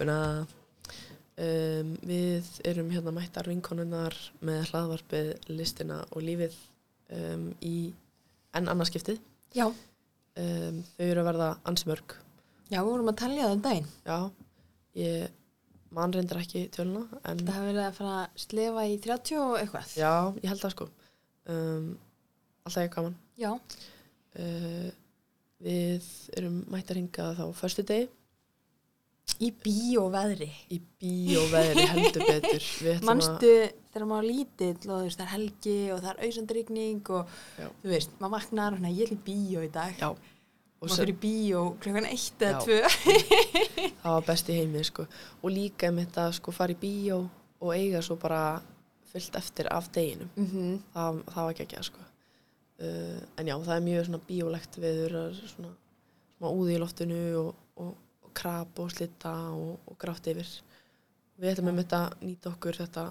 kompuna 0.00 0.46
um, 1.40 1.90
Við 2.06 2.48
erum 2.68 2.90
hérna 2.92 3.12
mættar 3.14 3.48
vinkonunnar 3.48 4.14
með 4.44 4.70
hlaðvarpið 4.70 5.32
listina 5.52 6.00
og 6.10 6.22
lífið 6.24 6.56
um, 7.16 7.50
í 7.64 7.92
enn 8.56 8.68
annarskiptið 8.72 9.20
Já, 9.56 9.66
um, 9.68 10.80
Þau 10.96 11.04
eru 11.06 11.20
að 11.24 11.28
verða 11.30 11.50
ansmörg 11.68 12.16
já, 12.70 12.78
við 12.80 12.90
vorum 12.92 13.10
að 13.10 13.18
talja 13.18 13.46
það 13.48 13.52
um 13.56 13.62
daginn. 13.64 13.88
Já, 14.06 14.18
ég 15.00 15.36
man 15.90 16.12
reyndar 16.14 16.38
ekki 16.38 16.68
töluna 16.70 17.00
Það 17.24 17.48
hefur 17.50 17.66
verið 17.66 17.82
að 17.88 17.96
fara 17.98 18.12
að 18.20 18.36
slefa 18.44 18.84
í 18.86 18.98
30 19.02 19.40
og 19.42 19.56
eitthvað. 19.58 19.94
já, 19.98 20.12
ég 20.38 20.46
held 20.52 20.62
það 20.62 20.74
sko. 20.76 20.86
Um, 21.50 21.88
Alltaf 22.62 22.84
ég 22.84 22.92
gaman. 22.94 23.16
Já. 23.40 23.50
uh, 24.38 24.90
Við 25.60 26.06
erum 26.38 26.60
mættar 26.72 26.96
hingað 27.00 27.40
þá 27.40 27.44
förstu 27.58 27.82
degi 27.88 28.06
Í 29.40 29.50
bíóveðri. 29.64 30.48
í 30.74 30.80
bíóveðri 31.00 31.84
heldur 31.92 32.24
betur 32.26 32.64
Við 32.84 32.90
að- 32.96 33.06
Manstu 33.08 33.52
þegar 33.92 34.06
maður 34.10 34.26
lítill 34.30 34.90
og 34.90 35.06
það 35.14 35.22
er 35.24 35.30
helgi 35.34 35.76
og 35.94 36.00
það 36.02 36.10
er 36.10 36.20
auðsandrygning 36.26 37.10
og 37.10 37.26
Já. 37.58 37.68
þú 37.82 37.88
veist, 37.94 38.10
maður 38.20 38.34
vaknar 38.36 38.76
og 38.78 38.90
ég 38.90 39.02
er 39.06 39.14
í 39.14 39.20
bíó 39.28 39.62
í 39.64 39.70
dag. 39.72 39.94
Já, 39.98 40.08
og 40.10 40.18
maður 40.88 40.94
sem, 40.96 41.04
fyrir 41.04 41.18
bíó 41.24 41.62
klukkan 41.80 42.06
eitt 42.10 42.38
eða 42.40 42.60
tvö. 42.64 42.78
það 44.02 44.12
var 44.16 44.26
best 44.26 44.48
í 44.52 44.58
heimi 44.60 44.84
sko. 44.84 45.06
og 45.42 45.50
líka 45.50 45.88
um 45.88 45.96
þetta 46.02 46.28
sko 46.36 46.52
fara 46.52 46.72
í 46.72 46.78
bíó 46.80 47.28
og 47.60 47.72
eiga 47.76 48.00
svo 48.02 48.16
bara 48.16 48.62
fyllt 49.12 49.34
eftir 49.36 49.66
af 49.72 49.90
deginum 49.92 50.30
Mm 50.36 50.78
það, 50.94 51.22
það 51.26 51.42
var 51.44 51.50
ekki 51.54 51.66
ekki 51.66 51.82
sko. 51.84 52.00
uh, 52.80 53.20
en 53.38 53.46
já, 53.50 53.56
það 53.58 53.74
er 53.76 53.86
mjög 53.88 54.06
svona 54.06 54.22
bíólegt 54.28 54.78
viður 54.80 55.16
það 55.16 55.26
er 55.30 55.50
svona, 55.54 55.72
svona 56.38 56.52
úði 56.54 56.76
í 56.76 56.80
loftinu 56.80 57.20
og 57.42 57.54
krab 58.40 58.80
og 58.82 58.92
slitta 58.94 59.32
og, 59.52 59.78
og 59.86 59.98
grátt 60.00 60.28
yfir. 60.32 60.50
Við 61.40 61.54
ætlum 61.54 61.72
um 61.72 61.80
þetta 61.80 62.04
að 62.06 62.24
nýta 62.26 62.52
okkur 62.52 62.78
þetta 62.82 63.06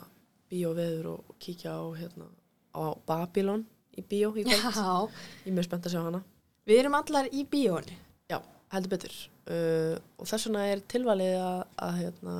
bíóveður 0.50 1.12
og, 1.14 1.32
og 1.32 1.40
kíkja 1.42 1.76
á 1.78 1.86
hérna, 1.98 2.30
á 2.74 2.84
Babylon 3.08 3.66
í 3.98 4.04
bíó 4.06 4.32
í 4.34 4.46
kvöld. 4.46 4.70
Já, 4.76 5.10
ég 5.46 5.52
er 5.52 5.58
mjög 5.58 5.68
spennt 5.70 5.90
að 5.90 5.96
sjá 5.96 6.02
hana. 6.06 6.22
Við 6.70 6.82
erum 6.84 6.98
allar 7.00 7.30
í 7.34 7.44
bíónu. 7.50 7.98
Já, 8.30 8.40
heldur 8.74 8.94
betur. 8.94 9.20
Uh, 9.50 9.96
og 10.22 10.30
þess 10.30 10.48
vegna 10.48 10.66
er 10.70 10.84
tilvalið 10.94 11.38
að, 11.42 11.62
að 11.86 11.96
hérna, 12.04 12.36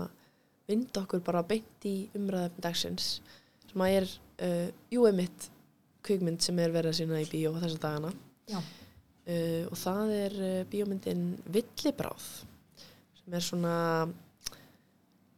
vinda 0.70 1.06
okkur 1.06 1.24
bara 1.26 1.46
beint 1.50 1.88
í 1.90 1.96
umræðum 2.18 2.60
dagsins 2.62 3.16
sem 3.70 3.86
að 3.86 3.96
er 4.00 4.12
uh, 4.46 4.68
jú 4.94 5.08
emitt 5.10 5.50
kvikmynd 6.06 6.46
sem 6.46 6.60
er 6.62 6.74
verið 6.74 6.94
að 6.94 7.00
sína 7.02 7.24
í 7.24 7.30
bíó 7.30 7.56
þessar 7.58 7.82
dagana. 7.86 8.14
Uh, 9.30 9.66
og 9.70 9.76
það 9.78 10.14
er 10.16 10.38
uh, 10.42 10.54
bíómyndin 10.70 11.26
Villibráð 11.54 12.30
er 13.34 13.44
svona 13.46 14.04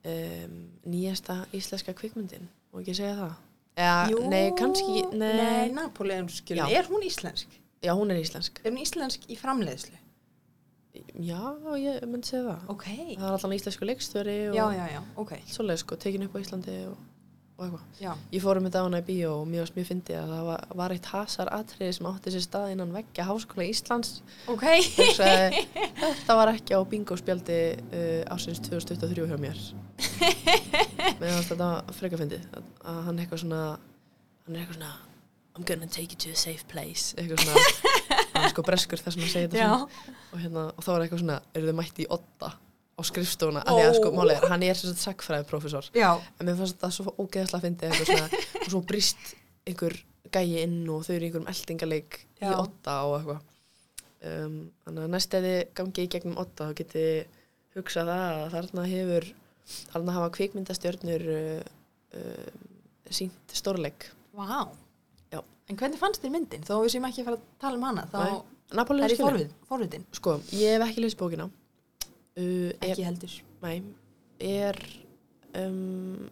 um, 0.05 0.57
nýjasta 0.85 1.41
íslenska 1.55 1.93
kvikmyndin 1.97 2.47
og 2.73 2.81
ekki 2.83 2.95
segja 3.01 3.15
það 3.21 3.33
Eða, 3.81 4.27
nei, 4.29 4.49
kannski, 4.59 5.03
nei, 5.15 5.29
Nei, 5.37 5.69
Napoleonskjölin. 5.71 6.59
Já. 6.59 6.79
Er 6.81 6.89
hún 6.91 7.05
íslensk? 7.07 7.47
já, 7.81 7.93
hún 7.95 8.11
er 8.11 8.19
íslensk 8.19 8.59
Er 8.65 8.71
hún 8.73 8.81
íslensk 8.83 9.23
í 9.31 9.37
framleiðslu? 9.39 9.95
já, 11.23 11.39
ég 11.79 12.03
myndi 12.11 12.27
segja 12.27 12.43
það 12.49 12.67
Ok. 12.73 12.83
það 13.15 13.23
er 13.29 13.37
allan 13.37 13.55
íslensku 13.55 13.87
leikstöri 13.87 14.35
og 14.49 14.55
Já, 14.59 14.65
já, 14.75 14.85
já, 14.97 15.01
ok. 15.23 15.31
svoleið 15.47 15.77
sko, 15.85 15.95
tekin 15.95 16.23
upp 16.27 16.35
á 16.35 16.39
Íslandi 16.43 16.75
og. 16.91 16.97
Já. 16.97 17.10
Ég 18.33 18.41
fór 18.43 18.59
um 18.59 18.65
þetta 18.67 18.81
á 18.81 18.85
hana 18.87 19.01
í 19.01 19.05
bíó 19.05 19.33
og 19.41 19.45
mjög 19.49 19.71
mjög 19.75 19.87
fyndi 19.91 20.15
að 20.17 20.31
það 20.33 20.47
var, 20.49 20.65
var 20.81 20.95
eitt 20.95 21.09
hasar 21.11 21.51
atriði 21.53 21.97
sem 21.97 22.09
átti 22.09 22.33
sér 22.33 22.45
stað 22.45 22.73
innan 22.73 22.95
veggja 22.95 23.27
Háskóla 23.27 23.67
Íslands. 23.69 24.15
Ok. 24.51 24.65
Hugsaði, 24.97 25.61
þetta 26.01 26.39
var 26.41 26.53
ekki 26.55 26.77
á 26.77 26.81
bingospjaldi 26.95 27.61
uh, 27.77 28.33
ásins 28.33 28.63
2023 28.65 29.29
hjá 29.29 29.37
mér. 29.45 29.61
Fannst 31.21 31.53
þetta 31.53 31.69
freka 31.97 32.19
fyndið 32.19 32.43
að, 32.57 32.67
hann 33.07 33.21
eitthvað 33.21 33.43
svona, 33.45 33.61
hann 34.45 34.57
er 34.57 34.63
eitthvað 34.63 34.81
svona 34.81 34.93
I'm 35.51 35.65
gonna 35.67 35.87
take 35.87 36.13
you 36.13 36.17
to 36.17 36.31
a 36.31 36.35
safe 36.39 36.63
place 36.71 37.11
eitthvað 37.19 37.43
svona, 37.43 37.63
hann 38.31 38.45
er 38.45 38.53
sko 38.53 38.63
breskur 38.65 39.01
þess 39.01 39.17
að 39.17 39.23
hann 39.25 39.33
segir 39.33 39.49
þetta 39.51 39.71
og, 40.31 40.37
hérna, 40.39 40.67
og 40.71 40.85
þá 40.85 40.91
er 40.93 41.05
eitthvað 41.05 41.23
svona, 41.25 41.39
eru 41.53 41.69
þið 41.69 41.77
mætti 41.81 42.05
í 42.05 42.11
otta 42.15 42.51
á 42.97 43.01
skrifstofuna, 43.07 43.63
því 43.65 43.83
að 43.87 43.97
sko 43.97 44.11
er, 44.27 44.47
hann 44.51 44.63
er 44.67 44.77
sem 44.77 44.91
sagt 44.91 45.03
sagfræði 45.05 45.47
profesor 45.49 45.87
Já. 45.95 46.11
en 46.39 46.47
mér 46.47 46.57
fannst 46.59 46.77
þetta 46.77 46.91
svo 46.91 47.27
fyndið 47.63 47.87
eitthvað 47.87 48.09
svona, 48.11 48.41
og 48.61 48.69
svo 48.73 48.81
brist 48.87 49.31
einhver 49.67 49.95
gæi 50.31 50.61
inn 50.63 50.81
og 50.91 51.05
þau 51.05 51.13
eru 51.15 51.25
í 51.25 51.29
einhverjum 51.29 51.49
eldingaleik 51.51 52.19
í 52.41 52.51
otta 52.51 52.97
og 53.07 53.17
eitthvað 53.19 53.39
um, 54.27 54.57
þannig 54.85 55.05
að 55.05 55.13
næst 55.15 55.37
eða 55.39 55.53
gangi 55.77 56.05
í 56.05 56.11
gegnum 56.11 56.39
otta 56.41 56.69
þá 56.69 56.77
geti 56.81 57.05
hugsað 57.77 58.11
það 58.11 58.41
að 58.41 58.55
þarna 58.55 58.87
hefur 58.91 59.29
þarna 59.91 60.15
hafa 60.17 60.31
kvikmyndastjörnur 60.37 61.27
uh, 61.31 61.61
uh, 62.17 62.49
sínt 63.11 63.55
stórleik. 63.55 64.09
Já. 65.31 65.41
En 65.69 65.79
hvernig 65.79 65.99
fannst 65.99 66.23
þér 66.23 66.33
myndin? 66.35 66.65
Þó 66.67 66.77
við 66.83 66.93
séum 66.95 67.07
ekki 67.07 67.23
að 67.23 67.29
fara 67.29 67.39
að 67.39 67.47
tala 67.63 67.79
um 67.79 67.87
hana, 67.87 68.05
þá 68.11 68.19
Nei. 68.21 68.35
Er 68.71 69.11
skilur. 69.11 69.25
forvið, 69.25 69.55
forvitin. 69.67 70.03
sko, 70.15 70.37
ég 70.55 70.77
hef 70.77 70.85
ekki 70.85 71.03
lesið 71.03 71.19
bókina 71.19 71.47
uh, 72.41 72.69
er, 72.81 72.91
Ekki 72.91 73.05
heldur. 73.07 73.33
Nei, 73.61 73.75
er 74.41 74.77
um, 75.55 76.29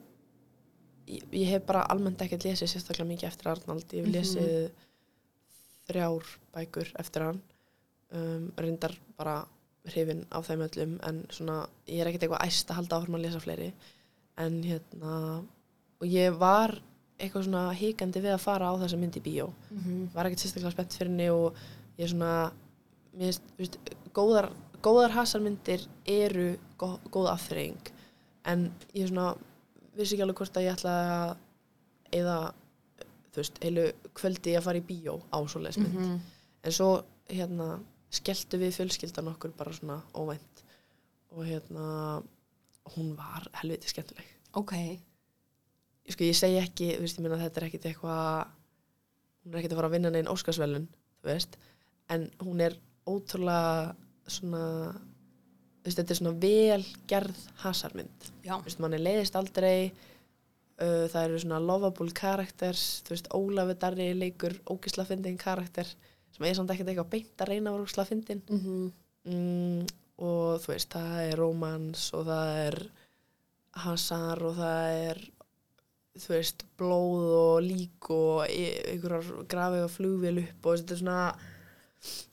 ég, 1.10 1.24
ég 1.32 1.48
hef 1.54 1.66
bara 1.70 1.84
almennt 1.94 2.22
ekkert 2.26 2.44
lesið 2.48 2.72
sérstaklega 2.74 3.10
mikið 3.12 3.30
eftir 3.32 3.52
Arnald 3.54 3.94
ég 3.94 4.06
hef 4.06 4.10
Mhm. 4.10 4.16
lesið 4.18 4.72
þrjár 5.90 6.28
bækur 6.54 6.92
eftir 7.02 7.24
hann 7.26 7.40
um, 8.14 8.52
reyndar 8.58 8.94
bara 9.18 9.40
hrifin 9.90 10.26
af 10.36 10.46
þeim 10.50 10.62
öllum 10.68 10.98
en 11.08 11.24
svona, 11.34 11.64
ég 11.88 12.02
er 12.04 12.10
ekkert 12.12 12.28
eitthvað 12.28 12.46
æst 12.46 12.70
að 12.70 12.76
halda 12.82 13.00
áfram 13.00 13.16
að 13.18 13.24
lesa 13.26 13.40
fleiri 13.42 13.72
en 14.38 14.60
hérna 14.64 15.14
og 16.00 16.06
ég 16.08 16.36
var 16.40 16.76
eitthvað 17.20 17.48
svona 17.48 17.64
hikandi 17.76 18.22
við 18.24 18.36
að 18.36 18.44
fara 18.44 18.70
á 18.70 18.74
þessa 18.80 19.00
mynd 19.02 19.18
í 19.18 19.24
bíó 19.26 19.50
Mm 19.72 19.80
-hmm. 19.84 20.14
var 20.14 20.26
ekkert 20.30 20.40
sérstaklega 20.46 20.72
spennt 20.72 20.94
fyrir 20.94 21.10
henni 21.10 21.30
og 21.30 21.54
ég 21.98 22.04
er 22.06 22.10
svona 22.14 22.52
þú 23.20 23.58
veist, 23.58 23.78
góðar, 24.14 24.50
góðar 24.86 25.12
hasarmyndir 25.16 25.84
eru 26.08 26.58
gó, 26.80 26.98
góð 27.12 27.30
afþreying. 27.34 27.92
En 28.46 28.70
ég 28.94 29.04
er 29.04 29.12
svona 29.12 29.36
vissi 29.98 30.16
ekki 30.16 30.24
alveg 30.26 30.38
hvort 30.42 30.58
að 30.60 30.66
ég 30.68 30.78
ætla 30.78 30.94
að 30.96 31.38
eða 32.20 32.36
þú 33.30 33.42
veist, 33.42 33.60
heilu 33.64 33.86
kvöldi 34.18 34.56
að 34.58 34.64
fara 34.66 34.80
í 34.82 34.86
bíó 34.88 35.20
á 35.32 35.38
svoleiðis 35.46 35.78
mynd 35.78 35.94
Mhm. 36.00 36.20
en 36.64 36.72
svo 36.72 37.04
hérna 37.30 37.80
skelltu 38.12 38.58
við 38.58 38.74
fjölskyldan 38.78 39.28
okkur 39.36 39.52
bara 39.58 39.72
svona 39.74 40.02
óvænt. 40.16 40.64
Og 41.32 41.46
hérna 41.46 42.24
hún 42.96 43.16
var 43.16 43.46
helviti 43.54 43.88
skemmtileg. 43.88 44.26
Ok. 44.56 44.72
ég, 44.74 45.00
sko, 46.16 46.24
ég 46.24 46.34
segi 46.36 46.58
ekki, 46.58 46.96
þú 46.98 47.02
veist, 47.02 47.18
ég 47.20 47.22
meina 47.22 47.36
að 47.38 47.44
þetta 47.50 47.58
er 47.62 47.68
ekkit 47.70 47.84
eitthvað 47.86 48.48
hún 49.46 49.54
er 49.54 49.60
ekkit 49.60 49.72
að 49.72 49.76
fara 49.76 49.88
að 49.88 49.92
vinna 49.92 50.10
neinn 50.10 50.28
Óskarsvelun, 50.28 50.88
þú 51.22 51.28
veist. 51.30 51.58
En 52.10 52.32
hún 52.40 52.62
er 52.62 52.74
ótrúlega 53.06 53.96
svona 54.34 54.64
veist, 55.84 55.98
þetta 55.98 56.14
er 56.14 56.20
svona 56.20 56.36
vel 56.42 56.86
gerð 57.10 57.44
hasarmynd. 57.64 58.30
Veist, 58.46 58.82
mann 58.84 58.96
er 58.98 59.04
leiðist 59.04 59.38
aldrei 59.40 59.90
uh, 59.90 61.06
það 61.12 61.24
eru 61.24 61.42
svona 61.44 61.62
lovable 61.64 62.14
characters 62.16 62.86
þú 63.08 63.16
veist, 63.16 63.32
Ólafur 63.36 63.80
Darri 63.82 64.12
leikur 64.18 64.58
ógisla 64.70 65.08
fyndin 65.08 65.40
karakter 65.40 65.90
sem 66.30 66.46
er 66.46 66.58
samt 66.58 66.72
ekkert 66.74 66.92
eitthvað 66.92 67.14
beint 67.16 67.44
að 67.44 67.54
reyna 67.54 67.72
að 67.72 67.78
vera 67.78 67.88
ógisla 67.88 68.08
fyndin 68.10 68.44
Mm 68.50 68.60
-hmm. 68.60 68.92
mm, 69.34 69.88
og 70.20 70.62
þú 70.62 70.74
veist, 70.74 70.90
það 70.94 71.20
er 71.24 71.38
romans 71.38 72.14
og 72.14 72.26
það 72.26 72.50
er 72.68 72.92
hasar 73.72 74.44
og 74.44 74.56
það 74.56 75.10
er 75.10 75.20
þú 76.20 76.34
veist, 76.34 76.66
blóð 76.78 77.30
og 77.38 77.62
lík 77.64 78.10
og 78.10 78.46
e- 78.50 78.82
einhverjar 78.92 79.46
grafið 79.48 79.84
og 79.84 79.92
flugvél 79.92 80.42
upp 80.44 80.66
og 80.66 80.78
þetta 80.78 80.94
er 80.94 81.00
svona 81.00 81.36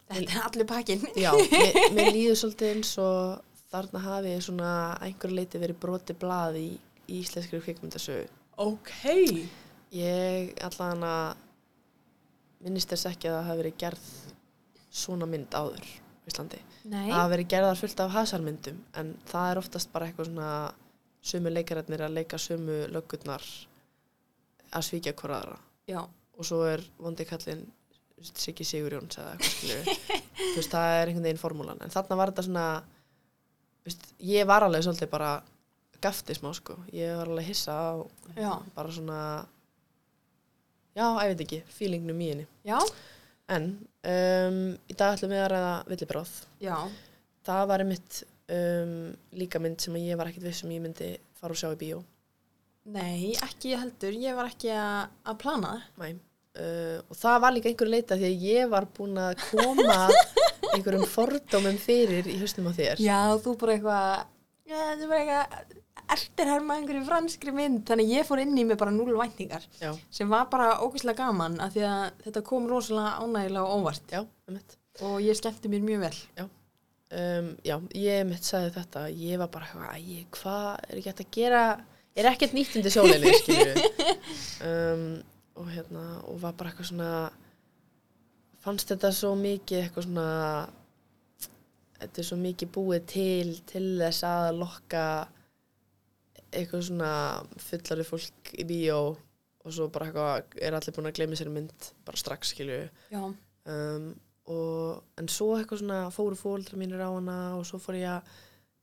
Þetta 0.07 0.37
er 0.39 0.45
allir 0.47 0.67
pakkin. 0.71 1.01
já, 1.19 1.33
mér, 1.35 1.79
mér 1.97 2.13
líður 2.15 2.39
svolítið 2.41 2.73
eins 2.77 2.93
og 3.03 3.41
þarna 3.73 4.03
hafi 4.05 4.35
svona 4.47 4.71
einhver 5.03 5.33
leiti 5.35 5.59
verið 5.59 5.81
broti 5.83 6.15
blað 6.15 6.59
í, 6.61 6.69
í 7.11 7.21
íslenskri 7.25 7.59
kvikmyndasögu 7.65 8.29
Ok. 8.63 8.93
ég 9.93 10.55
allan 10.65 11.03
að 11.05 11.43
minnist 12.65 12.91
þess 12.95 13.09
ekki 13.11 13.29
að 13.29 13.35
það 13.37 13.49
hafi 13.51 13.61
verið 13.63 13.77
gerð 13.83 14.07
svona 14.97 15.27
mynd 15.29 15.53
áður 15.59 15.85
á 15.85 16.27
Íslandi 16.27 16.59
Nei. 16.89 17.07
það 17.11 17.17
hafa 17.19 17.33
verið 17.35 17.51
gerðar 17.53 17.79
fullt 17.83 18.01
af 18.03 18.15
hasarmyndum 18.17 18.79
en 19.03 19.11
það 19.29 19.51
er 19.51 19.61
oftast 19.61 19.93
bara 19.93 20.09
eitthvað 20.09 20.31
svona 20.31 20.53
sömu 21.27 21.53
leikararnir 21.53 22.03
að 22.07 22.17
leika 22.17 22.39
sömu 22.41 22.79
löggurnar 22.95 23.45
að 24.71 24.87
svíkja 24.89 25.13
hver 25.19 25.35
aðra 25.41 25.59
Já. 25.91 26.01
og 26.07 26.47
svo 26.49 26.63
er 26.71 26.83
vondi 27.03 27.27
kallinn 27.29 27.67
Siggi 28.25 28.65
Sigurjóns 28.65 29.19
eða 29.21 29.35
eitthvað 29.35 29.91
þú 30.41 30.55
veist, 30.57 30.71
það 30.73 30.93
er 30.95 31.11
einhvern 31.11 31.27
veginn 31.29 31.41
formúlan 31.43 31.83
en 31.85 31.93
þarna 31.93 32.17
var 32.21 32.33
þetta 32.33 32.47
svona 32.47 32.65
veist, 33.87 34.07
ég 34.25 34.49
var 34.49 34.65
alveg 34.67 34.87
svolítið 34.87 35.11
bara 35.13 35.33
gafti 36.03 36.37
smá 36.37 36.51
sko, 36.57 36.79
ég 36.97 37.13
var 37.19 37.29
alveg 37.33 37.51
hissa 37.51 37.75
á 37.77 37.93
Já. 38.37 38.53
bara 38.77 38.95
svona 38.95 39.19
já, 40.97 41.05
ég 41.05 41.35
veit 41.35 41.45
ekki, 41.47 41.61
feelingnum 41.77 42.21
í 42.25 42.31
henni 42.33 42.47
Já. 42.67 42.79
en 43.53 43.69
um, 43.77 44.61
í 44.89 44.97
dag 44.97 45.17
ætlum 45.17 45.35
við 45.35 45.45
að 45.45 45.53
ræða 45.55 45.77
villibráð 45.93 46.35
Já. 46.65 46.77
það 47.49 47.63
var 47.73 47.85
einmitt 47.85 48.21
um, 48.53 48.99
líka 49.37 49.61
mynd 49.63 49.81
sem 49.85 49.97
ég 50.01 50.19
var 50.21 50.33
ekkit 50.33 50.49
viss 50.49 50.65
um 50.65 50.73
ég 50.73 50.85
myndi 50.85 51.15
fara 51.37 51.57
og 51.57 51.61
sjá 51.61 51.73
í 51.73 51.81
bíó 51.85 52.03
Nei, 52.87 53.35
ekki 53.43 53.73
heldur, 53.75 54.15
ég 54.15 54.37
var 54.39 54.47
ekki 54.47 54.69
að 54.71 55.39
plana 55.43 55.73
það. 55.73 55.87
Nei. 55.99 56.13
Uh, 56.57 57.01
og 57.13 57.19
það 57.21 57.41
var 57.45 57.53
líka 57.53 57.69
einhverju 57.69 57.93
leita 57.93 58.17
því 58.17 58.29
að 58.31 58.45
ég 58.49 58.69
var 58.73 58.87
búin 58.97 59.19
að 59.21 59.43
koma 59.51 59.97
einhverjum 60.73 61.09
fordómum 61.11 61.77
fyrir 61.81 62.29
í 62.33 62.39
hausnum 62.41 62.71
á 62.71 62.73
þér. 62.79 63.03
Já, 63.05 63.19
þú 63.45 63.57
bara 63.61 63.75
eitthvað, 63.75 64.23
já, 64.71 64.81
þú 64.97 65.11
bara 65.11 65.21
eitthvað, 65.21 65.77
eftir 66.17 66.51
herma 66.53 66.79
einhverju 66.81 67.05
franskri 67.11 67.55
mynd, 67.57 67.83
þannig 67.89 68.09
að 68.09 68.17
ég 68.17 68.29
fór 68.31 68.43
inn 68.47 68.57
í 68.57 68.65
mig 68.71 68.81
bara 68.81 68.95
núl 68.95 69.13
væntingar, 69.19 69.69
já, 69.83 69.91
sem 70.19 70.33
var 70.33 70.49
bara 70.53 70.79
ógeðslega 70.81 71.27
gaman, 71.27 71.61
af 71.61 71.77
því 71.77 71.85
að 71.91 72.05
þetta 72.25 72.45
kom 72.49 72.71
rosalega 72.73 73.17
ánægilega 73.21 73.67
og 73.67 73.83
óvart. 73.85 74.17
Já, 74.17 74.23
og 75.05 75.19
ég 75.21 75.37
skemmti 75.37 75.73
mér 75.73 75.85
mjög 75.85 76.07
vel. 76.07 76.49
Um, 77.07 77.53
já, 77.63 77.77
ég 77.95 78.25
mitt 78.27 78.49
sagði 78.49 78.73
þetta 78.81 79.05
ég 79.15 79.39
var 79.39 79.53
bara 79.53 79.93
æ, 79.95 80.25
hvað 80.35 80.73
er 80.89 80.99
ekki 80.99 81.11
hægt 81.13 81.23
að 81.23 81.33
gera? 81.37 81.63
Er 82.17 82.27
ekkert 82.33 82.57
nýtt 82.57 82.75
undir 82.81 82.91
sjólinni 82.91 83.31
skilju 83.37 83.75
um, 84.71 85.05
og 85.57 85.71
hérna, 85.73 86.05
og 86.29 86.41
var 86.43 86.57
bara 86.57 86.73
eitthvað 86.73 86.91
svona 86.91 87.13
fannst 88.65 88.91
þetta 88.91 89.13
svo 89.15 89.33
mikið 89.39 89.83
eitthvað 89.83 90.09
svona 90.09 90.29
þetta 91.97 92.21
er 92.21 92.29
svo 92.29 92.39
mikið 92.41 92.73
búið 92.75 93.07
til 93.13 93.55
til 93.69 93.87
þess 94.01 94.27
að 94.29 94.51
lokka 94.61 95.05
eitthvað 96.51 96.85
svona 96.89 97.13
fullari 97.63 98.07
fólk 98.07 98.53
í 98.57 98.67
bíó 98.69 99.01
og 99.67 99.75
svo 99.75 99.89
bara 99.93 100.09
eitthvað 100.11 100.61
er 100.63 100.77
allir 100.77 100.97
búin 100.97 101.11
að 101.11 101.19
gleyma 101.19 101.39
sér 101.39 101.53
mynd 101.53 101.91
bara 102.07 102.21
strax 102.21 102.53
skilju 102.55 102.83
um, 103.17 104.11
og, 104.47 105.03
en 105.19 105.31
svo 105.33 105.55
eitthvað 105.57 105.83
svona 105.83 106.03
fóru 106.15 106.39
fóldra 106.39 106.79
mínir 106.79 107.03
á 107.03 107.11
hana 107.11 107.39
og 107.57 107.65
svo 107.69 107.81
fór 107.83 107.99
ég 107.99 108.13
að 108.13 108.37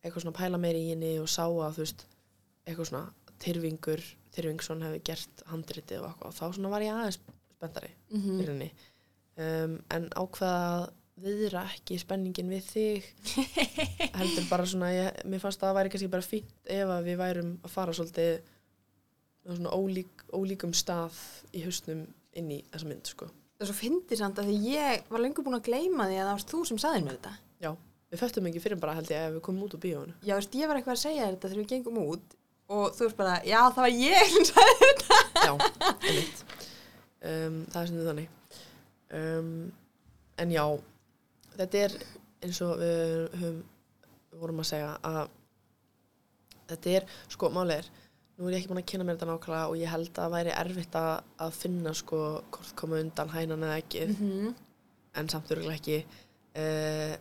eitthvað 0.04 0.26
svona 0.26 0.40
pæla 0.40 0.60
meir 0.60 0.80
í 0.80 0.90
henni 0.90 1.14
og 1.22 1.30
sá 1.32 1.46
að 1.46 1.78
þú 1.78 1.86
veist 1.86 2.08
eitthvað 2.66 2.90
svona 2.90 3.06
Tyrfingur 3.44 4.04
Tyrfingsson 4.34 4.84
hefði 4.86 5.04
gert 5.12 5.46
handritið 5.52 6.02
og 6.02 6.10
eitthvað 6.10 6.32
og 6.32 6.38
þá 6.40 6.58
svona 6.58 6.74
var 6.74 6.86
ég 6.86 6.98
aðeins 6.98 7.20
spenntari 7.54 7.94
mm 8.12 8.28
fyrir 8.40 8.52
henni 8.54 8.70
um, 9.38 9.78
en 9.94 10.10
ákveða 10.18 10.58
að 10.74 10.92
viðra 11.24 11.62
ekki 11.70 12.00
spenningin 12.02 12.50
við 12.50 12.66
þig. 12.72 13.08
Heldur 14.18 14.50
bara 14.50 14.66
svona 14.66 14.90
ég, 14.94 15.22
mér 15.30 15.44
fannst 15.44 15.62
að 15.62 15.70
það 15.70 15.78
væri 15.78 15.94
kannski 15.94 16.12
bara 16.16 16.26
fínt 16.26 16.74
ef 16.74 16.94
að 16.96 17.08
við 17.10 17.20
værum 17.22 17.54
að 17.62 17.74
fara 17.76 17.96
svolítið 17.96 18.34
svona 19.44 19.74
ólík, 19.76 20.26
ólíkum 20.34 20.74
stað 20.76 21.18
í 21.54 21.64
hausnum 21.68 22.06
inn 22.40 22.52
í 22.56 22.60
þessa 22.72 22.90
mynd 22.90 23.12
sko. 23.12 23.30
Það 23.30 23.66
er 23.66 23.70
svo 23.70 23.78
fyndið 23.78 24.22
samt 24.24 24.40
að 24.42 24.50
því 24.50 24.74
ég 24.74 25.10
var 25.14 25.24
lengur 25.24 25.46
búin 25.46 25.60
að 25.60 25.68
gleyma 25.68 26.08
því 26.10 26.18
að 26.18 26.24
það 26.26 26.32
varst 26.34 26.54
þú 26.54 26.62
sem 26.70 26.80
saðir 26.82 27.06
mér 27.06 27.18
þetta. 27.20 27.34
Já, 27.64 27.72
við 28.10 28.24
föttum 28.24 28.48
ekki 28.50 28.64
fyrir 28.64 28.82
bara 28.82 28.96
held 28.98 29.12
ég 29.14 29.28
ef 29.28 29.36
við 29.36 29.44
komum 29.46 29.68
út 29.68 29.76
úr 29.78 29.84
bíónu. 29.84 30.16
Já, 30.26 30.34
veist, 30.40 30.58
ég 30.58 30.72
var 30.72 30.80
eitthvað 30.80 30.98
að 30.98 31.04
segja 31.04 31.28
þetta 31.30 31.52
þegar 31.52 31.62
við 31.62 31.70
gengum 31.76 32.02
út 32.02 32.38
og 32.74 32.96
þú 32.96 33.08
veist 33.08 33.20
bara, 33.20 33.38
já, 33.46 33.60
það 33.76 33.86
var 33.86 34.02
ég 34.02 34.34
sem 34.34 34.48
sagði 34.50 34.76
þetta. 34.82 35.20
Já, 35.44 35.54
einmitt. 35.94 36.44
Um, 37.24 37.60
það 37.72 37.80
er 37.82 37.90
sem 37.90 38.00
þið 38.00 38.10
þannig. 38.10 38.32
Um, 39.14 39.54
en 40.44 40.54
já, 40.54 40.66
þetta 41.54 41.84
er 41.86 41.98
eins 42.44 42.60
og 42.66 42.80
við 42.82 43.38
höfum, 43.40 43.60
vorum 44.42 44.64
að 44.64 44.70
segja 44.72 44.90
að 45.06 45.22
þetta 46.72 46.96
er, 46.98 47.08
sko, 47.32 47.52
málið 47.54 47.78
er, 47.78 47.90
nú 48.34 48.48
er 48.48 48.56
ég 48.56 48.62
ekki 48.62 48.72
búin 48.72 48.82
að 48.82 48.90
kynna 48.90 49.08
mér 49.08 49.18
þetta 49.20 49.30
nákvæmlega 49.30 49.70
og 49.70 49.80
ég 49.80 49.94
held 49.94 50.10
að 50.10 50.20
það 50.20 50.36
væri 50.36 50.54
erfitt 50.58 51.00
að, 51.00 51.14
að 51.46 51.58
finna, 51.60 51.96
sko, 51.98 52.22
hvort 52.56 52.76
koma 52.80 53.02
undan 53.04 53.34
hænan 53.34 53.66
eða 53.68 53.80
ekki, 53.84 54.06
-hmm. 54.10 54.54
en 55.22 55.32
samt 55.32 55.52
örgulega 55.54 55.80
ekki. 55.80 56.00
Uh, 56.54 57.14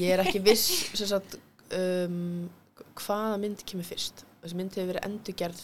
ég 0.00 0.14
er 0.14 0.24
ekki 0.24 0.42
viss, 0.44 0.68
sem 0.94 1.08
sagt, 1.08 1.38
um, 1.76 2.48
hvaða 3.00 3.38
mynd 3.40 3.64
kemur 3.66 3.88
fyrst. 3.88 4.24
Þessi 4.40 4.56
mynd 4.56 4.76
hefur 4.78 4.90
verið 4.94 5.06
endurgerð 5.08 5.62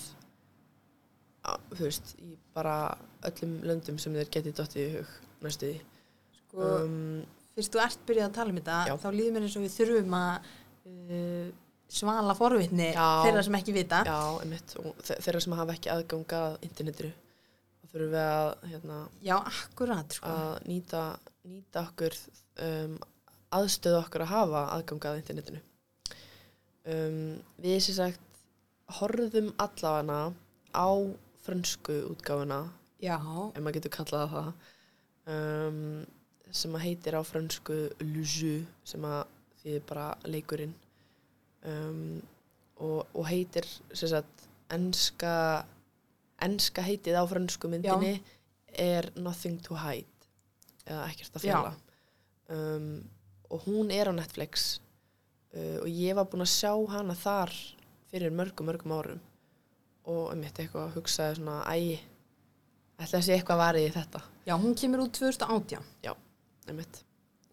á, 1.47 1.51
þú 1.73 1.83
veist, 1.87 2.15
í 2.21 2.33
bara 2.57 2.77
öllum 3.29 3.53
löndum 3.69 3.99
sem 4.03 4.13
þeir 4.19 4.31
getið 4.35 4.57
dottið 4.59 4.83
í 4.83 4.95
hug 4.99 5.13
næstu 5.47 5.71
því. 5.71 5.77
Sko, 6.41 6.67
Um, 6.67 7.25
fyrst 7.57 7.73
þú 7.75 7.81
ert 7.85 8.03
byrjað 8.09 8.27
að 8.31 8.35
tala 8.39 8.53
um 8.53 8.59
þetta, 8.61 8.77
Já. 8.91 8.95
þá 9.03 9.09
líður 9.17 9.33
mér 9.37 9.45
eins 9.47 9.57
og 9.59 9.65
við 9.67 9.75
þurfum 9.77 10.15
að 10.17 10.49
uh, 10.87 11.49
svala 11.99 12.35
forvitni 12.37 12.89
Já. 12.95 13.07
þeirra 13.27 13.43
sem 13.47 13.57
ekki 13.61 13.75
vita. 13.77 14.03
já, 14.09 14.19
einmitt, 14.43 14.75
þeirra 15.09 15.41
sem 15.45 15.57
hafa 15.57 15.77
ekki 15.77 15.93
aðgang 15.93 16.35
að 16.41 16.57
internetinu, 16.69 17.13
þá 17.81 17.85
þurfum 17.93 18.13
við 18.17 18.25
að, 18.25 18.51
hérna, 18.73 18.99
Já, 19.29 19.37
akkurat, 19.53 20.17
sko. 20.19 20.33
að 20.37 20.67
nýta, 20.73 21.03
nýta 21.47 21.85
okkur, 21.87 22.19
um, 22.69 22.97
aðstöðu 23.61 24.01
okkur 24.03 24.25
að 24.27 24.33
hafa 24.35 24.65
aðgang 24.77 25.09
að 25.13 25.21
internetinu. 25.23 25.63
Um, 26.87 27.37
við 27.63 27.81
sem 27.83 27.97
sagt 27.99 28.21
horfðum 28.99 29.53
allavega 29.63 30.33
á 30.75 30.89
frönsku 31.47 32.01
útgáfuna 32.13 32.65
Já, 33.03 33.19
ef 33.53 33.61
maður 33.61 33.77
getur 33.77 33.93
kallað 33.93 34.31
það 34.33 34.53
um, 35.33 35.81
sem 36.55 36.77
að 36.79 36.85
heitir 36.87 37.17
á 37.19 37.23
fransku 37.27 37.77
Le 38.01 38.25
Jeu 38.25 38.63
sem 38.87 39.05
að 39.05 39.23
því 39.61 39.79
bara 39.89 40.07
leikurinn. 40.31 40.75
Um, 41.67 42.23
og, 42.79 43.07
og 43.17 43.27
heitir 43.27 43.67
sem 43.67 44.13
sagt 44.13 44.47
enska 44.73 45.65
enska 46.45 46.85
heitið 46.85 47.19
á 47.19 47.25
fransku 47.27 47.71
myndinni 47.73 48.19
er 48.77 49.09
Nothing 49.17 49.59
to 49.65 49.77
Hide 49.81 50.29
eða 50.87 51.07
ekkert 51.09 51.39
að 51.39 51.47
Já. 51.47 51.53
fjalla. 51.53 51.73
Um, 52.53 52.91
og 53.51 53.65
hún 53.67 53.91
er 53.95 54.11
á 54.11 54.13
Netflix 54.15 54.79
uh, 55.57 55.83
og 55.83 55.89
ég 55.91 56.17
var 56.17 56.29
búin 56.31 56.45
að 56.45 56.53
sjá 56.53 56.73
hana 56.93 57.17
þar 57.19 57.55
fyrir 58.17 58.33
mörgum 58.35 58.71
mörgum 58.71 58.97
árum 58.97 59.21
og 60.07 60.31
um 60.33 60.41
mitt 60.41 60.59
eitthvað 60.63 60.95
hugsaði 60.97 61.41
svona 61.41 61.57
æ, 61.69 61.99
ætla 63.03 63.19
að 63.21 63.27
sé 63.27 63.35
eitthvað 63.37 63.61
varið 63.61 63.89
í 63.89 63.95
þetta 63.97 64.23
já, 64.47 64.55
hún 64.57 64.77
kemur 64.79 65.05
út 65.07 65.19
2018 65.19 65.83
um 66.71 66.79
mitt 66.81 67.03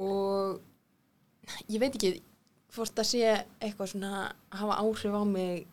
og 0.01 0.61
ég 1.67 1.81
veit 1.81 1.97
ekki 1.97 2.13
hvort 2.73 2.95
það 2.97 3.09
sé 3.09 3.21
eitthvað 3.61 3.91
svona 3.93 4.11
að 4.23 4.61
hafa 4.63 4.79
áhrif 4.81 5.17
á 5.19 5.23
mig 5.27 5.67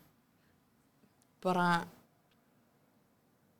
bara 1.41 1.67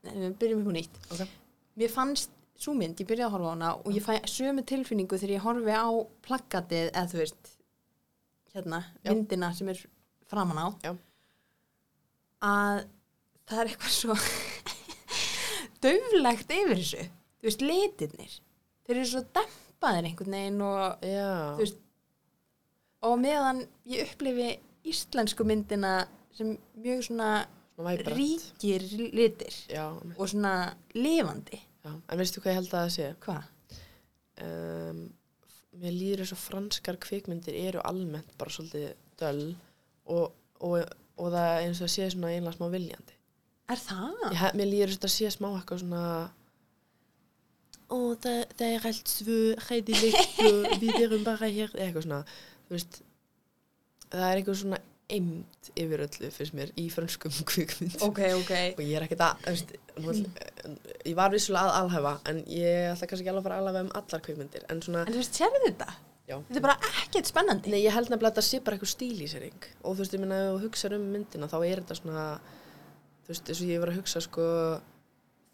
Nei, 0.01 0.15
við 0.17 0.31
byrjum 0.41 0.61
upp 0.63 0.71
á 0.73 0.77
nýtt 0.77 0.95
Ok. 1.13 1.33
mér 1.77 1.91
fannst 1.93 2.31
svo 2.61 2.73
mynd, 2.77 2.97
ég 3.01 3.07
byrjaði 3.09 3.27
að 3.27 3.33
horfa 3.35 3.49
á 3.49 3.53
hana 3.53 3.69
og 3.77 3.93
ég 3.93 4.05
fæ 4.05 4.13
sömu 4.29 4.63
tilfinningu 4.65 5.17
þegar 5.17 5.35
ég 5.35 5.45
horfi 5.45 5.75
á 5.77 5.89
plakatið 6.25 6.87
eða 6.89 7.07
þú 7.11 7.19
veist 7.21 7.51
hérna, 8.53 8.79
Já. 9.05 9.13
myndina 9.13 9.51
sem 9.55 9.69
er 9.69 9.79
framan 10.29 10.57
á 10.61 10.67
Já. 10.83 10.91
Að 12.45 12.83
það 13.49 13.61
er 13.61 13.71
eitthvað 13.71 13.95
svo 13.95 14.17
döflegt 15.85 16.53
yfir 16.55 16.81
þessu. 16.81 17.05
Þú 17.41 17.49
veist, 17.49 17.63
litirnir 17.65 18.35
þeir 18.85 18.97
eru 18.97 19.07
svo 19.11 19.23
dempaðir 19.37 20.09
einhvern 20.09 20.37
veginn 20.37 20.65
og 20.65 21.05
já, 21.05 21.31
þú 21.55 21.63
veist 21.63 21.79
og 23.01 23.17
meðan 23.21 23.63
ég 23.89 24.11
upplifi 24.11 24.51
íslensku 24.91 25.45
myndina 25.47 25.95
sem 26.35 26.53
mjög 26.77 27.07
svona 27.07 27.31
væbrant 27.81 28.13
ríkir 28.17 28.85
litir 29.15 29.55
já, 29.71 29.87
og 29.89 30.29
svona 30.29 30.75
lifandi. 30.93 31.57
Já, 31.81 31.95
en 31.95 32.19
veistu 32.19 32.43
hvað 32.43 32.53
ég 32.53 32.59
held 32.59 32.69
að 32.69 32.77
það 32.77 32.93
sé? 32.93 33.07
Hvað? 33.25 33.49
um, 34.45 35.01
mér 35.81 35.95
líður 35.95 36.23
þess 36.23 36.35
að 36.35 36.43
franskar 36.45 36.99
kvikmyndir 37.01 37.57
eru 37.57 37.83
almennt 37.87 38.33
bara 38.39 38.53
svolítið 38.53 38.91
döl 39.19 39.43
og, 40.11 40.33
og, 40.59 40.77
og 41.21 41.31
það 41.35 41.47
er 41.53 41.63
eins 41.67 41.79
og 41.81 41.85
það 41.87 41.93
sé 41.95 42.09
svona 42.15 42.33
einlega 42.35 42.57
smá 42.57 42.67
viljandi 42.73 43.17
Er 43.71 43.79
það? 43.79 44.21
ég, 44.35 44.45
mér 44.59 44.67
líður 44.73 44.93
þess 44.97 45.07
að 45.07 45.13
sé 45.15 45.29
smá 45.37 45.47
eitthvað 45.55 45.83
svona 45.85 46.03
ó 47.91 47.97
það, 48.23 48.41
það 48.59 48.69
er 48.75 48.85
allt 48.89 49.11
svo 49.11 49.37
hræðilegt 49.65 50.39
og 50.47 50.77
við 50.81 51.01
erum 51.05 51.25
bara 51.27 51.49
hér 51.51 51.73
eitthvað 51.75 52.05
svona 52.07 52.21
veist 52.71 53.01
það 54.11 54.25
er 54.29 54.39
eitthvað 54.41 54.59
svona 54.61 54.79
eimt 55.11 55.69
yfir 55.75 56.03
öllu 56.05 56.29
fyrst 56.31 56.55
mér 56.55 56.69
í 56.79 56.85
franskum 56.93 57.33
kvikmynd 57.51 57.97
Ok, 58.07 58.21
ok. 58.37 58.53
og 58.77 58.83
ég 58.85 58.93
er 58.95 59.05
ekkert 59.07 59.25
að 59.25 59.41
veist, 59.49 59.73
ætla- 59.97 60.77
ég 61.09 61.17
var 61.19 61.33
vissulega 61.35 61.67
að 61.67 61.79
alhæfa 61.81 62.13
en 62.31 62.39
ég 62.47 62.93
ætla 62.93 63.09
kannski 63.11 63.25
ekki 63.25 63.33
alveg 63.33 63.43
að 63.43 63.49
fara 63.49 63.57
að 63.59 63.67
alhæfa 63.67 63.83
um 63.87 63.91
allar 63.99 64.23
kvikmyndir 64.27 64.67
en 64.71 64.83
svona, 64.85 65.03
En 65.07 65.11
þú 65.17 65.19
veist, 65.19 65.41
sérðu 65.41 65.63
þetta? 65.67 65.89
Já. 66.27 66.37
Þetta 66.47 66.57
er 66.57 66.61
bara 66.61 66.77
ekkert 67.03 67.25
spennandi. 67.31 67.69
Nei, 67.73 67.81
ég 67.83 67.91
held 67.95 68.09
nefnilega 68.09 68.31
að 68.31 68.35
þetta 68.35 68.47
sé 68.47 68.59
bara 68.63 68.77
eitthvað 68.77 68.93
stílísering 68.95 69.65
og 69.83 69.95
þú 69.95 69.97
veist, 70.03 70.13
ég 70.13 70.19
minna, 70.23 70.35
ef 70.35 70.55
þú 70.61 70.63
hugsaður 70.67 70.95
um 70.99 71.11
myndina 71.15 71.47
þá 71.51 71.57
er 71.67 71.81
þetta 71.81 71.97
svona, 72.01 72.25
þú 73.25 73.27
veist, 73.33 73.49
eins 73.51 73.61
og 73.61 73.67
ég 73.73 73.79
var 73.83 73.91
að 73.91 73.99
hugsa 74.01 74.21
sko, 74.21 74.45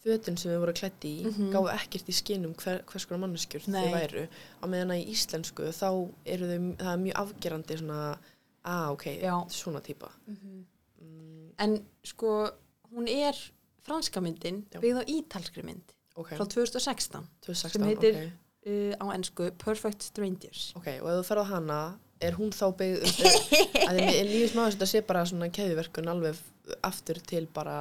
fötin 0.08 0.38
sem 0.40 0.52
við 0.52 0.60
vorum 0.62 0.78
klætt 0.78 1.04
í 1.10 1.14
Mhm. 1.26 1.50
gáðu 1.52 1.72
ekkert 1.74 2.08
í 2.10 2.14
skinum 2.16 2.54
hver, 2.56 2.84
hvers 2.86 3.06
konar 3.06 3.28
manneskjur 3.28 3.66
þau 3.66 3.92
væru. 3.92 4.28
Á 4.62 4.66
meðan 4.70 4.94
að 4.94 5.02
í 5.04 5.10
íslensku 5.12 5.64
þá 5.74 5.90
eru 6.26 6.46
þau, 6.48 6.76
það 6.78 6.94
er 6.94 7.02
mjög 7.04 7.18
afgerandi 7.24 7.78
svona, 7.82 8.18
að 8.64 8.90
ok, 8.94 9.06
Já. 9.22 9.34
svona 9.50 9.82
típa. 9.82 10.12
Mhm. 10.28 10.66
mm, 11.02 11.52
En 11.60 11.86
sko, 12.04 12.52
hún 12.94 13.08
er 13.10 13.34
franska 13.82 14.22
myndin 14.22 14.66
byggð 14.72 15.02
á 15.02 15.04
ítalskri 15.10 15.64
mynd 15.64 15.94
ok, 16.16 16.30
frá 16.38 16.46
2016 16.48 17.28
2016, 17.42 17.72
sem 17.72 17.82
heitir- 17.84 18.16
ok 18.28 18.32
uh, 18.68 18.94
á 19.02 19.06
ennsku 19.16 19.48
Perfect 19.64 20.04
Strangers. 20.12 20.72
ok, 20.78 20.88
og 21.02 21.10
ef 21.12 21.18
þú 21.22 21.26
ferð 21.32 21.44
á 21.44 21.52
hana 21.56 21.80
er 22.22 22.34
hún 22.40 22.50
þá 22.56 22.66
veist, 22.80 23.20
er- 23.22 23.88
að 23.88 23.98
því 24.00 24.06
mér 24.08 24.30
lífið 24.32 24.52
smá 24.54 24.64
þetta 24.72 24.88
sé 24.90 25.02
bara 25.06 25.26
svona 25.30 25.50
keðjuverkun 25.54 26.10
alveg 26.14 26.40
aftur 26.84 27.20
til 27.30 27.46
bara 27.54 27.78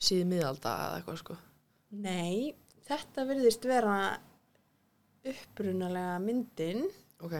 síði 0.00 0.24
miðalda 0.30 0.72
eða 0.86 0.96
eitthvað 1.00 1.18
sko. 1.22 1.36
Nei, 2.04 2.54
þetta 2.88 3.24
virðist 3.28 3.64
vera 3.68 3.96
upprunalega 5.28 6.18
myndin. 6.24 6.84
Ok, 7.20 7.34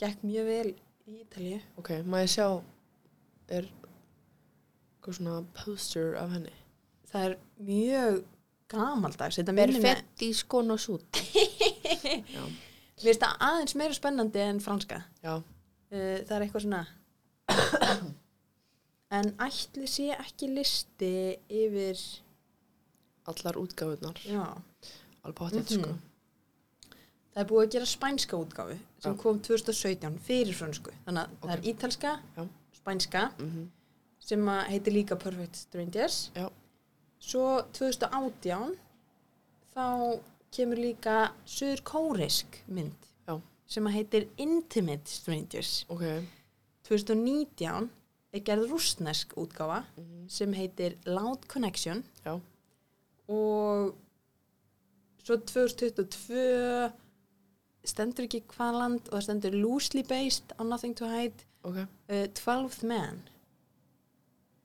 gekk 0.00 0.22
mjög 0.26 0.46
vel 0.48 0.70
í 1.08 1.18
Ítalíu. 1.22 1.60
Ok, 1.80 1.90
má 2.08 2.20
ég 2.22 2.30
sjá 2.32 2.46
er 3.52 3.66
eitthvað 3.68 5.18
svona 5.18 5.38
poster 5.58 6.14
af 6.20 6.32
henni? 6.34 6.52
Það 7.10 7.26
er 7.28 7.34
mjög 7.68 8.22
gamaldags 8.72 9.36
þetta 9.40 9.52
minnir 9.56 9.80
mig 9.80 9.82
Perfetti 9.94 10.32
skon 10.34 10.70
og 10.74 10.80
sút 10.80 11.04
Mér 12.94 13.10
finnst 13.10 13.20
það 13.24 13.40
aðeins 13.48 13.74
meira 13.76 13.94
spennandi 13.96 14.40
en 14.44 14.60
franska 14.62 15.02
já, 15.24 15.34
uh, 15.36 16.18
það 16.24 16.36
er 16.38 16.44
eitthvað 16.46 16.64
svona 16.66 16.82
en 19.14 19.28
ætli 19.46 19.86
sé 19.90 20.08
ekki 20.16 20.48
listi 20.54 21.10
yfir 21.52 22.00
allar 23.30 23.58
útgáfurnar 23.60 24.18
já, 24.26 24.42
alveg 25.24 25.38
potið 25.38 25.62
Mhm. 25.64 25.78
sko 25.78 25.94
það 27.34 27.42
er 27.42 27.48
búið 27.50 27.64
að 27.66 27.72
gera 27.74 27.86
spænska 27.90 28.36
útgáfu 28.38 28.76
sem 29.02 29.14
Já. 29.14 29.18
kom 29.22 29.40
2017 29.40 30.18
fyrir 30.26 30.54
frönsku 30.54 30.92
þannig 31.06 31.22
að 31.24 31.30
það 31.40 31.50
Ok. 31.50 31.54
er 31.58 31.64
ítalska, 31.72 32.12
Já. 32.36 32.48
spænska 32.80 33.24
mm 33.38 33.70
sem 34.24 34.40
að 34.48 34.62
heitir 34.72 34.92
líka 34.94 35.16
Perfect 35.20 35.56
Strangers 35.56 36.30
Já. 36.34 36.48
Svo 37.24 37.64
2018 37.72 38.74
þá 39.74 39.86
kemur 40.54 40.78
líka 40.78 41.16
söður 41.48 41.82
kórisk 41.88 42.60
mynd 42.70 43.08
Já. 43.26 43.38
sem 43.66 43.88
að 43.88 43.96
heitir 43.98 44.26
Intimate 44.40 45.10
Strangers. 45.10 45.72
Ok. 45.90 46.04
2019 46.84 47.88
er 48.34 48.42
gerð 48.44 48.70
rústnesk 48.72 49.36
útgáfa 49.40 49.84
mm 49.96 50.12
sem 50.34 50.54
heitir 50.56 50.94
Loud 51.04 51.42
Connection. 51.52 51.98
Já. 52.24 52.40
og 53.28 53.94
svo 55.20 55.36
2022 55.36 56.92
stendur 57.84 58.24
ekki 58.24 58.40
hvað 58.48 58.78
land 58.78 59.10
og 59.10 59.18
það 59.18 59.24
stendur 59.26 59.58
loosely 59.58 60.02
based 60.02 60.54
on 60.58 60.72
nothing 60.72 60.96
to 60.96 61.08
hide. 61.08 61.44
Ok, 61.62 61.76
uh, 61.76 62.24
12th 62.40 62.86
man. 62.88 63.20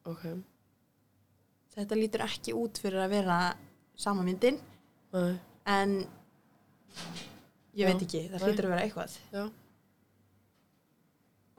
Ok 0.07 0.23
þetta 1.75 1.97
lítur 1.99 2.23
ekki 2.25 2.55
út 2.57 2.79
fyrir 2.81 3.03
að 3.05 3.13
vera 3.17 3.39
sama 3.99 4.23
myndin. 4.25 4.59
Nei, 5.13 5.33
en 5.65 5.95
ég 7.75 7.83
Já. 7.83 7.87
veit 7.91 8.03
ekki, 8.05 8.23
það 8.31 8.39
Nei. 8.39 8.45
hlýtur 8.47 8.67
að 8.67 8.73
vera 8.73 8.85
eitthvað. 8.87 9.17
Já, 9.33 9.43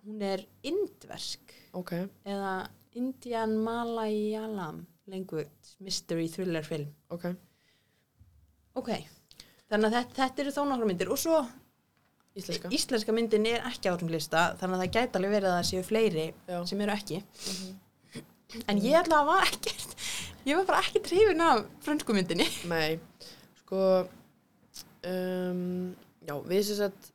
hún 0.04 0.22
er 0.24 0.44
indversk. 0.66 1.54
Ok. 1.76 1.92
Eða 2.26 2.54
Indian 2.98 3.56
Malayalam 3.62 4.84
language 5.10 5.76
mystery 5.80 6.28
thriller 6.30 6.62
film. 6.66 6.88
Ok, 7.10 7.24
ok, 8.78 8.90
þannig 9.70 9.90
að 9.90 9.96
þetta, 9.98 10.14
þetta 10.20 10.42
eru 10.44 10.54
þó 10.54 10.62
nokkra 10.70 10.88
myndir. 10.90 11.10
Og 11.10 11.18
svo 11.20 11.40
íslenska. 12.38 12.70
íslenska 12.74 13.14
myndin 13.14 13.46
er 13.50 13.64
ekki 13.70 13.90
á 13.90 13.94
þessum 13.94 14.10
lista 14.12 14.44
þannig 14.60 14.76
að 14.78 14.82
það 14.84 14.92
gæti 14.96 15.18
alveg 15.20 15.34
verið 15.36 15.50
að 15.50 15.56
það 15.58 15.68
séu 15.70 15.86
fleiri 15.86 16.26
já, 16.48 16.58
sem 16.70 16.80
eru 16.86 16.94
ekki. 16.94 17.22
Mhm. 17.22 17.78
En 18.66 18.82
ég 18.82 18.98
allavega 19.00 19.26
var 19.30 19.48
ekkert 19.48 19.96
ég 20.46 20.56
var 20.56 20.66
bara 20.72 20.82
ekki 20.84 21.04
trefin 21.04 21.44
af 21.44 21.64
frönsku 21.84 22.16
myndinni. 22.16 22.48
Nei 22.70 22.98
sko 23.60 23.80
um, 25.06 25.94
já, 26.26 26.34
við 26.48 26.62
sem 26.66 26.78
sagt 26.80 27.10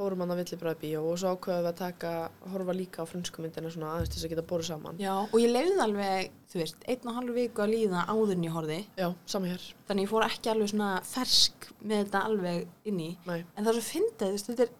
fórum 0.00 0.22
hann 0.24 0.32
að 0.32 0.40
villibræði 0.40 0.90
og 0.96 1.18
svo 1.20 1.34
ákveðum 1.34 1.66
við 1.66 1.68
að 1.70 1.78
taka 1.80 2.10
horfa 2.54 2.74
líka 2.76 3.04
á 3.04 3.10
frönsku 3.10 3.42
myndina 3.44 3.70
svona 3.72 3.90
aðeins 3.94 4.10
til 4.10 4.16
þess 4.16 4.26
að 4.28 4.32
geta 4.32 4.44
borðið 4.48 4.68
saman. 4.70 5.00
Já, 5.02 5.12
og 5.20 5.36
ég 5.42 5.52
leiði 5.52 5.76
alveg, 5.84 6.30
þú 6.48 6.60
veist, 6.62 6.86
einn 6.88 7.10
og 7.10 7.18
halvu 7.18 7.36
viku 7.36 7.64
að 7.64 7.74
líða 7.74 8.04
áður 8.08 8.32
en 8.34 8.46
ég 8.46 8.56
horfði. 8.56 8.78
Já, 8.96 9.06
sama 9.34 9.50
hér, 9.50 9.66
þannig 9.90 10.06
ég 10.06 10.12
fór 10.14 10.26
ekki 10.26 10.52
alveg 10.54 10.72
svona 10.72 10.90
fersk 11.10 11.68
með 11.82 12.02
þetta 12.06 12.24
alveg 12.30 12.88
inn 12.88 13.02
í. 13.04 13.10
Nei, 13.28 13.38
en 13.44 13.60
það 13.60 13.72
er 13.74 13.78
svo 13.78 13.86
fyndið, 13.90 14.24
þú 14.24 14.38
veist, 14.38 14.50
þetta 14.50 14.66
er, 14.66 14.74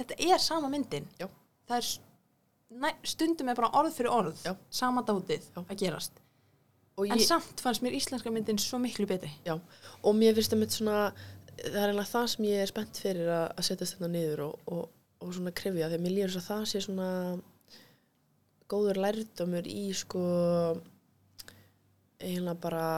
þetta 0.00 0.20
er 0.30 0.44
sama 0.46 0.70
myndin. 0.70 1.10
Já. 1.18 1.28
það 1.66 1.80
er 1.80 1.90
stundum 3.06 3.48
er 3.48 3.58
bara 3.58 3.72
orð 3.80 3.96
fyrir 3.96 4.12
orð 4.12 4.44
Já. 4.44 4.54
sama 4.70 5.04
dátið 5.06 5.48
Já. 5.54 5.62
að 5.62 5.78
gerast 5.80 6.20
og 6.96 7.08
en 7.08 7.18
ég, 7.18 7.26
samt 7.26 7.62
fannst 7.62 7.82
mér 7.82 7.96
íslenska 7.98 8.30
myndin 8.30 8.60
svo 8.62 8.78
miklu 8.82 9.06
betri 9.10 9.32
og 9.48 10.12
mér 10.14 10.36
finnst 10.36 10.54
það 10.54 10.62
mitt 10.62 10.76
svona 10.76 10.98
það 11.54 11.80
er 11.80 11.88
eiginlega 11.88 12.10
það 12.10 12.28
sem 12.32 12.46
ég 12.48 12.62
er 12.62 12.70
spennt 12.70 13.00
fyrir 13.02 13.30
að, 13.30 13.46
að 13.54 13.66
setjast 13.68 13.96
þetta 13.96 14.10
niður 14.10 14.44
og, 14.48 14.54
og, 14.66 14.84
og 15.22 15.34
svona 15.36 15.54
krifja 15.56 15.90
því 15.90 15.98
að 15.98 16.04
mér 16.04 16.16
líður 16.16 16.34
svo 16.34 16.42
að 16.42 16.48
það 16.50 16.64
sé 16.70 16.82
svona 16.84 17.10
góður 18.70 19.00
lærdómur 19.04 19.68
í 19.70 19.84
sko 19.96 20.24
eiginlega 22.22 22.60
bara 22.62 22.88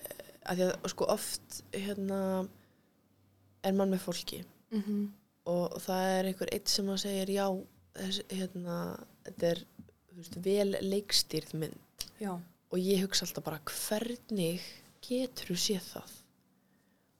eh, 0.00 0.24
að 0.46 0.60
því 0.60 0.68
að 0.68 0.90
sko 0.94 1.08
oft 1.16 1.60
hérna 1.74 2.20
er 3.66 3.76
mann 3.76 3.92
með 3.92 4.04
fólki 4.06 4.42
mm 4.44 4.82
-hmm. 4.82 5.06
og 5.52 5.80
það 5.84 6.10
er 6.16 6.30
einhver 6.30 6.52
eitt 6.54 6.68
sem 6.68 6.88
að 6.88 7.02
segir 7.04 7.34
já, 7.34 7.46
þess, 7.98 8.22
hérna 8.30 8.76
þetta 9.26 9.50
er 9.54 9.64
veist, 10.16 10.38
vel 10.44 10.70
leikstýrð 10.84 11.56
mynd. 11.60 12.06
Já, 12.20 12.32
og 12.70 12.78
ég 12.78 13.04
hugsa 13.04 13.26
alltaf 13.26 13.46
bara 13.46 13.60
hvernig 13.66 14.64
getur 15.04 15.52
þú 15.52 15.58
séð 15.58 15.92
það? 15.94 16.16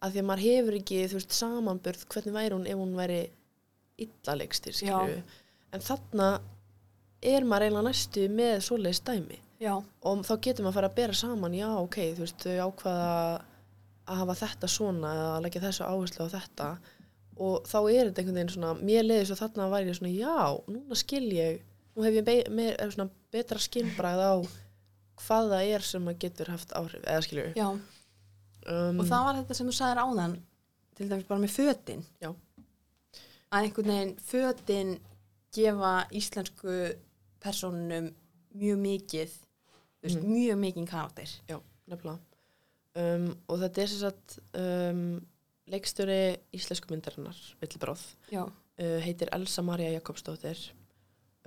Að 0.01 0.15
því 0.15 0.23
að 0.23 0.29
maður 0.31 0.47
hefur 0.47 0.79
ekki 0.79 1.03
veist 1.13 1.37
samanbörð 1.37 2.07
hvernig 2.13 2.37
væri 2.37 2.57
hún 2.57 2.69
ef 2.71 2.81
hún 2.81 2.97
væri 2.97 3.21
illa 4.01 4.37
leikstir 4.39 4.77
skilju 4.77 5.21
en 5.71 5.85
þarna 5.85 6.29
er 7.21 7.45
maður 7.45 7.67
eiginlega 7.67 7.87
næstu 7.87 8.27
með 8.33 8.55
svoleiðis 8.65 9.03
dæmi. 9.05 9.39
Já, 9.61 9.75
og 9.77 10.23
þá 10.25 10.33
getur 10.41 10.65
maður 10.65 10.71
að 10.71 10.79
fara 10.79 10.89
að 10.89 10.97
bera 10.97 11.17
saman 11.19 11.57
já 11.57 11.69
ok, 11.77 11.99
þú 12.17 12.25
veist, 12.25 12.47
þau 12.47 12.71
ákvaða 12.71 13.11
að 14.11 14.23
hafa 14.23 14.37
þetta 14.41 14.71
svona 14.73 15.11
eða 15.17 15.27
að 15.35 15.43
leggja 15.45 15.63
þessu 15.67 15.85
áherslu 15.87 16.27
á 16.27 16.35
þetta. 16.35 16.69
Og 17.41 17.69
þá 17.69 17.77
er 17.81 18.09
þetta 18.09 18.23
einhvern 18.23 18.39
veginn 18.39 18.55
svona 18.55 18.73
mér 18.81 19.05
leiði 19.05 19.27
svo 19.29 19.37
þarna 19.41 19.69
væri 19.73 19.93
ég 19.93 19.99
svona 19.99 20.15
já, 20.17 20.41
núna 20.73 20.99
skil 20.99 21.27
ég 21.37 21.61
nú 22.01 22.07
hef 22.09 22.17
ég 22.17 22.51
meir, 22.57 22.77
er 22.81 22.93
svona 22.95 23.11
betra 23.35 23.61
skilbræð 23.61 24.21
á 24.25 24.33
hvað 25.21 25.51
það 25.53 25.73
er 25.77 25.85
sem 25.85 26.07
að 26.09 26.19
getur 26.25 26.49
haft 26.55 26.71
áhrif, 26.79 27.03
eða 27.05 27.25
skilju 27.27 27.51
um, 27.61 29.01
og 29.03 29.05
það 29.09 29.27
var 29.27 29.39
þetta 29.43 29.57
sem 29.59 29.69
þú 29.69 29.75
sagðir 29.77 30.01
áðan 30.07 30.37
til 30.97 31.09
dæmis 31.11 31.29
bara 31.29 31.43
með 31.45 31.53
fötin 31.59 32.05
Já. 32.25 32.31
að 33.53 33.67
einhvern 33.67 33.93
veginn 33.93 34.15
fötin 34.31 34.95
gefa 35.53 35.93
íslensku 36.17 36.75
personunum 37.43 38.11
mjög 38.57 38.81
mikið 38.85 39.37
veist, 40.03 40.17
Mhm. 40.21 40.33
mjög 40.33 40.59
mikið 40.65 40.89
karakter 40.89 41.29
Já, 41.49 41.61
nefnilega. 41.89 42.19
Um, 42.97 43.37
og 43.49 43.61
þetta 43.61 43.83
er 43.83 43.87
sem 43.93 44.01
sagt 44.01 44.39
um, 44.59 45.21
leikstjóri 45.71 46.39
íslensku 46.57 46.91
myndarinnar, 46.91 47.37
Villibráð, 47.61 48.01
já, 48.33 48.43
uh, 48.43 49.01
heitir 49.05 49.29
Elsa 49.33 49.63
Maria 49.63 49.93
Jakobsdóttir. 50.01 50.59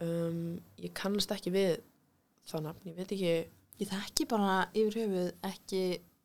Um, 0.01 0.57
ég 0.81 0.93
kannast 0.97 1.31
ekki 1.35 1.51
við 1.53 1.75
það 2.49 2.65
nafn, 2.67 2.87
ég 2.89 2.97
veit 2.97 3.13
ekki, 3.13 3.33
ég 3.83 3.91
þekki 3.91 4.25
bara 4.31 4.55
yfir 4.73 4.97
höfuð 5.03 5.29
ekki 5.51 5.83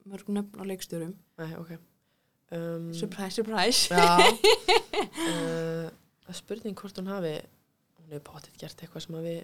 mörg 0.09 0.31
nöfn 0.33 0.63
á 0.63 0.65
leikstjórum. 0.71 1.15
Nei, 1.39 1.53
ok. 1.61 1.75
Um, 2.57 2.89
surprise, 2.97 3.37
surprise. 3.37 3.93
Uh, 4.99 5.89
spurning 6.35 6.75
hvort 6.77 6.97
hún 6.99 7.09
hafi, 7.09 7.35
hún 7.97 8.11
hefur 8.11 8.25
potið 8.27 8.57
gert 8.61 8.81
eitthvað 8.83 9.05
sem 9.05 9.17
við 9.23 9.39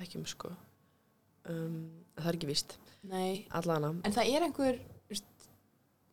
þekkjum 0.00 0.24
sko. 0.30 0.50
Um, 1.50 1.76
það 2.16 2.30
er 2.30 2.38
ekki 2.38 2.48
víst, 2.48 2.74
Nei, 3.10 3.44
allana. 3.56 3.92
en 4.06 4.14
það 4.16 4.30
er 4.32 4.46
einhver 4.46 4.80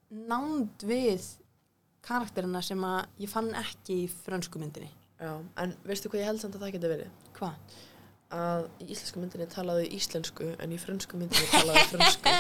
nánd 0.10 0.86
við 0.88 1.26
karakterina 2.08 2.62
sem 2.64 2.84
að 2.88 3.24
ég 3.24 3.32
fann 3.32 3.50
ekki 3.60 4.02
í 4.06 4.10
frönsku 4.12 4.60
myndinni 4.62 4.90
Já, 5.18 5.32
en 5.64 5.76
veistu 5.88 6.10
hvað 6.12 6.22
ég 6.22 6.32
held 6.32 6.42
samt 6.42 6.58
að 6.58 6.66
það 6.66 6.74
geti 6.78 6.92
verið? 6.94 7.14
hvað? 7.38 7.78
að 8.28 8.66
í 8.84 8.90
íslensku 8.92 9.22
myndinni 9.22 9.46
talaðu 9.48 9.86
íslensku 9.96 10.50
en 10.60 10.72
í 10.76 10.78
frönsku 10.82 11.16
myndinni 11.16 11.48
talaðu 11.48 11.84
frönsku. 11.94 12.34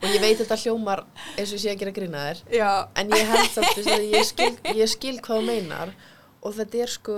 Og 0.00 0.06
ég 0.10 0.18
veit 0.24 0.40
þetta 0.40 0.56
hljómar 0.64 1.04
eins 1.38 1.52
og 1.54 1.62
sé 1.62 1.70
að 1.70 1.78
gera 1.78 1.92
grína 1.94 2.24
þér 2.26 2.40
Já, 2.58 2.70
en 2.98 3.14
ég 3.14 3.30
held 3.30 3.52
samt 3.54 3.78
að 3.84 4.08
ég 4.08 4.26
skil, 4.26 4.50
ég 4.74 4.90
skil 4.90 5.14
hvað 5.22 5.38
þú 5.38 5.46
meinar. 5.46 5.94
Og 6.42 6.58
þetta 6.58 6.82
er 6.82 6.90
sko 6.90 7.16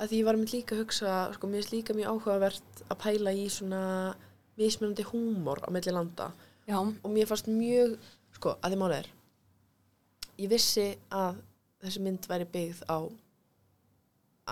að 0.00 0.16
ég 0.16 0.24
var 0.24 0.40
með 0.40 0.56
líka 0.56 0.78
að 0.78 0.82
hugsa 0.86 1.20
sko 1.36 1.50
mér 1.50 1.60
finnst 1.60 1.76
líka 1.76 1.98
mjög 1.98 2.14
áhugavert 2.14 2.84
að 2.88 3.00
pæla 3.04 3.36
í 3.36 3.46
svona 3.52 3.84
mismunandi 4.56 5.04
húmor 5.12 5.60
á 5.60 5.68
milli 5.68 5.92
landa. 5.92 6.32
Já, 6.64 6.80
og 6.80 7.10
mér 7.12 7.28
fannst 7.28 7.52
mjög 7.52 7.98
sko 8.38 8.56
að 8.64 8.72
því 8.72 8.80
málið 8.80 9.02
er 9.02 9.16
ég 10.40 10.48
vissi 10.48 10.86
að 11.12 11.40
þessi 11.84 12.02
mynd 12.04 12.28
væri 12.28 12.46
byggð 12.48 12.84
á 12.88 12.98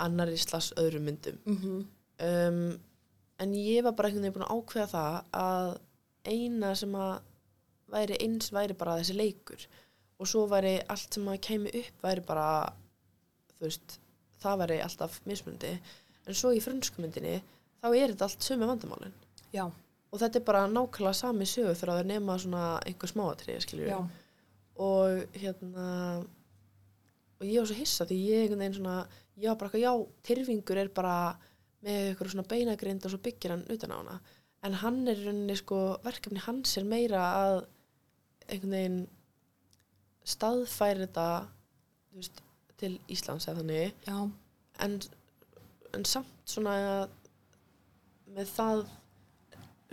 annari 0.04 0.38
slags 0.40 0.72
öðrum 0.80 1.08
myndum. 1.08 1.38
Mhm. 1.46 1.86
Um, 2.18 2.80
en 3.38 3.52
ég 3.54 3.84
var 3.86 3.94
bara 3.94 4.08
einhvern 4.08 4.24
veginn 4.26 4.34
búin 4.34 4.48
að 4.48 4.56
ákveða 4.56 4.88
það 4.92 5.18
að 5.32 5.68
eina 6.26 6.72
sem 6.76 6.94
að 6.98 7.20
væri 7.92 8.18
eins 8.24 8.50
væri 8.52 8.74
bara 8.78 8.98
þessi 8.98 9.14
leikur. 9.16 9.66
Og 10.18 10.26
svo 10.26 10.46
væri 10.50 10.80
allt 10.90 11.14
sem 11.14 11.28
að 11.30 11.40
kemi 11.46 11.70
upp 11.78 12.02
væri 12.02 12.24
bara 12.26 12.48
þú 13.58 13.66
veist, 13.68 13.98
það 14.42 14.58
væri 14.64 14.80
alltaf 14.82 15.20
mismundi 15.26 15.74
en 16.28 16.34
svo 16.36 16.50
í 16.52 16.60
frönsku 16.62 17.02
myndinni 17.02 17.38
þá 17.82 17.88
er 17.94 18.12
þetta 18.12 18.26
allt 18.26 18.44
sömu 18.44 18.66
vandamálin. 18.68 19.14
Já, 19.54 19.64
og 20.12 20.20
þetta 20.20 20.40
er 20.40 20.44
bara 20.44 20.66
nákvæmlega 20.66 21.14
sami 21.14 21.46
sögur 21.48 21.76
þegar 21.78 21.94
það 21.94 22.02
er 22.02 22.10
nema 22.10 22.36
svona 22.42 22.64
einhver 22.86 23.12
smáatrið 23.12 23.62
skiljur 23.64 23.88
og 24.78 25.38
hérna 25.38 25.86
og 27.38 27.46
ég 27.46 27.60
var 27.60 27.70
svo 27.70 27.78
hissa 27.78 28.06
því 28.08 28.18
ég 28.28 28.42
einhvern 28.44 28.62
veginn 28.64 28.78
svona 28.80 28.98
var 29.46 29.58
bara 29.60 29.70
eitthvað, 29.70 29.84
já, 29.84 29.92
Tyrfingur 30.26 30.80
er 30.80 30.90
bara 30.94 31.16
með 31.86 32.00
eitthvað 32.08 32.32
svona 32.32 32.50
beinagrind 32.50 33.06
og 33.06 33.12
svo 33.12 33.20
byggir 33.22 33.54
hann 33.54 33.66
utan 33.70 33.94
á 33.94 33.98
hana. 34.00 34.16
En 34.66 34.74
hann 34.80 34.98
er 35.10 35.20
rauninni 35.22 35.54
sko, 35.58 35.78
verkefni 36.02 36.42
hans 36.42 36.74
er 36.80 36.88
meira 36.88 37.22
að 37.38 37.58
einhvern 38.48 38.74
veginn 38.74 38.98
staðfæri 40.28 41.06
þetta 41.06 41.28
veist, 42.16 42.42
til 42.80 42.96
Íslands 43.10 43.46
eða 43.48 43.62
þannig. 43.62 43.94
Já, 44.08 44.18
en, 44.84 44.98
en 45.94 46.08
samt 46.08 46.34
svona 46.48 46.74
með 48.34 48.50
það 48.56 48.82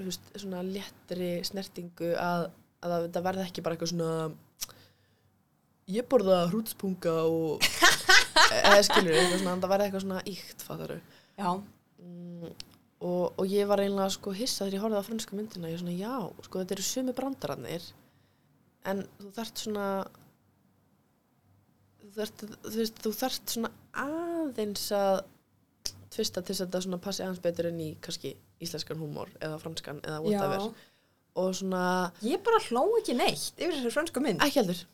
veist, 0.01 0.33
svona 0.35 0.63
léttri 0.65 1.29
snertingu 1.47 2.15
að, 2.19 2.49
að 2.85 3.09
það 3.11 3.27
verði 3.29 3.45
ekki 3.45 3.65
bara 3.65 3.77
eitthvað 3.77 3.93
svona 3.93 4.11
ég 5.91 6.07
borða 6.09 6.45
hrútspunga 6.49 7.15
og 7.29 7.61
eða 8.61 8.85
skilur 8.87 9.17
eitthvað 9.19 9.41
svona, 9.43 9.57
það 9.63 9.73
verði 9.73 9.87
eitthvað 9.89 10.05
svona 10.05 10.23
íkt 10.31 10.65
fattaru 10.67 10.97
já, 11.35 11.49
mm, 12.01 12.55
og, 13.05 13.23
og 13.35 13.45
ég 13.51 13.69
var 13.69 13.83
eiginlega 13.83 14.15
sko 14.15 14.35
hissa 14.35 14.63
þegar 14.65 14.77
ég 14.77 14.85
horfði 14.85 15.01
á 15.03 15.07
fransku 15.09 15.39
myndina 15.39 15.71
ég 15.71 15.81
svona 15.81 15.95
já, 15.97 16.15
sko 16.47 16.61
þetta 16.63 16.77
eru 16.77 16.87
sumi 16.89 17.15
brandarannir 17.17 17.89
en 18.85 19.05
þú 19.19 19.31
þarft 19.35 19.63
svona 19.65 19.87
þú 22.05 22.11
þarft, 22.19 22.43
þú 22.65 22.75
veist, 22.79 22.99
þú 23.03 23.13
þarft 23.19 23.55
svona 23.55 23.71
aðeins 24.05 24.89
að 24.95 25.15
tvista 26.15 26.41
til 26.41 26.53
þess 26.53 26.63
að 26.63 26.67
þetta 26.69 26.83
svona 26.85 27.01
passi 27.03 27.23
aðeins 27.25 27.43
betur 27.43 27.69
en 27.69 27.79
í 27.83 27.89
kannski 28.03 28.35
íslenskan 28.63 28.99
húmor 29.01 29.31
eða 29.43 29.57
franskan 29.59 30.01
eða 30.05 30.19
whatever. 30.23 30.67
Já. 30.69 30.91
og 31.41 31.55
svona, 31.59 31.85
Ég 32.23 32.43
bara 32.45 32.61
hló 32.69 32.85
ekki 33.01 33.17
neitt 33.17 33.57
yfir 33.59 33.75
þessu 33.79 33.91
frönsku 33.91 34.23
mynd. 34.23 34.43
ekki 34.45 34.61
heldur. 34.61 34.85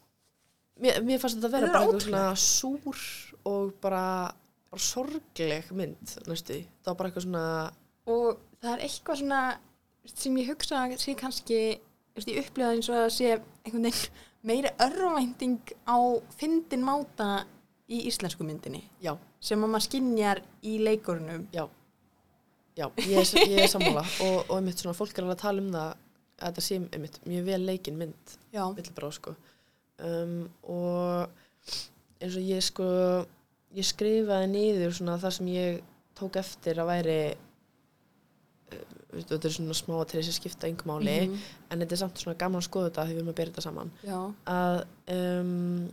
Mér, 0.82 1.02
mér 1.06 1.22
fannst 1.22 1.38
þetta 1.38 1.52
að 1.52 1.56
vera 1.58 1.68
er 1.68 1.76
bara 1.76 1.84
eitthvað 1.86 2.06
svona 2.08 2.24
súr 2.42 3.04
og 3.50 3.74
bara, 3.82 4.32
bara 4.72 4.84
sorgleg 4.86 5.72
mynd 5.76 6.18
næstu, 6.30 6.62
það 6.82 6.92
var 6.92 7.00
bara 7.00 7.12
eitthvað 7.12 7.28
svona 7.28 7.46
Og 8.12 8.42
það 8.62 8.74
er 8.74 8.84
eitthvað 8.88 9.22
svona 9.22 9.42
sem 10.10 10.38
ég 10.42 10.50
hugsa 10.50 10.82
að 10.82 10.98
sé 11.02 11.16
kannski, 11.18 11.62
ég 12.18 12.42
upplifa 12.42 12.74
eins 12.74 12.90
og 12.90 12.98
að 13.04 13.10
sé 13.16 13.34
einhvern 13.36 13.88
veginn 13.88 14.28
meiri 14.42 14.72
örvænting 14.82 15.60
á 15.86 15.98
fyndin 16.38 16.82
máta 16.86 17.44
í 17.92 18.00
íslensku 18.10 18.46
myndinni 18.48 18.82
já, 19.04 19.14
sem 19.44 19.62
að 19.62 19.74
maður 19.74 19.86
skinjar 19.86 20.42
í 20.66 20.78
leikurunum. 20.82 21.44
Já, 21.54 21.68
já, 22.78 22.88
ég 23.06 23.20
er, 23.22 23.50
ég 23.52 23.66
er 23.66 23.70
sammála. 23.70 24.06
Og, 24.26 24.38
og 24.48 24.56
einmitt 24.58 24.82
svona 24.82 24.98
fólk 24.98 25.14
er 25.14 25.28
alveg 25.28 25.38
að 25.38 25.44
tala 25.44 25.64
um 25.64 25.70
það 25.76 25.92
að 25.92 26.48
þetta 26.48 26.66
sé 26.66 26.80
einmitt 26.82 27.20
mjög 27.30 27.48
vel 27.52 27.62
leikin 27.68 28.00
mynd 28.00 28.36
Já, 28.50 28.64
villibráð 28.74 29.18
sko. 29.20 29.36
Um, 30.02 30.38
og 30.66 31.78
eins 32.22 32.36
og 32.38 32.44
ég 32.46 32.62
sko 32.66 32.88
ég 33.76 33.88
skrifaði 33.88 34.48
niður 34.52 34.94
svona 34.98 35.18
það 35.22 35.36
sem 35.38 35.48
ég 35.54 35.80
tók 36.20 36.36
eftir 36.42 36.80
að 36.84 36.90
væri 36.92 37.16
uh, 38.72 38.84
veistu, 39.14 39.32
þetta 39.36 39.48
er 39.50 39.56
svona 39.56 39.78
smá 39.78 39.96
til 40.06 40.20
þess 40.20 40.32
að 40.34 40.38
skipta 40.40 40.70
yngum 40.72 40.92
máli 40.94 41.16
Mhm. 41.28 41.40
en 41.72 41.80
þetta 41.84 41.96
er 41.98 42.02
samt 42.04 42.18
svona 42.22 42.38
gaman 42.38 42.62
að 42.62 42.68
skoða 42.70 42.90
þetta 42.90 43.06
þegar 43.08 43.16
við 43.16 43.22
erum 43.22 43.34
að 43.34 43.40
bera 43.40 43.52
þetta 43.52 43.66
saman. 43.68 43.92
Já, 44.04 44.20
að 44.46 44.78
um, 45.16 45.92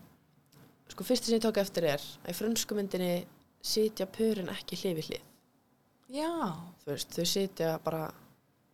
sko 0.88 1.04
fyrst 1.04 1.24
sem 1.28 1.38
ég 1.38 1.42
tók 1.44 1.58
eftir 1.62 1.84
er 1.84 2.00
að 2.24 2.30
í 2.32 2.36
frönsku 2.38 2.74
myndinni 2.78 3.26
sitja 3.62 4.06
pörin 4.06 4.48
ekki 4.52 4.76
hlið 4.82 4.96
við 5.00 5.08
hlið. 5.10 5.24
Þú 6.84 6.92
veist, 6.94 7.10
þau 7.18 7.24
sitja 7.28 7.72
bara 7.84 8.04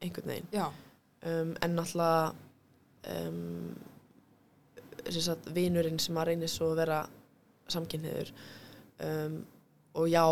einhvern 0.05 0.29
veginn. 0.31 0.47
Um, 1.25 1.55
en 1.65 1.75
náttúrulega 1.75 2.35
um, 3.11 3.75
vinurinn 5.55 5.99
sem 6.01 6.17
að 6.21 6.27
reynir 6.31 6.49
svo 6.53 6.71
að 6.73 6.77
vera 6.85 6.99
samkynniður 7.73 8.33
um, 9.05 9.41
og 9.95 10.09
já 10.11 10.25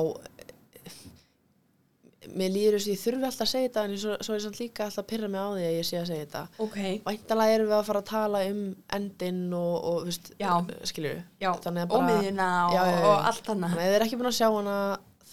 mér 2.32 2.52
líður 2.54 2.76
þess 2.76 2.86
að 2.86 2.92
ég 2.92 3.00
þurfi 3.02 3.26
alltaf 3.26 3.44
að 3.44 3.50
segja 3.50 3.68
þetta 3.68 3.82
en 3.86 3.94
svo, 3.98 4.16
svo 4.22 4.34
er 4.36 4.42
samt 4.44 4.58
líka 4.60 4.84
alltaf 4.86 5.02
að 5.02 5.08
pyrra 5.10 5.30
mig 5.32 5.42
á 5.42 5.48
því 5.50 5.64
að 5.66 5.74
ég 5.74 5.86
sé 5.88 5.96
að 5.98 6.08
segja 6.10 6.26
þetta 6.26 6.42
ok, 6.64 6.76
væntalega 7.06 7.56
erum 7.56 7.70
við 7.70 7.76
að 7.78 7.88
fara 7.88 8.02
að 8.02 8.10
tala 8.12 8.42
um 8.50 8.60
endinn 8.98 9.40
og, 9.58 9.72
og 9.90 10.04
veist, 10.06 10.30
Já. 10.38 10.50
skilju 10.90 11.14
að 11.50 11.80
og 11.82 12.04
miðjuna 12.06 12.50
og, 12.68 12.76
Já, 12.76 12.82
já. 12.86 13.00
og 13.08 13.26
allt 13.32 13.50
annað. 13.54 13.74
Að 13.74 13.82
ef 13.82 13.90
þið 13.90 13.98
er 13.98 14.06
ekki 14.06 14.20
búin 14.20 14.30
að 14.30 14.38
sjá 14.38 14.46
hana 14.54 14.76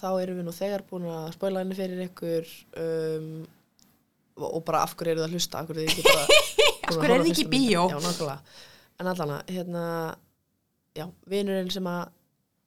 þá 0.00 0.08
erum 0.10 0.40
við 0.40 0.48
nú 0.48 0.56
þegar 0.56 0.84
búin 0.90 1.06
að 1.12 1.28
spoila 1.36 1.62
henni 1.62 1.78
fyrir 1.78 2.02
ykkur 2.08 2.50
um, 2.82 3.30
og, 4.40 4.48
og 4.50 4.64
bara 4.66 4.82
af 4.86 4.96
hverju 4.96 5.14
eru 5.14 5.22
það 5.22 5.28
að 5.28 5.36
hlusta 5.38 5.62
af 5.62 5.70
hverju 5.70 5.86
þið 5.86 5.94
ekki 5.94 6.08
bara 6.08 6.40
Af 6.90 6.98
hverju 6.98 7.14
er 7.14 7.22
þið 7.22 7.32
ekki 7.36 7.48
bíó? 7.52 7.86
En 9.00 9.08
allana, 9.08 9.38
hérna 9.46 9.84
já, 11.00 11.06
vinurinn 11.32 11.72
sem 11.72 11.88
að 11.90 12.02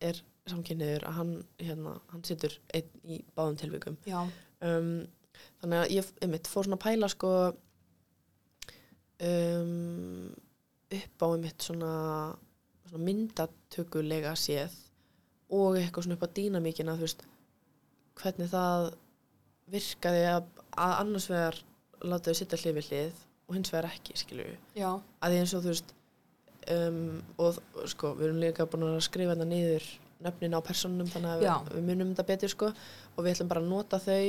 er 0.03 0.21
samkynniður 0.49 1.05
að 1.07 1.19
hann, 1.19 1.35
hérna, 1.61 1.97
hann 2.11 2.23
situr 2.27 2.55
einn 2.75 2.89
í 3.07 3.19
báðum 3.35 3.59
tilvikum. 3.61 3.99
Já, 4.09 4.19
um, 4.67 4.95
þannig 5.61 5.83
að 5.83 5.93
ég 5.95 6.09
einmitt, 6.25 6.49
fór 6.51 6.67
svona 6.67 6.79
að 6.79 6.85
pæla 6.87 7.09
sko 7.11 7.33
um, 9.23 10.33
upp 10.93 11.25
á 11.25 11.27
einmitt 11.29 11.67
svona, 11.67 11.93
svona 12.89 13.05
myndatökulega 13.07 14.33
séð 14.39 14.75
og 15.53 15.77
eitthvað 15.79 16.07
svona 16.07 16.17
upp 16.17 16.27
á 16.27 16.35
dýnamíkina 16.37 16.97
þú 16.97 17.07
veist 17.07 17.25
hvernig 18.19 18.51
það 18.51 18.89
virkaði 19.73 20.23
að, 20.29 20.47
að 20.75 20.95
annars 20.99 21.29
vegar 21.31 21.59
láta 22.03 22.31
þau 22.31 22.39
sitta 22.39 22.59
hlið 22.59 22.77
við 22.79 22.89
hlið 22.91 23.21
og 23.47 23.57
hins 23.57 23.73
vegar 23.73 23.89
ekki 23.91 24.17
skilju 24.19 24.47
að 24.75 25.33
því 25.33 25.41
eins 25.41 25.55
og 25.55 25.63
þú 25.63 25.73
veist 25.73 25.93
um, 26.71 26.99
og 27.41 27.59
sko, 27.91 28.13
við 28.19 28.29
erum 28.29 28.41
líka 28.43 28.67
búin 28.69 28.87
að 28.87 29.01
skrifa 29.05 29.35
þetta 29.35 29.49
niður 29.49 29.89
nöfnin 30.23 30.55
á 30.55 30.59
personum 30.63 31.09
þannig 31.11 31.33
að 31.33 31.47
Já. 31.47 31.55
við, 31.73 31.83
munum 31.89 32.13
þetta 32.13 32.29
betur 32.29 32.53
sko 32.53 32.69
og 32.71 33.25
við 33.25 33.33
ætlum 33.33 33.51
bara 33.51 33.63
að 33.63 33.71
nota 33.73 33.99
þau 34.03 34.23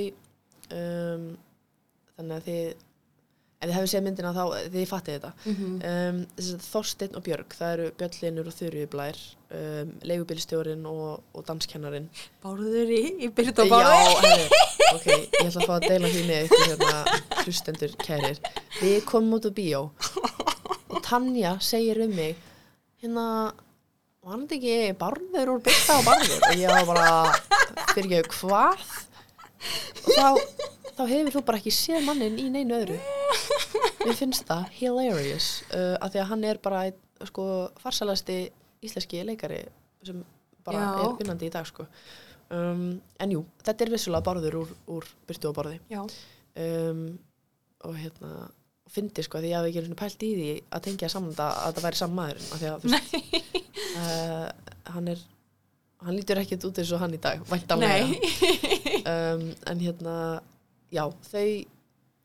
um, 0.75 1.29
þannig 2.17 2.37
að 2.39 2.49
þið 2.49 2.67
ef 3.65 3.71
þið 3.71 3.77
hefur 3.79 3.91
séð 3.91 4.03
myndina 4.05 4.33
þá 4.35 4.43
þið 4.75 4.89
fattið 4.91 5.15
þetta 5.17 5.31
mhm, 5.49 5.77
um, 5.91 6.19
þess 6.37 6.51
að 6.57 6.67
Þorsteinn 6.67 7.19
og 7.19 7.25
Björg 7.25 7.57
það 7.59 7.75
eru 7.75 7.87
Björn 8.01 8.19
Linur 8.25 8.51
og 8.51 8.57
Þurriði 8.59 8.89
Blær 8.93 9.21
um, 9.59 9.93
leigubílstjórin 10.11 10.89
og, 10.91 11.23
og 11.33 11.47
danskennarinn 11.49 12.11
báruður 12.45 12.93
í, 12.93 13.03
í 13.25 13.31
byrjut 13.35 13.63
og 13.65 13.71
Já, 13.71 13.77
báruður. 13.77 14.27
herri, 14.27 14.61
ok, 14.91 15.09
ég 15.15 15.47
ætla 15.47 15.63
að 15.63 15.71
fá 15.71 15.75
að 15.79 15.89
deila 15.89 16.13
því 16.13 16.27
með 16.29 16.49
ykkur 16.49 16.67
hérna 16.73 17.23
hlustendur 17.45 17.97
kærir. 18.01 18.43
Við 18.81 18.99
komum 19.09 19.39
út 19.39 19.49
á 19.49 19.53
bíó 19.55 19.87
Tanja 21.05 21.55
segir 21.61 22.01
um 22.05 22.15
mig 22.17 22.39
hérna, 23.03 23.53
var 24.25 24.33
hann 24.33 24.47
ekki 24.49 24.77
barður 24.99 25.55
úr 25.55 25.65
byrta 25.65 25.99
og 26.01 26.07
barður 26.09 26.47
og 26.49 26.57
ég 26.57 26.73
var 26.73 26.89
bara, 26.89 27.35
fyrir 27.93 28.21
ekki, 28.23 28.39
hvað? 28.41 28.85
Og 30.05 30.11
þá, 30.17 30.29
þá 30.97 31.03
hefur 31.11 31.33
þú 31.37 31.43
bara 31.51 31.61
ekki 31.61 31.73
séð 31.75 32.07
mannin 32.09 32.41
í 32.41 32.49
neinu 32.53 32.77
öðru. 32.79 32.99
Mér 34.05 34.17
finnst 34.17 34.49
það 34.49 34.67
hilarious 34.79 35.49
uh, 35.71 35.97
af 36.01 36.13
því 36.13 36.23
að 36.25 36.31
hann 36.33 36.49
er 36.49 36.61
bara 36.65 36.85
sko, 37.29 37.47
farsalasti 37.81 38.39
íslenski 38.85 39.23
leikari 39.25 39.63
sem 40.05 40.25
bara 40.65 40.81
Já. 40.81 40.91
er 41.05 41.17
vinnandi 41.21 41.49
í 41.49 41.53
dag 41.53 41.69
sko. 41.69 41.87
um, 42.53 43.01
en 43.21 43.33
jú, 43.33 43.45
þetta 43.65 43.85
er 43.85 43.95
vissulega 43.95 44.25
barður 44.25 44.59
úr, 44.63 44.75
úr 44.97 45.09
byrtu 45.29 45.51
og 45.51 45.57
barði 45.57 45.79
um, 46.01 47.07
og 47.85 47.97
hérna 48.01 48.49
fyndi 48.95 49.25
sko 49.27 49.43
því 49.43 49.53
ég 49.53 49.59
hafði 49.59 49.83
ekki 49.83 49.99
pælt 50.01 50.25
í 50.27 50.33
því 50.39 50.49
að 50.71 50.85
tengja 50.89 51.13
saman 51.13 51.35
þetta 51.35 51.51
að 51.53 51.69
þetta 51.69 51.85
væri 51.87 52.01
saman 52.01 52.35
að 52.35 52.65
veist 52.85 53.15
uh, 53.99 54.49
hann 54.95 55.13
er 55.15 55.23
hann 56.05 56.19
lítur 56.19 56.41
ekkert 56.43 56.67
út 56.69 56.81
eins 56.81 56.93
og 56.95 57.01
hann 57.03 57.17
í 57.17 57.23
dag 57.23 57.47
um, 59.13 59.47
en 59.71 59.81
hérna 59.83 60.17
já, 60.95 61.07
þau 61.31 61.49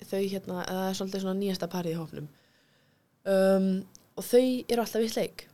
þau 0.10 0.22
hérna, 0.24 0.60
það 0.64 0.84
er 0.88 1.00
svolítið 1.00 1.24
svona 1.26 1.40
nýjasta 1.40 1.72
parið 1.72 1.96
í 1.96 2.00
hófnum 2.00 2.30
um, 3.30 3.72
og 4.20 4.26
þau 4.28 4.44
eru 4.68 4.84
alltaf 4.84 5.06
í 5.06 5.12
sleik. 5.12 5.46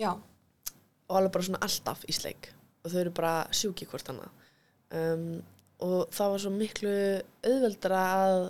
Já, 0.00 0.12
og 0.12 1.16
alveg 1.16 1.32
bara 1.34 1.46
svona 1.46 1.62
alltaf 1.64 2.04
í 2.08 2.16
sleik. 2.16 2.50
Og 2.82 2.92
þau 2.92 3.00
eru 3.04 3.14
bara 3.16 3.34
sjúki 3.54 3.88
hvort 3.88 4.10
annað. 4.12 4.48
Um, 4.92 5.28
og 5.82 6.12
það 6.12 6.34
var 6.34 6.42
svo 6.42 6.52
miklu 6.54 6.96
auðveldara 7.48 8.02
að 8.18 8.42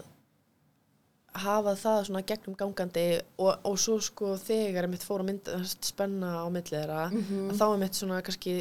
hafa 1.32 1.72
það 1.80 1.98
svona 2.08 2.22
gegnum 2.28 2.56
gangandi 2.60 3.06
og, 3.40 3.54
og 3.64 3.78
svo 3.80 3.96
sko 4.04 4.34
þegar 4.40 4.86
ég 4.86 4.92
mitt 4.92 5.06
fór 5.06 5.24
að 5.24 5.30
mynda 5.30 5.58
spenna 5.72 6.34
á 6.44 6.46
milli 6.52 6.74
þeirra 6.74 7.08
mhm, 7.08 7.50
að 7.52 7.60
þá 7.60 7.66
er 7.70 7.82
mitt 7.82 7.98
svona 7.98 8.22
kannski 8.26 8.56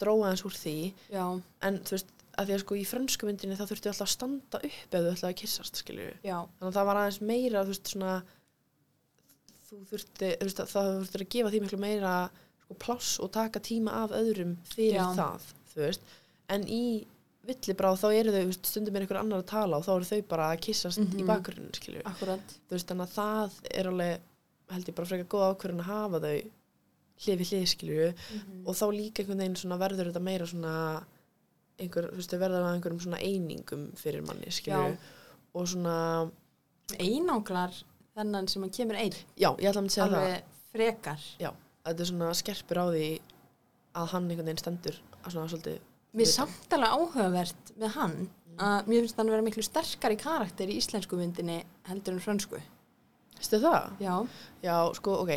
dróða 0.00 0.30
hans 0.30 0.44
úr 0.48 0.56
því. 0.56 0.76
Já, 1.12 1.24
en 1.66 1.80
þú 1.84 1.96
veist 1.96 2.12
að 2.40 2.46
því 2.46 2.54
að 2.54 2.62
sko 2.62 2.76
í 2.78 2.84
frönsku 2.88 3.26
myndinni 3.28 3.56
þá 3.58 3.66
þurftu 3.68 3.90
alltaf 3.90 4.06
að 4.06 4.12
standa 4.14 4.60
upp 4.64 4.94
ef 4.94 5.02
þau 5.02 5.10
ætlaði 5.10 5.32
að 5.32 5.40
kissast 5.40 5.80
skilju 5.82 6.12
þannig 6.22 6.68
að 6.68 6.76
það 6.78 6.86
var 6.88 7.00
aðeins 7.00 7.18
meira 7.26 7.64
þú 7.64 7.74
veist 7.74 7.90
svona 7.90 8.12
þú 9.70 9.80
þurfti, 9.90 10.30
þú 10.40 10.48
veist, 10.48 10.62
það 10.72 10.90
þurfti 10.94 11.20
að 11.20 11.32
gefa 11.34 11.52
því 11.52 11.62
miklu 11.64 11.80
meira 11.82 12.14
sko, 12.64 12.76
pláss 12.84 13.18
og 13.22 13.32
taka 13.34 13.62
tíma 13.62 14.00
af 14.04 14.14
öðrum 14.16 14.56
fyrir 14.70 14.98
Já. 14.98 15.06
það, 15.18 15.48
þú 15.72 15.82
veist. 15.84 16.14
En 16.50 16.66
í 16.66 16.84
villibráð 17.50 17.98
þá 18.00 18.08
eru 18.20 18.32
þau 18.34 18.44
veist, 18.50 18.66
stundum 18.70 18.96
er 18.96 19.04
einhver 19.06 19.20
annar 19.20 19.42
að 19.42 19.48
tala 19.50 19.76
og 19.80 19.84
þá 19.86 19.92
eru 19.96 20.08
þau 20.10 20.22
bara 20.32 20.48
að 20.54 20.60
kissast 20.66 20.98
í 21.02 21.06
Mhm. 21.22 21.26
bakgrunnin, 21.26 21.72
skilju 21.76 22.02
akkurat. 22.04 22.56
Þú 22.68 22.76
veist, 22.76 22.86
þannig 22.88 23.06
að 23.08 23.14
það 23.18 23.60
er 23.74 23.90
alveg 23.90 24.20
held 24.70 24.86
ég 24.90 24.94
bara 24.94 25.06
frekar 25.10 25.30
góð 25.34 25.46
ákvörðin 25.50 25.80
að 25.84 25.90
hafa 25.90 26.20
þau 26.20 26.50
hlið 27.20 27.38
við 27.40 27.48
hlið, 27.50 27.64
skilju 27.74 28.14
Mhm. 28.14 28.66
og 28.66 28.74
þá 28.74 28.84
líka 28.96 29.22
einhvern 29.22 29.38
veginn 29.42 29.56
svona 29.56 29.78
verður 29.78 30.08
þetta 30.12 30.22
meira 30.22 30.46
svona 30.46 31.04
einhver, 31.80 32.10
veist, 32.14 32.30
verður 32.30 32.64
að 32.64 32.74
einhverjum 32.76 33.00
svona 33.00 33.18
einingum 33.24 33.92
fyrir 33.96 34.22
manni, 34.26 34.96
og 35.54 35.66
svona, 35.66 36.30
einanglar 36.98 37.72
þennan 38.16 38.48
sem 38.48 38.62
hann 38.62 38.70
kemur 38.74 38.96
einn. 39.00 39.14
Já, 39.38 39.50
ég 39.56 39.70
ætla 39.70 39.82
að 39.82 39.90
segja 39.94 40.08
það. 40.08 40.24
Alveg 40.24 40.42
frekar. 40.74 41.20
Já, 41.40 41.50
þetta 41.84 42.00
er 42.04 42.10
svona 42.10 42.30
skerpur 42.34 42.76
á 42.76 42.84
því 42.90 43.20
að 43.94 44.08
hann 44.14 44.28
einhvern 44.30 44.46
veginn 44.50 44.62
stendur 44.62 44.98
að 45.24 45.32
svona 45.34 45.48
svolítið 45.50 45.78
Mér 46.16 46.26
er 46.26 46.32
samt 46.32 46.74
alveg 46.74 46.94
áhugavert 46.96 47.72
með 47.78 47.94
hann 47.96 48.16
að 48.60 48.88
mér 48.90 49.04
finnst 49.04 49.20
hann 49.20 49.30
vera 49.30 49.44
miklu 49.46 49.62
sterkari 49.64 50.16
karakter 50.20 50.68
í 50.72 50.76
íslensku 50.80 51.16
myndinni 51.16 51.60
heldur 51.88 52.16
en 52.16 52.22
frönsku. 52.24 52.58
Stu 53.40 53.60
það? 53.62 53.92
Já. 54.02 54.14
Já, 54.66 54.74
sko, 54.98 55.14
ok 55.22 55.30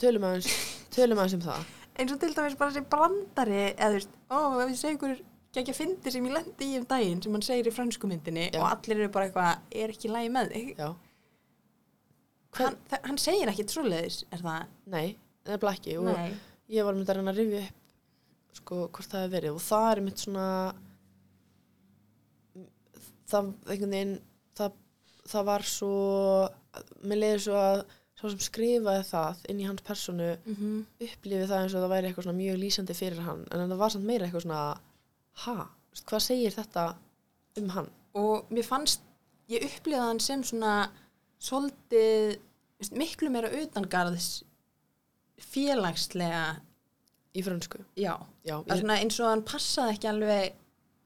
Tölum 0.00 0.24
aðeins, 0.28 0.48
tölum 0.92 1.20
aðeins 1.22 1.36
um 1.38 1.44
það 1.46 1.68
Eins 2.00 2.12
og 2.14 2.18
til 2.20 2.30
dæmis 2.36 2.56
bara 2.60 2.72
þessi 2.74 2.88
brandari 2.92 3.60
eða 3.70 3.88
þú 3.90 3.96
veist, 3.98 4.12
ó, 4.32 4.38
ef 4.60 4.68
ég 4.74 4.78
segi 4.80 4.96
ykkur 4.98 5.14
ekki 5.60 5.72
að 5.72 5.78
fyndi 5.80 6.12
sem 6.14 6.26
ég 6.28 6.34
lendi 6.36 6.68
í 6.68 6.76
um 6.80 6.84
daginn 6.90 7.22
sem 7.24 7.34
hann 7.36 7.44
segir 7.46 7.68
í 7.70 7.72
frönsku 7.74 8.08
myndinni 8.10 8.44
Já. 8.50 8.60
og 8.60 8.66
allir 8.70 9.00
eru 9.00 9.08
bara 9.14 9.26
eitthvað, 9.30 9.64
er 9.82 9.92
ekki 9.94 10.12
lægi 10.12 10.30
með 10.36 10.52
þig. 10.54 10.68
Já, 10.80 10.90
Hann, 12.58 12.76
hann 13.06 13.18
segir 13.22 13.50
ekki 13.52 13.64
trúleðis, 13.70 14.20
er 14.34 14.40
það? 14.42 14.70
nei, 14.90 15.12
það 15.46 15.54
er 15.56 15.60
bara 15.62 15.74
ekki 15.78 15.96
og 16.00 16.08
Nei. 16.10 16.32
ég 16.74 16.86
var 16.88 16.96
myndið 16.98 17.12
að 17.12 17.20
reyna 17.20 17.34
að 17.34 17.40
rifja 17.40 17.60
upp 17.66 17.79
sko, 18.58 18.88
hvort 18.88 19.10
það 19.10 19.24
hefur 19.24 19.34
verið 19.36 19.56
og 19.56 19.62
það 19.64 19.86
er 19.92 20.02
mitt 20.06 20.24
svona 20.24 20.48
það, 23.30 23.52
einhvern 23.70 23.94
veginn 23.94 24.16
það, 24.58 24.76
það 25.32 25.48
var 25.50 25.66
svo 25.70 25.94
mér 27.06 27.22
leiði 27.22 27.42
svo 27.46 27.58
að 27.60 27.82
sá 28.20 28.24
sem 28.28 28.42
skrifaði 28.44 29.04
það 29.08 29.44
inn 29.48 29.60
í 29.62 29.68
hans 29.68 29.84
personu 29.86 30.30
Mm 30.44 30.56
-hmm. 30.56 30.80
upplifið 31.06 31.48
það 31.48 31.62
eins 31.62 31.74
og 31.74 31.82
það 31.84 31.92
væri 31.94 32.06
eitthvað 32.08 32.26
svona 32.26 32.42
mjög 32.42 32.58
lýsandi 32.60 32.94
fyrir 32.94 33.22
hann 33.24 33.46
en 33.50 33.70
það 33.70 33.76
var 33.82 33.90
samt 33.90 34.04
meira 34.04 34.26
eitthvað 34.26 34.42
svona 34.42 34.80
ha, 35.44 35.70
hvað 36.06 36.20
segir 36.20 36.52
þetta 36.52 36.84
um 37.56 37.68
hann 37.76 37.88
Og 38.14 38.50
mér 38.50 38.66
fannst, 38.66 39.00
ég 39.48 39.62
upplýði 39.62 40.02
hann 40.02 40.20
sem 40.20 40.42
svona 40.42 40.90
svolítið, 41.38 42.40
miklu 42.90 43.30
meira 43.30 43.50
utangarðs 43.62 44.42
félagslega, 45.38 46.60
í 47.36 47.44
frönsku. 47.46 47.82
Já, 47.94 48.14
já, 48.42 48.56
ég, 48.58 48.74
svona 48.80 48.98
eins 48.98 49.20
og 49.22 49.30
hann 49.30 49.46
passaði 49.46 49.96
ekki 49.96 50.10
alveg 50.10 50.56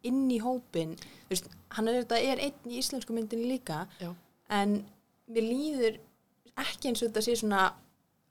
inn 0.09 0.25
í 0.33 0.41
hópin 0.45 0.95
veist, 1.31 1.49
hann 1.77 1.89
er 1.91 2.03
er 2.05 2.43
einn 2.47 2.71
í 2.71 2.81
íslensku 2.81 3.15
myndinni 3.17 3.49
líka 3.49 3.85
Já. 4.01 4.11
en 4.53 4.83
mér 5.29 5.47
líður 5.49 5.99
ekki 6.61 6.91
eins 6.91 7.03
og 7.03 7.09
þetta 7.09 7.25
sé 7.25 7.37
svona 7.41 7.63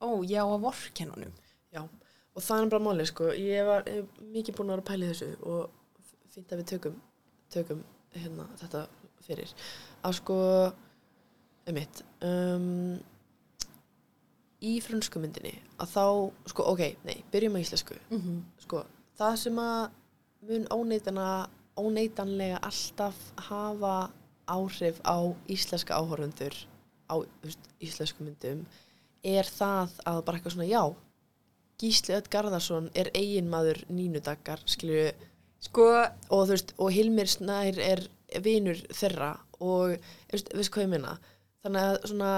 ó, 0.02 0.22
ég 0.26 0.38
á 0.42 0.46
að 0.46 0.66
vorkennunum 0.68 1.34
já, 1.74 1.82
og 1.82 2.42
það 2.42 2.60
er 2.66 2.74
bara 2.74 2.86
máli 2.86 3.08
sko. 3.10 3.32
ég 3.34 3.66
var 3.66 3.88
ég, 3.90 4.06
mikið 4.34 4.58
búin 4.58 4.70
að 4.70 4.78
vera 4.78 4.86
að 4.86 4.90
pæla 4.92 5.06
í 5.06 5.12
þessu 5.14 5.32
og 5.50 6.06
fínt 6.34 6.54
að 6.54 6.62
við 6.62 6.70
tökum 6.74 7.02
tökum 7.54 7.84
hérna 8.14 8.48
þetta 8.62 8.88
fyrir. 9.24 9.52
Að 10.04 10.16
sko 10.20 10.38
um 11.64 11.78
mitt 11.78 12.02
um, 12.26 12.98
í 14.64 14.78
frönsku 14.84 15.20
myndinni 15.22 15.54
að 15.82 15.94
þá, 15.94 16.06
sko, 16.52 16.66
ok, 16.74 16.84
nei, 17.08 17.24
byrjum 17.34 17.58
á 17.60 17.64
íslensku. 17.64 17.98
Mm 18.10 18.22
-hmm. 18.22 18.42
sko, 18.66 18.86
það 19.20 19.36
sem 19.44 19.60
að 19.60 19.90
mun 20.48 20.68
óneitana, 20.72 21.30
óneitanlega 21.78 22.60
alltaf 22.62 23.18
hafa 23.50 24.12
áhrif 24.48 25.00
á 25.08 25.18
íslenska 25.48 25.96
áhorfundur 25.96 26.54
á 27.10 27.16
íslensku 27.80 28.24
myndum 28.24 28.66
er 29.24 29.48
það 29.48 29.90
að 30.06 30.24
bara 30.26 30.38
eitthvað 30.38 30.56
svona 30.56 30.72
já 30.72 30.84
Gísli 31.82 32.16
Ödd 32.16 32.30
Garðarsson 32.32 32.90
er 32.96 33.10
eiginmaður 33.18 33.82
nínudagar 33.92 34.62
skilju. 34.70 35.12
Sko, 35.64 35.88
og 36.30 36.46
þú 36.46 36.52
veist 36.52 36.74
og 36.78 36.92
Hilmir 36.92 37.30
Snær 37.32 37.80
er 37.80 38.04
vinur 38.44 38.80
þeirra 38.92 39.38
og 39.64 39.96
veist, 40.32 40.52
veist 40.54 40.72
hvað 40.74 40.86
ég 40.86 40.92
minna 40.92 41.14
þannig 41.64 41.88
að 41.88 41.98
svona 42.12 42.32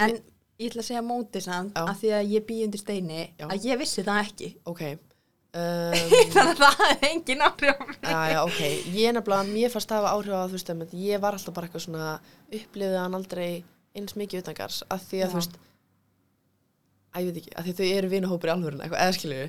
en 0.00 0.16
ég 0.58 0.70
ætla 0.70 0.82
að 0.82 0.88
segja 0.88 1.02
móti 1.04 1.40
samt 1.44 1.76
að 1.76 1.92
því 2.00 2.10
að 2.18 2.30
ég 2.36 2.46
bý 2.48 2.56
undir 2.64 2.80
steini 2.80 3.20
Já. 3.38 3.46
að 3.52 3.66
ég 3.68 3.78
vissi 3.82 4.04
það 4.06 4.22
ekki 4.24 4.48
ok 4.72 4.82
um, 5.56 5.94
þannig 6.34 6.50
að 6.52 6.58
það 6.60 6.80
er 6.86 7.04
engin 7.10 7.44
áhrif 7.46 7.78
á. 7.80 7.84
Já, 8.04 8.18
já, 8.34 8.38
ok. 8.44 8.58
Ég 8.92 9.14
nefnilega, 9.16 9.46
mér 9.48 9.70
fannst 9.72 9.88
það 9.88 10.02
hafa 10.02 10.10
áhrif 10.16 10.34
á 10.36 10.44
þú 10.50 10.56
veist, 10.58 10.72
að 10.74 10.96
ég 11.00 11.22
var 11.22 11.36
alltaf 11.38 11.54
bara 11.56 11.68
eitthvað 11.70 11.84
svona 11.86 12.08
upplifið 12.52 12.96
hann 13.00 13.16
aldrei 13.16 13.48
eins 13.96 14.16
mikið 14.20 14.42
utangars 14.42 14.82
að 14.92 15.06
því 15.08 15.22
að 15.24 15.32
þú 15.32 15.38
veist 15.40 15.56
að 17.16 17.22
ég 17.24 17.30
veit 17.30 17.40
ekki, 17.40 17.54
að 17.56 17.64
því 17.64 17.72
að 17.72 17.78
þau 17.80 17.96
eru 17.96 18.10
vinuhópur 18.12 18.50
í 18.50 18.52
alvörun 18.52 18.82
eitthvað, 18.84 19.02
eða 19.06 19.16
skilju 19.16 19.40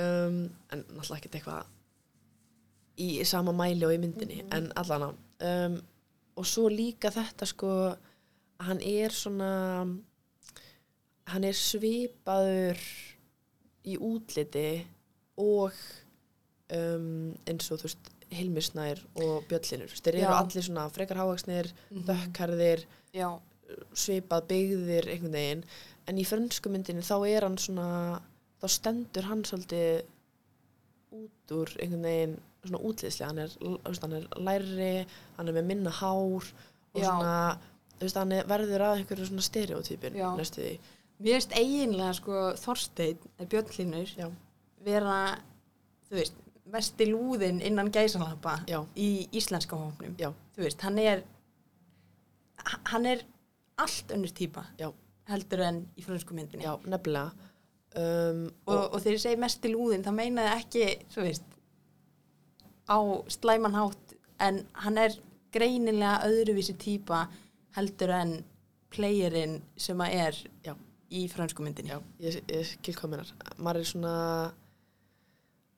um, 0.00 0.38
en 0.72 0.84
náttúrulega 0.88 1.18
ekkert 1.20 1.36
eitthvað 1.40 1.62
í 3.02 3.08
sama 3.28 3.52
mæli 3.56 3.84
og 3.88 3.92
í 3.92 4.00
myndinni 4.00 4.38
Mhm. 4.42 4.52
en 4.56 4.70
allana 4.80 5.10
um, 5.44 5.76
og 6.40 6.48
svo 6.48 6.68
líka 6.72 7.10
þetta 7.12 7.48
sko 7.50 7.68
að 7.90 8.64
hann 8.70 8.80
er 8.80 9.12
svona 9.12 9.50
hann 11.32 11.44
er 11.48 11.56
svipaður 11.58 12.80
í 13.88 13.96
útliti 13.98 14.66
og 15.42 15.72
um, 16.72 17.32
eins 17.48 17.70
og 17.72 17.80
þú 17.82 17.88
veist 17.88 18.10
Hilmisnær 18.32 19.00
og 19.20 19.42
Bjöllinur 19.50 19.92
þeir 19.92 20.20
eru 20.22 20.34
allir 20.38 20.64
svona 20.64 20.86
frekar 20.92 21.18
hávaksnir 21.20 21.68
Mhm. 21.90 22.04
dökkarðir, 22.08 22.84
Já, 23.12 23.28
svipað 23.92 24.46
byggðir 24.48 25.08
einhvern 25.12 25.32
veginn, 25.36 25.64
en 26.08 26.16
í 26.18 26.24
frönsku 26.24 26.70
myndinni 26.72 27.04
þá 27.04 27.16
er 27.28 27.42
hann 27.46 27.58
svona 27.60 28.20
þá 28.62 28.66
stendur 28.72 29.26
hann 29.28 29.42
svolítið 29.44 30.02
út 31.12 31.52
úr 31.58 31.74
einhvern 31.82 32.06
veginn 32.08 32.38
svona 32.64 32.80
útlýðslega, 32.88 33.28
hann 33.28 33.98
hann 34.02 34.12
er 34.16 34.26
læri, 34.40 35.06
hann 35.36 35.48
er 35.50 35.56
með 35.58 35.64
minna 35.68 35.90
hár 35.90 36.46
og 36.94 37.00
Já. 37.00 37.08
svona, 37.10 37.58
hann 38.14 38.32
er, 38.32 38.44
verður 38.48 38.84
að 38.86 38.96
einhverju 39.02 39.26
svona 39.28 39.42
stereotypin 39.44 40.16
næstu 40.38 40.62
því. 40.62 40.78
Mér 41.22 41.38
finnst 41.38 41.56
eiginlega 41.58 42.12
sko 42.18 42.44
Þorsteinn, 42.60 43.28
eða 43.38 43.50
Björnlinur 43.54 44.14
vera, 44.82 45.18
þú 46.08 46.18
veist 46.18 46.40
mesti 46.72 47.06
lúðin 47.10 47.60
innan 47.64 47.90
gæsalappa 47.92 48.60
já, 48.70 48.80
í 48.96 49.28
íslenska 49.34 49.76
hófnum 49.76 50.14
já, 50.20 50.30
þú 50.56 50.64
veist, 50.66 50.82
hann 50.86 50.98
er 51.02 51.24
hann 52.92 53.06
er 53.06 53.24
allt 53.82 54.12
önnur 54.14 54.32
típa 54.34 54.64
Já. 54.78 54.92
heldur 55.28 55.62
en 55.66 55.80
í 55.98 56.04
frönsku 56.04 56.34
myndinni 56.34 56.66
já, 56.66 56.76
nefnilega. 56.86 57.32
Um, 57.92 58.46
og, 58.66 58.94
og 58.94 59.00
þegar 59.02 59.16
ég 59.18 59.22
segi 59.24 59.40
mest 59.40 59.66
í 59.68 59.72
lúðin 59.72 60.04
þá 60.04 60.12
meinaði 60.16 60.52
ekki, 60.54 60.86
þú 61.12 61.26
veist 61.26 61.58
á 62.88 62.98
slæman 63.30 63.76
hátt 63.76 64.14
en 64.42 64.62
hann 64.84 64.98
er 64.98 65.18
greinilega 65.52 66.22
öðruvísi 66.28 66.74
típa 66.80 67.26
heldur 67.76 68.14
en 68.16 68.32
playerinn 68.92 69.60
sem 69.76 70.00
að 70.00 70.16
er 70.22 70.40
Já. 70.64 70.74
Í 71.12 71.22
frönsku 71.30 71.64
myndinni 71.64 71.92
Já, 71.92 71.98
ég, 72.24 72.38
ég 72.48 72.66
skil 72.72 72.94
hvað 72.96 73.12
minnar. 73.12 73.32
Maður 73.58 73.80
er 73.82 73.88
svona, 73.90 74.12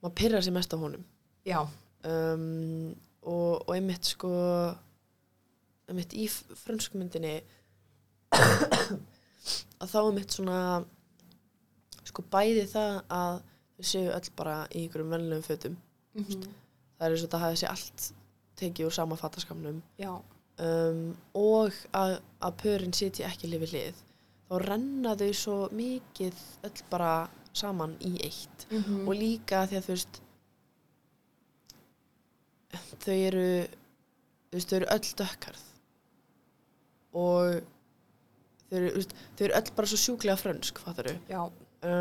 maður 0.02 0.14
pyrrar 0.20 0.44
sig 0.46 0.54
mest 0.56 0.74
á 0.74 0.78
honum. 0.78 1.04
Já. 1.48 1.60
Um, 2.04 2.94
og, 3.24 3.64
og 3.64 3.72
einmitt 3.76 4.04
sko, 4.14 4.30
einmitt 5.88 6.12
í 6.16 6.26
f- 6.28 6.44
frönsku 6.64 7.00
myndinni, 7.00 7.38
að 9.82 9.88
þá 9.90 9.98
einmitt 10.02 10.34
svona, 10.36 10.58
sko 12.04 12.24
bæði 12.32 12.66
það 12.70 12.98
að 13.16 13.40
þau 13.74 13.88
séu 13.90 14.12
öll 14.14 14.30
bara 14.38 14.58
í 14.70 14.84
einhverjum 14.84 15.12
vennilegum 15.16 15.46
fötum. 15.46 15.74
Mhm. 16.14 16.44
Það 16.94 17.06
er 17.08 17.16
eins 17.16 17.24
og 17.26 17.32
það 17.32 17.42
hafi 17.44 17.60
sér 17.62 17.72
allt 17.74 18.04
tekið 18.60 18.86
úr 18.88 18.94
sama 18.94 19.16
fattaskamnum. 19.18 19.80
Já. 19.98 20.12
um, 20.62 21.00
og 21.34 21.74
að, 21.98 22.12
að 22.46 22.52
pörin 22.60 22.92
sitja 22.94 23.26
ekki 23.26 23.48
hlið 23.50 23.64
við 23.64 23.72
hlið 23.74 24.02
þá 24.48 24.58
renna 24.64 25.14
þau 25.20 25.30
svo 25.36 25.56
mikið 25.72 26.42
öll 26.68 26.84
bara 26.90 27.12
saman 27.54 27.96
í 28.02 28.14
eitt. 28.26 28.66
Mhm. 28.70 29.04
og 29.08 29.14
líka 29.14 29.64
því 29.70 29.78
að 29.78 29.86
þú 29.88 29.94
veist 29.94 30.20
þau 33.04 33.14
eru 33.14 33.46
þú 33.64 34.56
veist, 34.58 34.70
þau 34.70 34.76
eru 34.80 34.90
öll 34.94 35.12
dökkarð. 35.20 35.64
Og 37.14 37.60
þau 38.68 38.78
eru, 38.80 38.92
veist, 38.98 39.14
þau 39.36 39.44
eru 39.46 39.58
öll 39.60 39.74
bara 39.76 39.90
svo 39.90 40.00
sjúklega 40.02 40.40
frönsk, 40.40 40.80
fattar 40.82 41.10
þau 41.10 41.18
Já, 41.30 41.42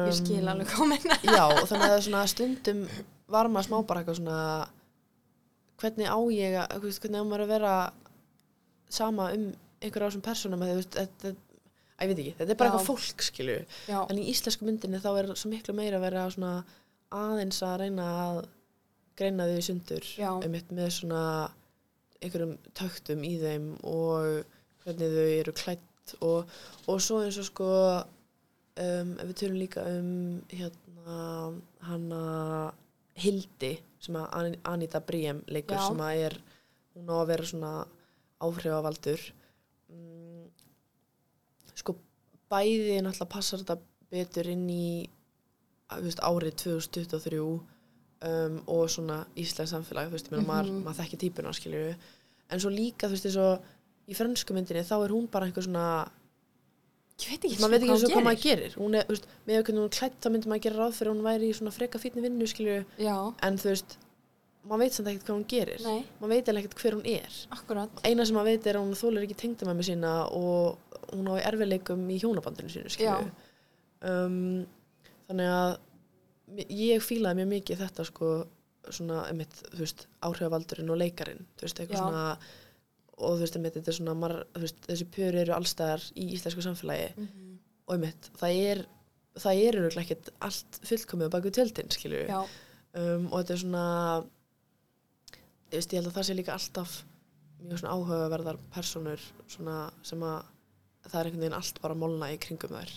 ég 0.08 0.16
skil 0.18 0.48
alveg 0.48 0.72
komin 0.74 1.04
já, 1.04 1.44
og 1.50 1.66
þannig 1.70 1.84
að 1.84 1.90
það 1.90 1.98
er 1.98 2.06
svona 2.08 2.24
stundum 2.32 2.86
var 3.34 3.50
maður 3.52 3.68
smá 3.70 3.78
bara 3.88 4.02
eitthvað 4.04 4.20
svona 4.22 4.40
hvernig 5.84 6.08
á 6.08 6.20
ég 6.34 6.58
að 6.62 6.88
hvernig 6.88 7.20
á 7.20 7.26
maður 7.28 7.46
að 7.46 7.54
vera 7.54 7.74
sama 8.94 9.32
um 9.36 9.50
einhverja 9.84 10.08
á 10.08 10.10
þessum 10.10 10.26
persónum? 10.26 10.64
Að 10.64 10.72
þú 10.72 10.80
veist, 10.80 10.98
þetta, 11.00 11.34
að 11.98 12.04
ég 12.06 12.10
veit 12.14 12.22
ekki, 12.24 12.36
þetta 12.40 12.52
er 12.56 12.60
bara 12.60 12.70
Já. 12.70 12.74
eitthvað 12.74 12.90
fólk 12.90 13.26
skilju 13.28 13.58
já, 13.90 14.00
en 14.10 14.20
í 14.22 14.26
íslensku 14.34 14.66
myndinni 14.68 15.02
þá 15.04 15.10
er 15.22 15.32
svo 15.40 15.52
miklu 15.52 15.76
meira 15.78 16.00
að 16.00 16.06
vera 16.08 16.24
svona 16.34 16.54
aðeins 17.14 17.60
að 17.68 17.76
reyna 17.84 18.08
að 18.24 18.40
greina 19.20 19.46
þau 19.50 19.58
í 19.62 19.66
sundur 19.68 20.08
Já. 20.18 20.30
einmitt 20.42 20.72
með 20.74 20.90
svona 20.98 21.24
einhverjum 22.24 22.56
töktum 22.78 23.24
í 23.28 23.34
þeim 23.42 23.68
og 23.86 24.44
hvernig 24.86 25.14
þau 25.18 25.28
eru 25.40 25.54
klætt 25.60 26.16
og, 26.26 26.50
og 26.90 27.02
svo 27.04 27.22
eins 27.24 27.38
og 27.40 27.48
sko 27.48 27.68
um, 28.80 29.12
ef 29.20 29.28
við 29.30 29.36
tölum 29.44 29.60
líka 29.62 29.84
um 29.88 30.10
hérna 30.52 31.20
hana 31.88 32.24
Hildi 33.24 33.76
sem 34.02 34.16
að 34.18 34.32
An- 34.40 34.60
Anita 34.74 35.00
Briem 35.06 35.44
leikur 35.54 35.78
Já. 35.78 35.86
sem 35.92 36.00
að 36.02 36.24
er 36.28 36.36
hún 36.96 37.12
á 37.14 37.16
að 37.22 37.28
vera 37.30 37.46
svona 37.52 37.74
áhrifavaldur 38.44 39.22
mm, 39.94 40.23
bæði 42.54 43.02
náttúrulega 43.02 43.30
passar 43.36 43.64
þetta 43.64 43.78
betur 44.14 44.50
inn 44.54 44.66
í 44.70 44.88
að, 45.92 46.04
veist, 46.08 46.22
árið 46.24 46.56
2023 46.64 47.40
um, 47.44 48.58
og 48.72 48.84
svona 48.94 49.24
Íslands 49.40 49.74
samfélag, 49.76 50.12
veist, 50.14 50.30
mm 50.32 50.40
Mhm. 50.40 50.48
maður, 50.50 50.84
maður 50.86 51.00
þekki 51.04 51.22
típuna 51.26 51.54
skilju, 51.58 51.96
en 52.50 52.60
svo 52.62 52.70
líka 52.74 53.08
þú 53.10 53.16
veist, 53.18 53.26
eins 53.30 53.40
og 53.42 53.72
í 54.08 54.14
frönsku 54.18 54.54
myndinni 54.56 54.84
þá 54.86 54.96
er 55.06 55.12
hún 55.16 55.28
bara 55.32 55.46
einhver 55.48 55.64
svona, 55.66 55.88
ég 57.24 57.30
veit 57.30 57.46
ekki 57.48 57.60
veit 57.62 57.82
ekki 57.84 57.90
hvað 57.94 58.16
hún 58.18 58.26
maður 58.28 58.42
gerir. 58.44 58.74
Hún 58.80 58.96
er, 59.00 59.06
þú 59.08 59.14
veist, 59.16 59.28
með 59.48 59.62
hvernig 59.64 59.84
hún 59.84 59.94
klætt 59.98 60.18
þá 60.24 60.28
myndi 60.34 60.50
maður 60.52 60.64
gera 60.66 60.80
ráð 60.82 60.96
fyrir 60.98 61.12
að 61.12 61.16
hún 61.16 61.28
væri 61.28 61.50
í 61.50 61.58
svona 61.58 61.72
freka 61.76 62.00
fítni 62.02 62.24
vinnu 62.26 62.48
skilju, 62.50 62.80
já, 63.00 63.16
en 63.48 63.58
þú 63.62 63.70
veist 63.74 63.98
maður 64.64 64.84
veit 64.84 64.96
samt 64.98 65.10
ekkert 65.12 65.28
hvað 65.28 65.38
hún 65.38 65.48
gerir. 65.54 65.84
Nei, 65.84 66.06
maður 66.22 66.34
veit 66.34 66.52
ekkert 66.54 66.78
hver 66.82 66.98
hún 66.98 67.08
er. 67.14 67.40
Akkurat. 67.56 68.04
Eina 68.08 68.26
sem 68.26 68.38
maður 68.38 68.52
veit 68.52 68.68
er 68.70 68.80
að 68.80 68.88
hún 68.88 69.00
þólar 69.00 69.28
ekki 69.28 69.40
tengdamæmi 69.44 69.88
sína 69.88 70.14
og 70.32 71.00
hún 71.14 71.30
á 71.30 71.34
í 71.38 71.46
erfileikum 71.50 72.04
í 72.10 72.20
hjónabandinu 72.22 72.72
sínu 72.74 73.32
um, 74.04 74.66
þannig 75.30 75.52
að 75.54 76.68
ég 76.74 77.04
fílaði 77.04 77.40
mjög 77.40 77.52
mikið 77.54 77.84
þetta 77.86 78.06
sko 78.08 78.34
svona, 78.92 79.22
einmitt, 79.30 79.62
þú 79.72 79.80
veist, 79.80 80.08
áhrifavaldurinn 80.28 80.92
og 80.92 81.00
leikarin, 81.00 81.46
þú 81.56 81.68
veist, 81.68 81.80
eitthvað 81.80 82.00
Já. 82.00 82.04
svona 82.04 82.26
og 83.14 83.38
þú 83.38 83.46
veist, 83.46 83.56
einmitt, 83.58 83.78
þetta 83.78 83.92
er 83.94 83.98
svona 84.00 84.16
mar, 84.20 84.34
veist, 84.60 84.82
þessi 84.90 85.08
pör 85.14 85.38
eru 85.40 85.56
allstaðar 85.56 86.04
í 86.20 86.28
íslensku 86.36 86.66
samfélagi. 86.66 87.14
Mhm. 87.16 87.50
og 87.84 87.96
einmitt, 87.98 88.30
það 88.40 88.60
er 88.64 88.84
það 89.44 89.62
er 89.64 89.78
örugglega 89.80 90.06
ekkert 90.06 90.30
allt 90.46 90.80
fullkomið 90.88 91.30
á 91.32 91.34
baku 91.34 91.52
tjöldin, 91.54 91.90
skilju 91.92 92.22
um, 92.30 93.26
og 93.32 93.40
þetta 93.40 93.56
er 93.56 93.62
svona 93.64 93.86
veist, 95.80 95.94
ég 95.94 96.02
held 96.02 96.12
að 96.12 96.18
það 96.18 96.28
sé 96.28 96.38
líka 96.38 96.56
alltaf 96.58 96.96
mjög 97.64 97.80
svona 97.80 97.96
áhugaverðar 97.96 98.60
personur 98.74 99.24
svona 99.48 99.78
sem 100.06 100.24
að 100.28 100.40
það 101.08 101.20
er 101.20 101.30
einhvern 101.30 101.44
veginn 101.44 101.58
allt 101.58 101.82
bara 101.84 101.98
molna 102.00 102.32
í 102.32 102.40
kringum 102.42 102.76
þær 102.76 102.94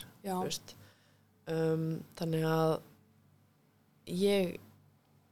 um, 1.52 1.86
þannig 2.18 2.46
að 2.50 2.72
ég 4.10 4.56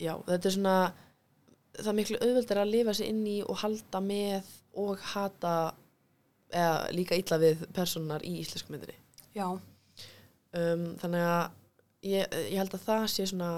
já, 0.02 0.14
þetta 0.26 0.48
er 0.48 0.56
svona 0.56 0.76
það 1.74 1.90
er 1.90 1.98
miklu 1.98 2.20
auðveldar 2.22 2.62
að 2.62 2.72
lifa 2.74 2.94
sig 2.94 3.10
inn 3.10 3.24
í 3.26 3.38
og 3.42 3.58
halda 3.62 4.00
með 4.04 4.50
og 4.78 5.02
hata 5.14 5.54
eða 6.54 6.90
líka 6.94 7.18
illa 7.18 7.38
við 7.42 7.64
personar 7.74 8.22
í 8.26 8.36
íslensku 8.42 8.74
myndinni. 8.74 8.96
Já, 9.34 9.48
um, 9.50 10.84
þannig 11.00 11.26
að 11.26 11.44
ég, 12.06 12.36
ég 12.52 12.60
held 12.60 12.76
að 12.76 12.86
það 12.86 13.06
sé 13.10 13.26
svona 13.30 13.50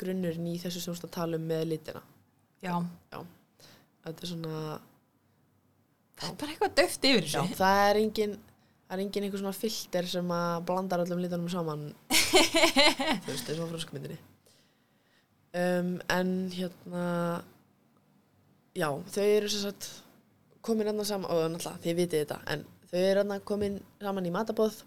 grunnurinn 0.00 0.50
í 0.50 0.56
þessu 0.62 0.82
sem 0.82 0.92
þú 0.92 0.98
ert 0.98 1.06
að 1.08 1.14
tala 1.18 1.40
um 1.40 1.46
með 1.52 1.64
litina. 1.72 2.02
Já. 2.64 2.74
Þetta 4.04 4.26
er 4.26 4.32
svona, 4.32 4.58
það 6.18 6.28
er 6.28 6.36
bara 6.42 6.54
eitthvað 6.54 6.76
döft 6.80 7.08
yfir 7.08 7.30
já, 7.32 7.40
það 7.56 7.80
er 7.86 8.00
engin 8.02 8.36
það 8.84 8.94
er 8.96 9.02
engin 9.06 9.26
einhver 9.26 9.40
svona 9.40 9.56
filter 9.56 10.08
sem 10.12 10.36
að 10.36 10.54
blandar 10.68 11.04
öllum 11.06 11.24
litunum 11.24 11.50
saman. 11.52 11.88
Þú 13.24 13.32
veist, 13.32 13.48
eins 13.48 13.58
og 13.60 13.72
fransku 13.72 13.96
myndinni 13.96 14.20
um, 15.54 15.98
en 16.10 16.32
hérna 16.54 17.06
já, 18.74 18.88
þau 18.90 19.24
eru 19.24 19.50
sem 19.50 19.64
sagt 19.68 19.90
komin 20.64 20.90
enna 20.90 21.06
saman, 21.06 21.30
og 21.30 21.46
náttúrulega 21.52 21.82
þið 21.84 21.98
vitið 22.00 22.24
þetta 22.24 22.40
en 22.54 22.64
þau 22.90 23.00
eru 23.02 23.24
enna 23.24 23.40
komin 23.46 23.80
saman 24.02 24.28
í 24.28 24.32
matabóð 24.34 24.80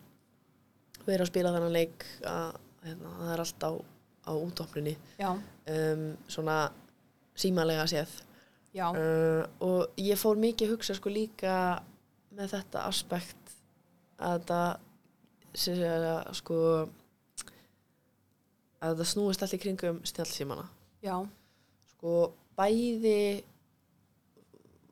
þau 1.04 1.12
eru 1.14 1.24
að 1.24 1.32
spila 1.32 1.54
þennan 1.56 1.76
leik 1.76 2.08
að 2.28 2.58
hérna, 2.88 3.14
það 3.22 3.34
er 3.34 3.44
allt 3.46 3.68
á, 3.68 3.72
á 4.28 4.32
útopnunni 4.36 4.98
já, 5.18 5.32
um, 5.32 6.08
svona 6.28 6.58
símalega 7.38 7.88
séð. 7.90 8.12
Uh, 8.78 9.42
og 9.64 9.98
ég 9.98 10.20
fór 10.20 10.38
mikið 10.38 10.68
að 10.68 10.74
hugsa 10.76 10.96
sko 10.98 11.10
líka 11.10 11.54
með 12.38 12.52
þetta 12.54 12.84
aspekt 12.86 13.56
að 14.22 14.36
þetta 14.36 14.60
sem 15.58 15.78
sé 15.80 15.88
að 15.90 16.36
sko 16.38 16.58
að 18.78 18.92
þetta 18.92 19.08
snúist 19.10 19.42
allt 19.44 19.56
í 19.58 19.62
kringum 19.62 20.02
snjálfsímana 20.06 20.68
já, 21.02 21.16
sko 21.96 22.14
bæði 22.58 23.44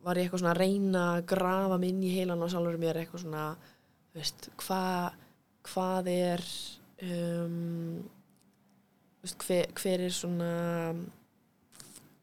var 0.05 0.17
ég 0.17 0.27
eitthvað 0.27 0.41
svona 0.41 0.55
að 0.55 0.61
reyna 0.63 1.03
að 1.11 1.27
grafa 1.29 1.77
mig 1.81 1.93
inn 1.93 2.03
í 2.05 2.13
heilan 2.15 2.41
á 2.41 2.47
sjálfur 2.49 2.81
mér 2.81 3.01
eitthvað 3.01 3.25
svona 3.25 3.45
veist, 4.15 4.49
hvað 4.61 5.21
hvað 5.65 6.09
er 6.13 6.43
um, 7.05 8.03
veist, 9.27 9.45
hver, 9.47 9.71
hver 9.81 10.03
er 10.05 10.13
svona 10.15 10.51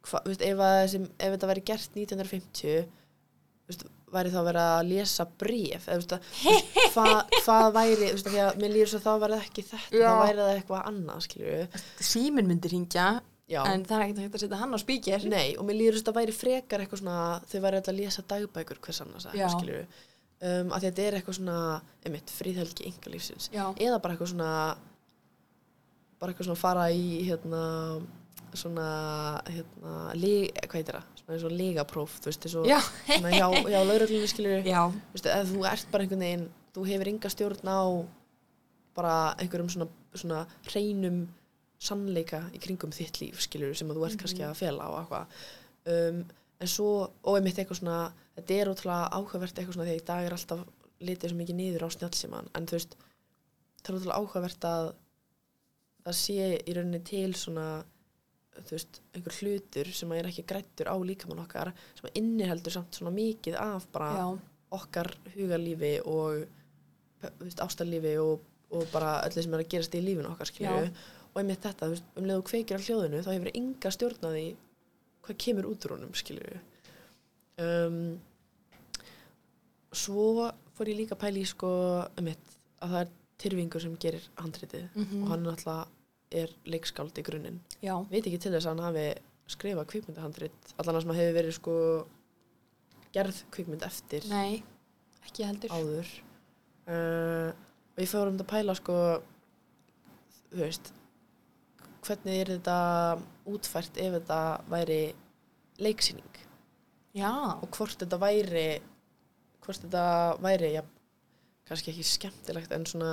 hva, 0.02 0.20
þú 0.20 0.32
veist, 0.32 0.44
ef, 0.46 0.62
að, 0.62 0.76
þessi, 0.82 1.02
ef 1.16 1.34
þetta 1.36 1.50
væri 1.50 1.64
gert 1.72 1.98
1950 1.98 2.86
þú 2.86 3.72
veist, 3.72 3.84
væri 4.12 4.32
þá 4.32 4.38
að 4.42 4.46
vera 4.50 4.64
að 4.76 4.88
lesa 4.90 5.26
bréf 5.40 5.88
eða 5.88 5.96
þú 5.96 6.00
veist, 6.02 6.14
að, 6.16 6.30
þú 6.38 6.54
veist, 6.54 6.80
hvað, 6.96 7.18
hvað 7.46 7.68
væri 7.78 7.98
þú 7.98 8.14
veist, 8.16 8.30
af 8.30 8.34
því 8.36 8.44
að 8.44 8.62
mér 8.62 8.74
líður 8.76 8.92
svo 8.92 9.00
að 9.02 9.06
þá 9.06 9.12
var 9.24 9.34
það 9.34 9.44
ekki 9.46 9.66
þetta 9.72 10.00
Já. 10.02 10.06
þá 10.06 10.22
væri 10.22 10.40
það 10.42 10.54
eitthvað 10.56 10.88
annað, 10.92 11.28
síminn 12.12 12.50
myndir 12.50 12.76
hingja 12.76 13.08
Já. 13.50 13.60
en 13.68 13.84
það 13.84 13.98
er 13.98 14.06
ekkert 14.06 14.22
hægt 14.22 14.38
að 14.38 14.44
setja 14.44 14.62
hann 14.62 14.76
á 14.76 14.78
spíkir 14.80 15.26
Nei, 15.28 15.48
og 15.58 15.66
mér 15.68 15.78
líður 15.78 15.98
þess 15.98 16.04
að 16.04 16.10
það 16.10 16.18
væri 16.20 16.36
frekar 16.36 16.84
eitthvað 16.84 17.02
svona, 17.02 17.18
þau 17.50 17.58
væri 17.66 17.78
alltaf 17.80 17.92
að 17.92 18.00
lesa 18.00 18.24
dagbækur 18.32 18.82
hvers 18.86 19.02
annars, 19.04 19.28
um, 20.42 20.72
að 20.74 20.86
þetta 20.88 21.04
er 21.04 21.16
eitthvað 21.18 21.36
svona, 21.38 21.58
einmitt, 22.06 22.32
fríðhelgi 22.32 22.88
yngalífsins, 22.88 23.50
eða 23.52 23.98
bara 24.02 24.16
eitthvað 24.16 24.32
svona 24.32 24.52
bara 26.22 26.32
eitthvað 26.32 26.48
svona 26.48 26.62
fara 26.62 26.88
í 26.94 27.22
hérna 27.26 27.62
svona, 28.56 28.87
hérna, 29.48 29.92
leg, 30.18 30.50
hvað 30.66 30.78
heitir 30.78 30.98
það? 30.98 31.12
Svona 31.20 31.37
eins 31.37 31.46
og 31.48 31.54
legapróf, 31.56 32.16
þú 32.20 32.28
veist, 32.30 32.48
svona 32.52 33.30
hjá, 33.32 33.46
hjá 33.72 33.78
lauruglunni 33.80 34.28
skilju 34.30 34.58
já, 34.66 34.82
þú 34.92 35.16
veist, 35.16 35.28
eða 35.28 35.46
þú 35.48 35.62
ert 35.70 35.94
bara 35.94 36.04
einhvern 36.06 36.24
veginn 36.26 36.48
þú 36.72 36.85
hefur 36.88 37.11
enga 37.12 37.30
stjórn 37.32 37.70
á 37.72 37.82
bara 38.96 39.14
einhverjum 39.40 39.70
svona, 39.72 39.88
svona 40.12 40.42
hreinum 40.68 41.22
sannleika 41.82 42.44
í 42.54 42.61
kringum 42.62 42.92
þitt 42.94 43.22
líf 43.22 43.40
skilur 43.42 43.74
sem 43.76 43.90
að 43.90 43.98
þú 43.98 44.06
ert 44.08 44.20
kannski 44.20 44.44
að 44.46 44.58
fela 44.61 44.87
á 44.87 44.90
eitthvað. 45.00 45.38
Um, 45.92 46.20
en 46.62 46.70
svo, 46.70 46.90
og 47.24 47.38
einmitt 47.38 47.58
eitthvað 47.58 47.80
svona 47.80 48.00
þetta 48.37 48.58
er 48.58 48.70
ótrúlega 48.70 49.08
áhugavert 49.16 49.56
eitthvað 49.56 49.78
svona 49.78 49.88
því 49.88 49.94
að 49.96 50.02
í 50.02 50.06
dag 50.12 50.26
er 50.26 50.37
alltaf 50.37 50.61
litið 51.02 51.32
svo 51.32 51.38
mikið 51.40 51.58
niður 51.58 51.87
á 51.88 51.94
snjálfsíman 51.96 52.52
en 52.54 52.68
þú 52.68 52.78
veist, 52.78 52.94
það 53.82 53.90
er 53.90 53.98
ótrúlega 53.98 54.20
áhugavert 54.20 54.68
að 54.68 54.92
það 56.02 56.18
sé 56.18 56.46
í 56.58 56.76
rauninni 56.76 57.02
til 57.06 57.32
svona 57.38 57.66
þú 58.52 58.74
veist, 58.76 59.00
einhver 59.16 59.36
hlutur 59.40 59.90
sem 59.96 60.10
er 60.12 60.28
ekki 60.28 60.44
grættur 60.48 60.90
á 60.92 60.96
líkamann 61.00 61.40
okkar 61.44 61.72
sem 61.98 62.10
inniheldur 62.20 62.74
samt 62.74 62.98
svona 62.98 63.14
mikið 63.14 63.56
af 63.60 63.86
bara 63.94 64.10
já, 64.18 64.26
okkar 64.76 65.12
hugarlífi 65.34 65.94
og 66.08 66.44
ástarlífi 67.62 68.16
og, 68.20 68.42
og 68.72 68.84
bara 68.92 69.20
öllu 69.26 69.44
sem 69.44 69.54
er 69.54 69.64
að 69.64 69.70
gerast 69.74 69.96
í 69.96 70.02
lífinu 70.04 70.32
okkar 70.32 70.50
skilju 70.50 70.82
Já. 70.88 70.90
og 71.32 71.40
einmitt 71.40 71.64
þetta, 71.64 71.86
þú 71.86 71.94
veist, 71.94 72.10
um 72.18 72.28
leið 72.28 72.40
og 72.40 72.46
kveikir 72.50 72.82
á 72.82 72.84
hljóðinu 72.86 73.22
þá 73.22 73.32
hefur 73.32 73.56
enga 73.60 73.94
stjórn 73.94 74.28
að 74.28 74.36
því 74.36 74.44
hvað 75.22 75.40
kemur 75.46 75.70
út 75.70 75.86
úr 75.86 75.96
honum 75.96 76.14
skilju 76.18 76.60
um, 77.62 77.98
svo 79.92 80.50
fór 80.76 80.92
ég 80.92 81.02
líka 81.02 81.30
í 81.30 81.44
sko 81.46 81.72
einmitt, 82.16 82.56
að 82.82 82.96
það 82.96 83.04
er 83.04 83.12
Tyrfingur 83.42 83.83
sem 83.83 83.96
gerir 83.98 84.24
handritið 84.38 84.88
Mhm. 84.94 85.22
og 85.24 85.28
hann 85.33 85.44
náttúrulega 85.48 85.87
er 86.33 86.48
leikskáld 86.64 87.18
í 87.18 87.22
grunninn. 87.26 87.59
Já, 87.83 87.96
veit 88.11 88.24
ekki 88.26 88.38
til 88.40 88.52
þess 88.55 88.66
að 88.66 88.76
hann 88.76 88.87
hafi 88.87 89.07
skrifað 89.52 89.88
kvikmyndahandrit 89.90 90.74
allan 90.78 90.96
að 90.96 91.02
sem 91.02 91.16
hefur 91.18 91.35
verið 91.40 91.52
sko 91.59 91.74
gerð 93.12 93.42
kvikmynd 93.52 93.83
eftir 93.85 94.24
nei 94.31 94.62
ekki 95.26 95.44
heldur. 95.44 95.70
áður. 95.74 96.09
Uh, 96.87 97.52
og 97.92 97.98
ég 98.00 98.09
fór 98.11 98.28
um 98.31 98.38
þetta 98.38 98.46
að 98.46 98.52
pæla 98.55 98.74
sko 98.78 98.96
þú 100.52 100.62
veist 100.62 100.92
hvernig 102.02 102.40
er 102.42 102.50
þetta 102.59 102.76
útfært 103.46 104.00
ef 104.02 104.16
þetta 104.16 104.38
væri 104.72 105.14
leiksýning? 105.78 106.33
Já, 107.14 107.31
og 107.62 107.68
hvort 107.76 107.98
þetta 108.00 108.18
væri 108.18 108.64
hvort 109.62 109.85
þetta 109.85 110.07
væri 110.42 110.72
ja, 110.74 110.83
kannski 111.72 111.92
ekki 111.92 112.08
skemmtilegt 112.08 112.74
en 112.76 112.88
svona 112.88 113.12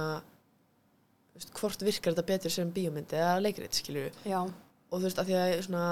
veist, 1.35 1.53
hvort 1.57 1.85
virkar 1.87 2.15
þetta 2.15 2.29
betur 2.33 2.53
sem 2.53 2.73
bíómynd 2.75 3.15
eða 3.17 3.37
leikrit 3.43 3.79
skilju 3.79 4.09
og 4.29 4.97
þú 4.97 5.05
veist 5.07 5.21
að 5.21 5.31
því 5.31 5.39
að 5.39 5.53
svona 5.67 5.85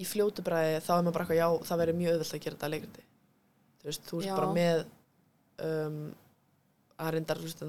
í 0.00 0.08
fljótu 0.08 0.44
bræði 0.44 0.80
þá 0.84 0.92
er 0.96 1.06
maður 1.06 1.16
bara 1.16 1.26
eitthvað 1.26 1.40
já 1.40 1.70
það 1.70 1.82
verður 1.84 2.00
mjög 2.00 2.12
auðvelt 2.14 2.34
að 2.34 2.44
gera 2.44 2.56
þetta 2.56 2.68
að 2.68 2.76
leikriti 2.76 3.06
þú 3.80 3.88
veist, 3.88 4.02
þú 4.08 4.20
Já. 4.24 4.34
bara 4.36 4.50
með 4.56 4.82
um, 5.66 6.00
að 7.00 7.14
reyndar, 7.16 7.40
veist, 7.40 7.64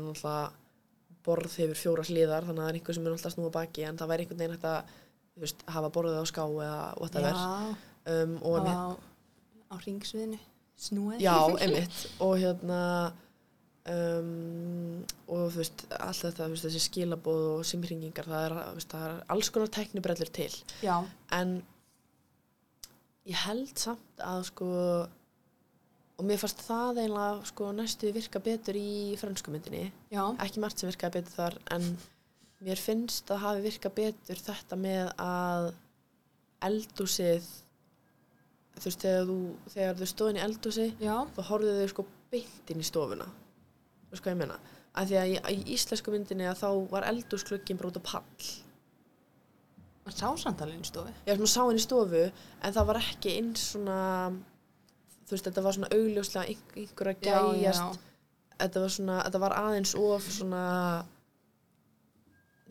borð 1.21 1.55
hefur 1.61 1.77
fjóra 1.77 2.05
hliðar, 2.07 2.47
þannig 2.47 2.59
að 2.59 2.65
það 2.65 2.71
er 2.71 2.79
einhver 2.79 2.97
sem 2.97 3.07
er 3.07 3.15
alltaf 3.15 3.35
snúa 3.35 3.53
baki, 3.53 3.83
en 3.85 3.99
það 3.99 4.11
væri 4.11 4.25
einhvern 4.25 4.41
veginn 4.41 4.55
hægt 4.55 4.69
að, 4.71 4.93
veist, 5.43 5.65
hafa 5.75 5.91
borðið 5.93 6.17
á 6.17 6.25
ská 6.31 6.41
eða 6.47 6.79
whatever. 6.97 7.41
Um, 8.11 8.33
og 8.49 8.65
á, 8.65 8.97
á 9.69 9.75
ringsviðinu. 9.85 10.39
Snúið. 10.81 11.21
já, 11.21 11.35
einmitt, 11.61 11.99
og 12.25 12.33
hérna, 12.41 12.81
um, 13.89 15.01
og 15.27 15.47
þú 15.53 15.61
veist, 15.61 15.85
allt 15.97 16.25
þetta, 16.25 16.45
þú 16.45 16.55
veist, 16.55 16.67
þessi 16.67 16.83
skilabóð 16.85 17.47
og 17.55 17.65
simringingar, 17.67 18.29
það 18.29 18.45
er, 18.47 18.57
þú 18.59 18.77
veist, 18.79 18.93
það 18.93 19.07
er 19.07 19.17
alls 19.35 19.51
konar 19.55 19.73
teknibrellur 19.77 20.31
til. 20.37 20.51
Já, 20.85 20.95
en 21.37 21.57
ég 23.29 23.43
held 23.47 23.73
samt 23.79 24.23
að 24.25 24.45
sko 24.49 24.69
og 26.21 26.25
mér 26.29 26.37
fannst 26.37 26.61
það 26.67 27.01
eiginlega 27.01 27.49
sko 27.49 27.69
næstu 27.73 28.11
virka 28.13 28.41
betur 28.43 28.77
í 28.77 29.17
frönsku 29.17 29.53
myndinni. 29.53 29.87
Já, 30.13 30.23
ekki 30.43 30.61
margt 30.61 30.81
sem 30.81 30.91
virkaði 30.91 31.21
betur 31.21 31.37
þar 31.39 31.57
en 31.77 31.87
mér 32.61 32.77
finnst 32.77 33.31
að 33.33 33.41
hafi 33.45 33.65
virkað 33.65 33.97
betur 33.97 34.41
þetta 34.45 34.77
með 34.77 35.11
að 35.21 35.71
eldúsið 36.67 37.47
þú 38.77 38.83
veist 38.85 39.05
þegar 39.05 39.29
þú 39.29 39.37
þegar 39.73 39.97
þau 39.99 40.09
stóðin 40.11 40.39
í 40.39 40.43
eldúsi 40.45 40.87
þá 41.01 41.41
horfðu 41.49 41.73
þau 41.79 41.91
sko 41.93 42.05
beint 42.31 42.73
inn 42.73 42.83
í 42.83 42.87
stofuna 42.87 43.27
þú 44.11 44.17
veist 44.17 44.25
hvað 44.25 44.33
ég 44.35 44.39
meina? 44.43 44.59
Að 44.91 45.07
því 45.07 45.17
að 45.21 45.31
í, 45.31 45.37
í 45.55 45.75
íslensku 45.77 46.11
myndinni 46.11 46.47
að 46.51 46.59
þá 46.59 46.69
var 46.91 47.05
eldúsklukkin 47.07 47.79
bara 47.79 47.91
út 47.93 47.99
á 48.03 48.03
pall. 48.11 48.49
Var 50.03 50.15
sásantalinn 50.17 50.83
stofi. 50.83 51.13
ég 51.25 51.31
var 51.31 51.39
svona 51.39 51.53
sá 51.53 51.61
henni 51.63 51.79
í 51.79 51.85
stofu 51.85 52.23
en 52.27 52.73
það 52.75 52.87
var 52.89 52.99
ekki 52.99 53.35
eins 53.37 53.65
svona 53.71 53.97
þú 55.29 55.35
veist, 55.35 55.45
þetta 55.47 55.63
var 55.63 55.77
svona 55.77 55.91
augljóslega 55.95 56.45
einhver 56.81 57.11
að 57.13 57.21
gæjast. 57.27 57.99
Þetta 58.61 58.81
var 58.83 58.91
svona, 58.93 59.19
þetta 59.25 59.39
var 59.45 59.55
aðeins 59.61 59.93
of 59.97 60.25
svona 60.29 60.63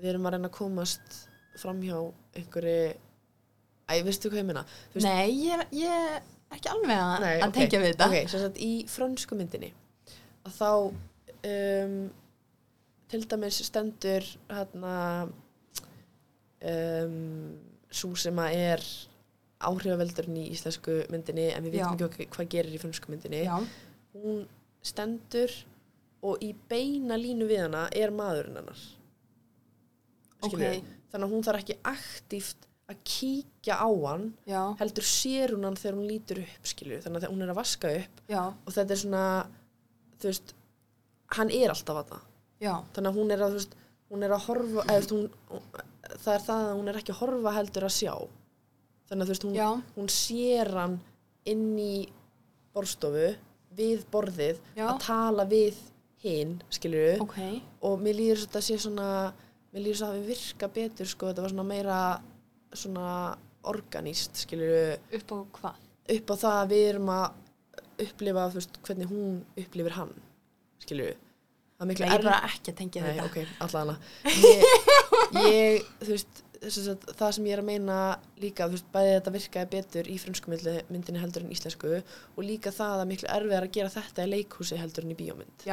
við 0.01 0.11
erum 0.13 0.27
að 0.29 0.35
reyna 0.37 0.51
að 0.51 0.57
komast 0.59 1.17
framhjá 1.61 1.97
einhverju 2.41 2.93
æ, 3.91 3.95
veistu 4.07 4.31
hvað 4.31 4.43
ég 4.43 4.51
veist- 4.95 5.07
Nei, 5.07 5.31
ég 5.47 5.65
ég 5.73 5.91
er 5.91 6.23
ekki 6.55 6.69
alveg 6.73 6.97
að, 6.99 7.21
Nei, 7.25 7.37
að 7.41 7.49
ok, 7.49 7.55
tengja 7.55 7.81
við 7.81 7.93
þetta. 7.95 8.07
ok, 8.11 8.29
sem 8.29 8.41
sagt 8.45 8.59
í 8.59 8.71
frönsku 8.91 9.37
myndinni 9.39 9.73
að 10.45 10.53
þá 10.57 10.71
um, 11.47 11.95
til 13.11 13.27
dæmis 13.31 13.61
stendur 13.67 14.27
hérna 14.51 14.95
um, 16.61 17.59
svo 17.91 18.13
sem 18.19 18.39
að 18.43 18.57
er 18.59 18.87
áhrifaveldurinn 19.61 20.39
í 20.41 20.47
íslensku 20.55 21.03
myndinni 21.13 21.51
en 21.53 21.67
við 21.67 21.81
Já. 21.81 21.89
veitum 21.91 22.09
ekki 22.09 22.29
hvað, 22.33 22.49
gerir 22.55 22.77
í 22.77 22.81
frönsku 22.81 23.13
myndinni. 23.13 23.43
Já, 23.45 23.59
hún 24.15 24.47
stendur 24.87 25.53
og 26.25 26.41
í 26.45 26.55
beina 26.71 27.19
línu 27.21 27.49
við 27.49 27.67
hana 27.67 27.87
er 27.97 28.13
maðurinn 28.15 28.61
hennar. 28.61 28.81
Ok, 30.41 30.55
Skilurðu? 30.55 30.97
þannig 31.13 31.27
að 31.27 31.35
hún 31.35 31.45
þarf 31.45 31.63
ekki 31.65 31.79
aktíft 31.91 32.69
að 32.91 33.03
kíkja 33.07 33.77
á 33.79 33.91
hann 34.07 34.31
já, 34.49 34.63
heldur 34.81 35.07
sér 35.07 35.53
hún 35.55 35.67
hann 35.69 35.77
þegar 35.79 35.99
hún 35.99 36.09
lítur 36.11 36.41
upp 36.43 36.71
skilju, 36.71 37.03
þannig 37.05 37.27
að 37.27 37.35
hún 37.35 37.45
er 37.45 37.53
að 37.53 37.61
vaska 37.61 37.93
upp 38.01 38.23
já, 38.31 38.41
og 38.51 38.75
þetta 38.75 38.97
er 38.97 39.01
svona 39.03 39.25
þú 40.17 40.31
veist, 40.31 40.55
hann 41.37 41.53
er 41.55 41.73
alltaf 41.73 42.03
að 42.03 42.13
það. 42.15 42.27
Já, 42.61 42.75
þannig 42.95 43.11
að 43.11 43.21
hún 43.21 43.35
er 43.35 43.45
að, 43.47 43.57
veist, 43.59 43.77
hún 44.11 44.27
er 44.27 44.35
að 44.37 44.47
horfa 44.49 44.87
eða, 44.87 45.05
hún, 45.15 45.61
það 46.11 46.33
er 46.35 46.47
það 46.47 46.65
að 46.65 46.73
hún 46.77 46.91
er 46.93 47.01
ekki 47.01 47.15
að 47.15 47.21
horfa 47.23 47.55
heldur 47.57 47.87
að 47.89 47.97
sjá. 47.97 48.15
Þannig 49.11 49.25
að 49.25 49.33
veist, 49.35 49.47
hún, 49.47 49.85
hún 49.97 50.11
sér 50.15 50.73
hann 50.77 50.99
inn 51.49 51.69
í 51.81 51.95
borstofu 52.75 53.31
við 53.77 54.05
borðið 54.11 54.59
Já. 54.77 54.87
að 54.91 54.99
tala 55.05 55.47
við 55.51 55.79
hinn, 56.25 56.59
skilju 56.73 57.21
ok, 57.25 57.39
og 57.87 58.03
mér 58.03 58.19
líður 58.19 58.43
svo 58.43 58.49
að 58.49 58.51
þetta 58.51 58.63
sé 58.67 58.79
svona 58.83 59.11
mér 59.71 59.85
líður 59.85 60.01
svo 60.01 60.09
að 60.11 60.19
við 60.19 60.33
virka 60.35 60.69
betur 60.75 61.09
sko, 61.09 61.31
þetta 61.31 61.45
var 61.45 61.55
svona 61.55 61.69
meira 61.69 62.01
svona 62.77 63.13
organíst, 63.71 64.43
skilju 64.45 64.83
upp 65.19 65.33
á 65.33 65.39
hvað? 65.59 65.87
upp 66.17 66.33
á 66.33 66.37
það 66.43 66.59
að 66.59 66.75
við 66.75 66.85
erum 66.91 67.13
að 67.15 68.05
upplifa 68.07 68.49
veist, 68.55 68.81
hvernig 68.85 69.11
hún 69.11 69.41
upplifir 69.55 69.97
hann 69.97 70.13
skilju 70.91 71.09
það 71.81 71.87
er 71.87 71.91
miklu 71.95 72.07
er 72.11 72.25
bara 72.27 72.39
ekki 72.51 72.75
að 72.75 72.79
tengja 72.83 73.03
þetta. 73.07 73.27
ok, 73.31 73.57
allavega. 73.65 73.99
Ég, 75.41 75.51
ég, 75.51 75.91
þú 76.05 76.11
veist 76.13 76.41
að 76.61 77.05
það 77.17 77.31
sem 77.33 77.47
ég 77.49 77.55
er 77.57 77.61
að 77.63 77.69
meina 77.71 77.99
líka 78.43 78.67
þú 78.69 78.75
veist, 78.77 78.89
bæði 78.93 79.13
þetta 79.15 79.33
virkaði 79.39 79.69
betur 79.73 80.11
í 80.13 80.17
frönsku 80.21 80.53
myndli- 80.53 80.83
myndinni 80.93 81.23
heldur 81.23 81.47
en 81.47 81.55
íslensku 81.55 81.93
og 82.03 82.43
líka 82.45 82.73
það 82.77 83.01
að 83.01 83.09
miklu 83.15 83.31
erfið 83.33 83.55
er 83.57 83.67
að 83.69 83.73
gera 83.79 83.93
þetta 83.95 84.27
í 84.27 84.33
leikhúsi 84.35 84.77
heldur 84.81 85.07
en 85.07 85.15
í 85.15 85.17
bíómynd. 85.23 85.65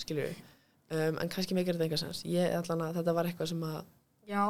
Skilju 0.00 0.30
um, 0.30 1.18
en 1.20 1.32
kannski 1.34 1.56
meikir 1.58 1.76
þetta 1.76 1.90
enga 1.90 2.00
sens. 2.00 2.22
Ég 2.24 2.56
allan 2.56 2.86
að 2.88 2.96
þetta 3.02 3.16
var 3.20 3.28
eitthvað 3.28 3.52
sem 3.52 3.66
að 3.68 3.76
já, 4.32 4.44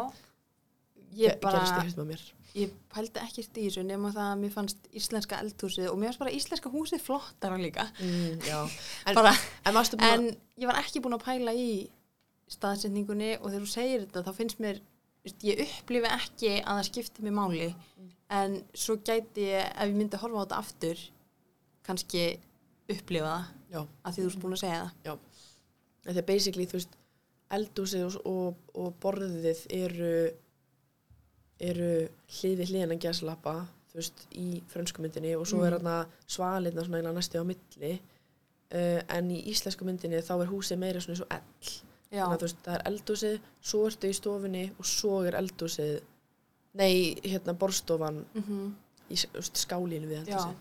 ég 1.25 1.41
bara, 1.43 1.59
gerist 1.59 1.75
í 1.75 1.89
hlustum 1.89 2.07
á 2.07 2.11
mér 2.13 2.23
ég 2.59 2.73
pældi 2.91 3.21
ekkert 3.23 3.59
í 3.61 3.67
þessu 3.69 3.85
nema 3.87 4.11
það 4.15 4.29
að 4.33 4.41
mér 4.43 4.53
fannst 4.55 4.89
íslenska 4.97 5.39
eldhúsið 5.45 5.91
og 5.91 5.99
mér 6.01 6.11
fannst 6.11 6.23
bara 6.25 6.35
íslenska 6.35 6.73
húsið 6.73 7.05
flottara 7.05 7.59
líka. 7.61 7.87
mm, 8.01 8.41
já, 8.47 8.59
en, 9.07 9.15
bara, 9.15 9.35
en 9.65 9.75
búin 9.75 10.07
en 10.09 10.27
ég 10.59 10.67
var 10.71 10.81
ekki 10.83 11.03
búin 11.05 11.17
að 11.19 11.27
pæla 11.29 11.55
í 11.55 11.71
staðsetningunni 12.51 13.37
og 13.39 13.51
þegar 13.51 13.65
þú 13.67 13.71
segir 13.71 14.05
þetta 14.07 14.25
þá 14.27 14.33
finnst 14.41 14.63
mér, 14.63 14.83
ég 15.47 15.65
upplifi 15.67 16.11
ekki 16.11 16.53
að 16.59 16.81
það 16.81 16.87
skipti 16.91 17.27
mig 17.27 17.37
máli 17.37 17.71
en 18.31 18.61
svo 18.75 18.99
gæti 18.99 19.47
ég, 19.51 19.67
ef 19.71 19.87
ég 19.87 19.97
myndi 19.97 20.19
að 20.19 20.25
horfa 20.25 20.43
á 20.43 20.45
þetta 20.45 20.61
aftur 20.65 21.03
kannski 21.87 22.25
upplifa 22.91 23.35
það 23.35 23.45
já, 23.71 23.81
að 24.03 24.15
því 24.15 24.23
þú 24.25 24.31
ert 24.31 24.43
búin 24.43 24.57
að 24.57 24.63
segja 24.65 24.81
það. 25.05 25.19
þetta 26.07 26.23
er 26.23 26.29
basically 26.33 26.67
þú 26.67 26.81
veist 26.81 26.97
eldúsið 27.51 28.07
og, 28.07 28.19
og, 28.31 28.61
og 28.79 28.95
borðið 29.03 29.65
eru 29.75 30.13
eru 31.61 32.09
hliði 32.39 32.67
hliðin 32.71 32.95
að 32.97 33.03
gæslappa 33.05 33.55
þú 33.91 33.99
veist, 33.99 34.25
í 34.39 34.63
frönsku 34.71 35.03
myndinni 35.03 35.33
og 35.37 35.47
svo 35.51 35.65
er 35.67 35.75
Mm. 35.75 35.81
þarna 35.81 35.97
svalirna 36.31 36.85
svona 36.85 36.99
eiginlega 37.01 37.17
næstu 37.19 37.41
á 37.43 37.45
milli. 37.45 37.93
Uh, 38.71 39.01
en 39.17 39.31
í 39.35 39.41
íslensku 39.51 39.85
myndinni 39.85 40.21
þá 40.23 40.35
er 40.45 40.51
húsið 40.53 40.79
meira 40.79 41.01
svona 41.03 41.17
eins 41.17 41.25
og 41.25 41.33
ell. 41.35 41.73
Já, 42.11 42.23
þannig 42.25 42.35
að 42.37 42.41
þú 42.41 42.47
veist, 42.47 42.61
það 42.65 42.75
er 42.77 42.85
eldúsið, 42.91 43.41
svo 43.63 43.81
ertu 43.87 44.09
í 44.11 44.15
stofunni 44.15 44.63
og 44.79 44.87
svo 44.87 45.23
er 45.27 45.35
eldúsið 45.39 46.01
nei, 46.75 46.95
hérna 47.25 47.55
borstofan 47.59 48.25
mm 48.35 48.71
í 49.11 49.17
þú 49.19 49.33
veist, 49.35 49.57
skálinu 49.59 50.07
við 50.07 50.21
eldúsið 50.23 50.55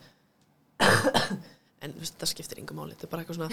en 1.86 1.92
veist, 2.00 2.16
það 2.20 2.32
skiptir 2.34 2.60
yngur 2.62 2.78
máli 2.78 2.96
þetta 2.96 3.06
er 3.08 3.14
bara 3.14 3.22
eitthvað 3.24 3.40
svona 3.40 3.52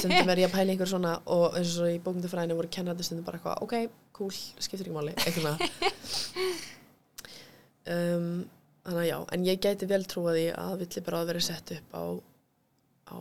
stundum 0.00 0.30
er 0.32 0.42
ég 0.42 0.48
að 0.48 0.54
pæla 0.54 0.70
einhver 0.74 0.90
svona 0.92 1.12
og 1.34 1.46
eins 1.58 1.74
og 1.82 1.88
í 1.90 2.02
bókmyndafræðinu 2.04 2.58
voru 2.58 2.70
kennandi 2.76 3.02
stundum 3.06 3.26
bara 3.26 3.36
eitthvað 3.40 3.62
ok, 3.66 3.74
cool, 4.18 4.36
skiptir 4.62 4.86
yngur 4.90 4.98
máli 5.00 5.12
eitthvað 5.16 5.42
svona 5.42 5.58
um, 7.94 8.28
þannig 8.86 9.02
að 9.02 9.10
já 9.10 9.18
en 9.34 9.40
ég 9.48 9.56
gæti 9.66 9.84
vel 9.90 10.04
trúa 10.08 10.30
því 10.38 10.46
að 10.54 10.74
villi 10.84 11.00
bara 11.10 11.18
að 11.22 11.28
vera 11.32 11.42
sett 11.48 11.66
upp 11.78 11.88
á, 11.98 12.00
á 13.10 13.16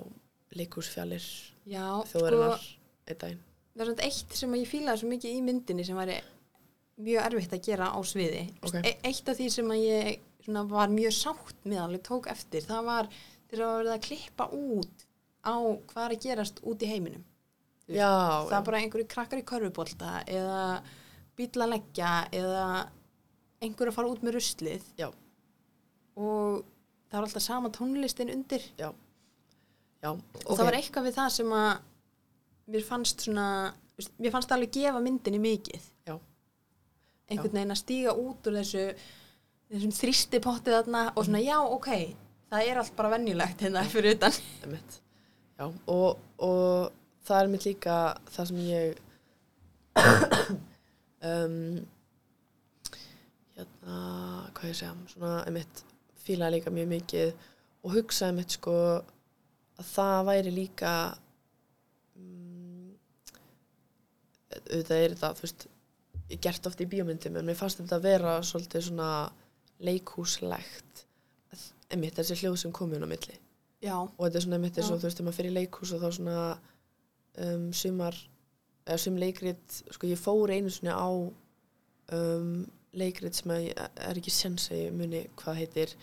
leikúsfjallir 0.57 1.25
þjóðarinnar 1.67 2.57
sko, 2.61 2.67
einn 3.07 3.21
daginn 3.25 3.43
það 3.77 3.83
er 3.83 3.89
svona 3.91 4.09
eitt 4.09 4.41
sem 4.41 4.57
ég 4.57 4.69
fílaði 4.69 5.01
svo 5.01 5.11
mikið 5.11 5.37
í 5.37 5.43
myndinni 5.45 5.85
sem 5.85 5.97
væri 5.97 6.17
mjög 7.05 7.27
erfitt 7.29 7.53
að 7.53 7.65
gera 7.67 7.91
á 7.93 7.99
sviði. 8.05 8.43
Ok. 8.65 8.77
E 8.81 8.93
eitt 9.05 9.29
af 9.29 9.37
því 9.37 9.49
sem 9.53 9.73
ég 9.77 10.23
svona, 10.45 10.63
var 10.69 10.93
mjög 10.93 11.13
sátt 11.13 11.67
með 11.67 11.83
alveg 11.83 12.05
tók 12.07 12.29
eftir, 12.31 12.65
það 12.65 12.89
var 12.89 13.11
þegar 13.47 13.63
það 13.63 13.71
var 13.71 13.81
verið 13.81 13.95
að 13.95 14.05
klippa 14.09 14.49
út 14.57 15.07
á 15.47 15.55
hvað 15.57 16.03
er 16.03 16.15
að 16.15 16.23
gerast 16.27 16.61
út 16.67 16.83
í 16.83 16.91
heiminum. 16.91 17.25
Já, 17.87 18.11
það 18.11 18.51
já. 18.51 18.57
er 18.59 18.67
bara 18.67 18.79
einhverju 18.83 19.09
krakkar 19.11 19.39
í 19.39 19.47
körfubólta 19.47 20.13
eða 20.27 20.61
að 21.37 21.69
leggja 21.71 22.11
eða 22.33 22.67
einhver 23.63 23.91
að 23.91 23.97
fara 23.97 24.11
út 24.11 24.23
með 24.25 24.37
ruslið 24.37 24.85
Já. 24.97 25.09
og 26.17 26.63
það 27.07 27.17
var 27.17 27.27
alltaf 27.27 27.45
sama 27.45 27.71
tónlistin 27.73 28.33
undir 28.33 28.63
já, 28.77 28.89
og 30.11 30.21
ok. 30.43 30.55
það 30.57 30.65
var 30.65 30.77
eitthvað 30.79 31.07
við 31.07 31.17
það 31.17 31.29
sem 31.37 31.53
að 31.57 31.69
mér 32.73 32.87
fannst 32.87 33.25
svona 33.25 33.47
mér 34.17 34.33
fannst 34.33 34.49
það 34.49 34.57
alveg 34.57 34.73
gefa 34.77 35.03
myndinni 35.03 35.41
mikið 35.41 35.87
Já. 36.09 36.15
einhvern 37.31 37.55
veginn 37.59 37.75
að 37.75 37.81
stíga 37.81 38.17
út 38.17 38.49
úr 38.49 38.59
þessu 38.59 38.85
þessum 39.67 39.95
þrýsti 40.01 40.41
pottið 40.43 40.77
þarna 40.79 41.03
og 41.13 41.27
svona 41.27 41.43
já 41.43 41.57
ok 41.61 41.91
það 42.51 42.69
er 42.69 42.79
allt 42.81 42.95
bara 42.97 43.11
venjulegt 43.15 43.65
hérna 43.65 43.83
fyrir 43.91 44.17
utan 44.17 44.39
Einmitt. 44.63 45.01
Já, 45.57 45.65
og, 45.65 46.19
og 46.43 46.95
það 47.27 47.41
er 47.41 47.51
mitt 47.51 47.67
líka 47.67 47.97
það 48.31 48.49
sem 48.51 48.63
ég 48.67 49.03
um, 51.31 51.55
hérna, 53.57 53.95
hvað 54.53 54.69
ég 54.69 54.77
segja 54.77 54.91
svona, 55.09 55.31
einmitt, 55.47 55.81
fílaði 56.21 56.59
líka 56.59 56.73
mjög 56.75 56.91
mikið 56.91 57.47
og 57.87 57.95
hugsaði 57.95 58.37
mitt 58.37 58.57
sko 58.57 58.75
að 59.77 59.89
það 59.89 60.19
væri 60.29 60.53
líka 60.53 60.93
um, 62.19 62.93
auðvitað 64.53 65.01
er 65.01 65.15
þetta, 65.15 65.33
þú 65.39 65.47
veist 65.47 65.67
ég 66.27 66.43
gert 66.43 66.69
oft 66.69 66.83
í 66.83 66.89
bíómyndum 66.91 67.39
en 67.39 67.49
mér 67.49 67.57
fannst 67.57 67.81
þetta 67.81 67.97
að 67.97 68.07
vera 68.11 68.37
svolítið 68.45 68.89
svona 68.89 69.11
leikhúslegt 69.87 71.06
einmitt 71.93 72.17
þessi 72.19 72.39
hljóð 72.41 72.57
sem 72.63 72.73
komið 72.75 72.99
inn 72.99 73.07
á 73.07 73.13
milli. 73.13 73.37
Já, 73.83 73.97
og 74.01 74.23
þetta 74.23 74.39
er 74.39 74.45
svona 74.45 74.57
einmitt 74.57 74.79
Já. 74.79 74.85
þú 74.87 74.97
veist, 75.03 75.17
þegar 75.17 75.27
maður 75.27 75.39
fyrir 75.39 75.55
leikhús 75.57 75.93
og 75.93 76.01
þá 76.01 76.07
svona 76.17 76.39
um, 77.45 77.67
sumar 77.73 78.17
eða 78.87 78.99
sum 79.03 79.19
leikrit, 79.21 79.81
sko 79.93 80.09
ég 80.09 80.21
fór 80.21 80.53
einu 80.55 80.71
svona 80.73 80.97
á 80.97 81.09
um, 82.17 82.53
leikrit 82.97 83.37
sem 83.37 83.53
ég 83.67 83.77
er 83.77 84.19
ekki 84.19 84.33
sens 84.33 84.69
að 84.71 84.85
ég 84.85 84.95
muni 84.95 85.25
hvað 85.39 85.61
heitir 85.61 85.95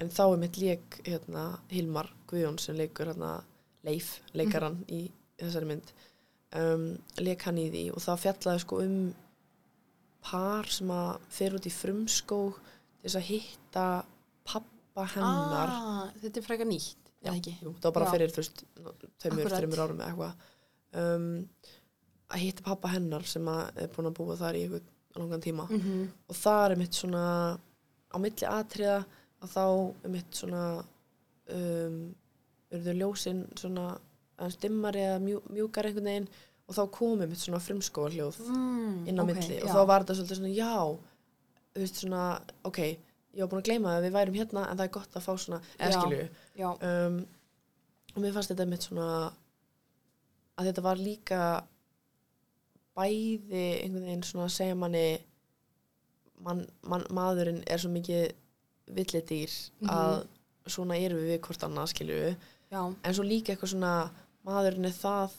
en 0.00 0.10
þá 0.12 0.22
er 0.26 0.40
mitt 0.42 0.58
leik 0.60 1.00
hérna, 1.06 1.46
Hilmar 1.72 2.10
Guðjón 2.30 2.58
sem 2.60 2.76
leikur 2.78 3.12
hérna, 3.12 3.40
Leif, 3.82 4.20
leikaran 4.38 4.76
í, 4.94 5.08
í 5.10 5.42
þessari 5.42 5.66
mynd 5.66 5.88
um, 6.54 6.84
leik 7.18 7.42
hann 7.48 7.58
í 7.58 7.66
því 7.72 7.86
og 7.90 8.04
það 8.04 8.20
fjallaði 8.22 8.62
sko 8.62 8.78
um 8.84 8.98
par 10.22 10.70
sem 10.70 10.92
að 10.94 11.24
fer 11.34 11.56
út 11.58 11.66
í 11.66 11.72
frumskóg 11.74 12.60
þess 13.02 13.18
að 13.18 13.26
hitta 13.26 13.86
pappa 14.92 15.08
hennar. 15.16 15.72
Ah, 15.72 16.10
þetta 16.22 16.40
er 16.40 16.46
frekar 16.46 16.68
nýtt 16.68 17.10
eða 17.22 17.36
ekki, 17.38 17.54
Jú, 17.62 17.74
það 17.78 17.86
var 17.88 17.94
bara 17.98 18.08
Já. 18.08 18.12
fyrir, 18.16 18.32
þú 18.32 18.42
veist, 18.42 18.62
tveimur, 19.22 19.52
þreimur 19.54 19.82
árum 19.84 20.00
eða 20.02 20.08
eitthvað. 20.10 20.48
Um, 21.02 21.28
að 22.32 22.42
hitta 22.42 22.64
pappa 22.66 22.90
hennar 22.92 23.26
sem 23.28 23.48
að 23.48 23.82
er 23.84 23.92
búin 23.92 24.08
að 24.10 24.16
búa 24.18 24.38
þar 24.40 24.58
í 24.58 24.64
eitthvað 24.66 25.20
langan 25.22 25.44
tíma. 25.44 25.66
Mm 25.70 26.08
og 26.28 26.38
það 26.38 26.64
er 26.64 26.78
mitt 26.80 26.96
svona 26.96 27.24
á 28.12 28.16
milli 28.20 28.48
atriða 28.48 28.98
að 29.42 29.52
þá 29.52 29.64
er 30.04 30.12
mitt 30.14 30.40
svona 30.40 30.64
um, 31.52 32.00
urðu 32.72 32.96
ljósin 32.96 33.44
svona 33.58 33.92
aðeins 34.38 34.58
dimmari 34.62 35.04
eða 35.04 35.20
mjú, 35.22 35.42
mjúkar 35.52 35.88
einhvern 35.88 36.10
veginn. 36.10 36.28
Og 36.70 36.76
þá 36.76 36.82
komið 36.94 37.28
mitt 37.28 37.42
svona 37.42 37.60
frumskóa 37.60 38.10
hljóð 38.14 38.38
mm, 38.48 39.00
inn 39.10 39.18
á 39.18 39.22
ok, 39.22 39.28
milli 39.28 39.56
og 39.60 39.68
já. 39.68 39.72
þá 39.74 39.80
var 39.90 40.04
þetta 40.04 40.14
svolítið 40.16 40.38
svona 40.38 40.52
já 40.56 40.76
þú 41.72 41.82
veist 41.82 41.98
svona, 42.00 42.22
ok 42.68 42.80
ég 43.34 43.40
var 43.44 43.48
búin 43.52 43.62
að 43.62 43.68
gleyma 43.70 43.94
að 43.96 44.04
við 44.06 44.12
værum 44.18 44.34
hérna 44.40 44.64
en 44.70 44.76
það 44.78 44.84
er 44.88 44.94
gott 44.98 45.16
að 45.16 45.24
fá 45.26 45.32
svona, 45.40 45.60
já, 46.58 46.70
um, 46.90 47.20
og 48.14 48.18
mér 48.22 48.34
fannst 48.36 48.52
þetta 48.52 48.66
mitt 48.68 48.82
svona 48.88 49.06
að 50.58 50.66
þetta 50.68 50.82
var 50.84 51.00
líka 51.00 51.38
bæði 52.96 53.62
einhvern 53.82 54.04
veginn 54.06 54.24
svona 54.26 54.48
að 54.48 54.56
segja 54.56 54.76
manni 54.76 55.04
man, 56.44 56.64
man, 56.84 57.04
maðurinn 57.14 57.62
er 57.70 57.80
svo 57.80 57.90
mikið 57.94 58.32
villidýr 58.92 59.52
Mhm. 59.80 59.88
að 59.88 60.26
svona 60.72 60.98
erum 61.00 61.18
við 61.22 61.30
við 61.32 61.40
hvort 61.46 61.64
annað 61.66 61.88
skilju 61.94 62.18
en 63.04 63.14
svo 63.16 63.24
líka 63.24 63.52
eitthvað 63.54 63.72
svona 63.72 63.94
maðurinn 64.44 64.86
er 64.90 64.94
það 64.98 65.32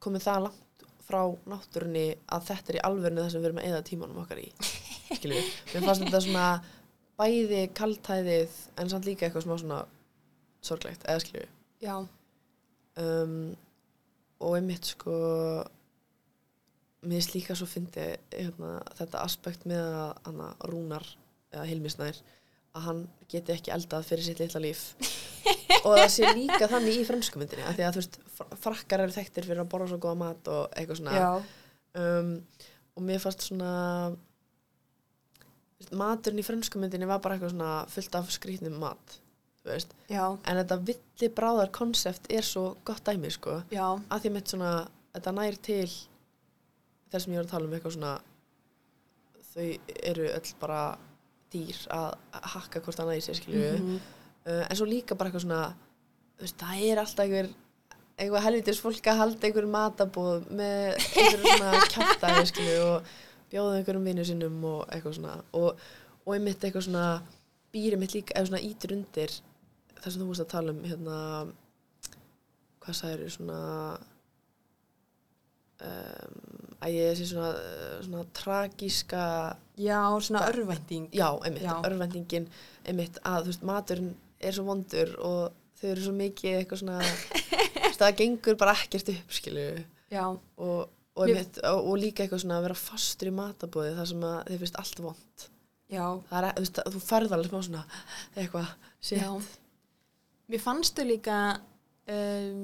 komið 0.00 0.26
það 0.26 0.42
langt 0.48 0.84
frá 1.06 1.22
náttúrunni 1.50 2.04
að 2.30 2.44
þetta 2.50 2.70
er 2.70 2.76
í 2.78 2.84
alvörinu 2.88 3.22
það 3.24 3.30
sem 3.32 3.40
við 3.42 3.48
erum 3.50 3.58
að 3.62 3.68
eða 3.70 3.86
tímanum 3.88 4.20
okkar 4.24 4.38
í 4.42 4.48
skilju, 5.18 5.40
mér 5.74 5.86
fannst 5.86 6.04
þetta 6.04 6.20
svona 6.26 6.44
bæði 7.20 7.66
kaltæðið 7.76 8.56
en 8.80 8.92
samt 8.92 9.08
líka 9.08 9.26
eitthvað 9.28 9.46
smá 9.46 9.56
svona 9.60 9.80
sorglegt, 10.64 11.04
eða 11.08 11.22
skilju 11.24 11.46
já, 11.84 11.94
um, 13.00 13.36
og 14.40 14.56
einmitt 14.56 14.88
sko 14.94 15.14
mér 17.00 17.16
finnst 17.16 17.34
líka 17.36 17.56
svo 17.56 17.68
fyndi 17.68 18.10
hérna, 18.34 18.74
þetta 18.98 19.22
aspekt 19.24 19.64
með 19.68 19.86
að 19.86 20.10
hana, 20.26 20.50
Rúnar 20.68 21.06
eða 21.52 21.64
Hilmisnær 21.70 22.18
að 22.76 22.84
hann 22.86 23.00
geti 23.30 23.54
ekki 23.56 23.72
eldað 23.74 24.04
fyrir 24.06 24.26
sitt 24.26 24.38
litla 24.42 24.60
líf. 24.62 24.82
Og 25.86 25.96
það 25.96 26.10
sé 26.12 26.28
líka 26.36 26.68
þannig 26.70 27.00
í 27.00 27.06
frönskumyndinni 27.08 27.64
af 27.66 27.74
því 27.78 27.86
að 27.86 27.96
þú 27.96 28.02
veist, 28.02 28.18
fr- 28.36 28.58
frakkar 28.66 29.02
eru 29.02 29.14
þekktir 29.16 29.48
fyrir 29.48 29.62
að 29.64 29.70
borða 29.72 29.88
svo 29.90 29.98
góða 30.04 30.18
mat 30.20 30.50
og 30.52 30.76
eitthvað 30.78 31.00
svona. 31.00 31.14
Um, 31.98 32.30
og 32.94 33.06
mér 33.08 33.22
fannst 33.24 33.46
svona 33.48 33.72
maturinn 35.96 36.42
í 36.42 36.46
frönskumyndinni 36.46 37.06
var 37.08 37.20
bara 37.24 37.36
eitthvað 37.38 37.54
svona 37.54 37.72
fullt 37.90 38.14
af 38.20 38.30
skrýtnum 38.34 38.78
mat 38.82 39.16
en 40.48 40.56
þetta 40.60 40.76
villi 40.88 41.28
bráðar 41.36 41.70
konsept 41.76 42.30
er 42.32 42.42
svo 42.46 42.76
gott 42.84 43.04
dæmi 43.04 43.30
sko. 43.32 43.58
Já, 43.72 43.84
að 44.10 44.22
því 44.24 44.30
mitt 44.36 44.48
svona, 44.52 44.70
þetta 45.14 45.32
nær 45.36 45.58
til 45.66 45.88
þess 47.10 47.24
sem 47.26 47.32
ég 47.34 47.40
var 47.40 47.46
að 47.48 47.50
tala 47.54 47.68
um 47.68 47.74
eitthvað 47.76 47.96
svona 47.98 48.12
þau 49.50 49.66
eru 50.12 50.28
öll 50.30 50.52
bara 50.60 50.80
dýr 51.52 51.80
að 51.90 52.12
hakka 52.54 52.80
hvort 52.84 53.00
annað 53.02 53.18
í 53.18 53.24
sér 53.26 53.38
skilju 53.40 53.70
Mhm. 53.80 53.96
uh, 54.46 54.64
en 54.70 54.76
svo 54.78 54.86
líka 54.86 55.16
bara 55.18 55.30
eitthvað 55.30 55.44
svona 55.46 55.74
veist, 56.40 56.56
það 56.60 56.84
er 56.90 56.98
alltaf 57.02 57.24
einhver 57.26 57.48
einhver 58.20 58.44
helvitis 58.44 58.80
fólk 58.80 59.06
að 59.10 59.18
halda 59.18 59.46
einhver 59.48 59.66
matabóð 59.66 60.46
með 60.52 61.00
einhver 61.16 61.42
svona 61.44 61.72
kjátaði 61.92 62.46
skilju 62.52 62.78
og 62.86 63.10
bjóða 63.50 63.78
einhverjum 63.80 64.06
vinnu 64.08 64.24
sinnum 64.26 64.58
og 64.64 64.80
eitthvað 64.88 65.16
svona. 65.18 65.36
Og, 65.58 65.80
og 66.24 66.34
einmitt 66.36 66.64
eitthvað 66.64 66.86
svona 66.88 67.06
býri 67.74 67.98
mitt 68.00 68.14
líka, 68.16 68.34
eða 68.36 68.50
svona 68.50 68.64
ítur 68.66 68.94
undir 68.96 69.34
það 70.00 70.12
sem 70.12 70.22
þú 70.22 70.30
veist 70.30 70.44
að 70.44 70.52
tala 70.54 70.72
um 70.74 70.80
hérna 70.88 71.16
hvað 72.80 72.96
sagður 72.96 73.32
svona 73.34 73.58
um, 75.84 76.38
að 76.80 76.96
ég 76.96 77.18
sé 77.18 77.28
svona, 77.28 77.50
svona 78.06 78.24
tragíska 78.36 79.24
já, 79.80 80.00
svona 80.24 80.46
örvænting. 80.48 81.08
Já, 81.12 81.28
einmitt, 81.44 81.64
Já. 81.66 81.74
örvendingin 81.86 82.48
einmitt 82.88 83.20
að 83.24 83.44
þú 83.44 83.52
veist, 83.52 83.66
maturinn 83.68 84.14
er 84.40 84.56
svo 84.56 84.64
vondur 84.68 85.12
og 85.20 85.40
þau 85.80 85.88
eru 85.92 86.06
svo 86.06 86.14
mikið 86.16 86.58
eitthvað 86.60 86.82
svona 86.82 86.98
það 88.00 88.16
gengur 88.22 88.56
bara 88.60 88.76
ekkert 88.78 89.12
upp 89.12 89.36
skilu 89.36 89.66
já, 90.12 90.24
og, 90.30 90.88
og, 91.16 91.24
einmitt, 91.26 91.60
og, 91.66 91.80
og 91.90 91.96
líka 92.00 92.24
eitthvað 92.24 92.44
svona 92.44 92.58
að 92.60 92.66
vera 92.68 92.78
fastur 92.78 93.30
í 93.30 93.34
matabóði 93.36 93.96
þar 93.96 94.10
sem 94.12 94.26
að 94.28 94.36
þið 94.50 94.62
finnst 94.62 94.78
allt 94.82 95.02
vond 95.04 95.46
já, 95.90 96.04
það 96.30 96.48
er, 96.48 96.60
þú 96.60 96.84
að 96.84 96.94
þú 96.94 97.02
færð 97.06 97.34
alveg 97.36 97.50
smá 97.50 97.66
svona 97.66 97.84
eitthvað, 98.38 98.74
já. 99.10 99.30
Mér 100.50 100.62
fannst 100.64 100.98
þau 100.98 101.06
líka 101.06 101.38
um, 102.10 102.62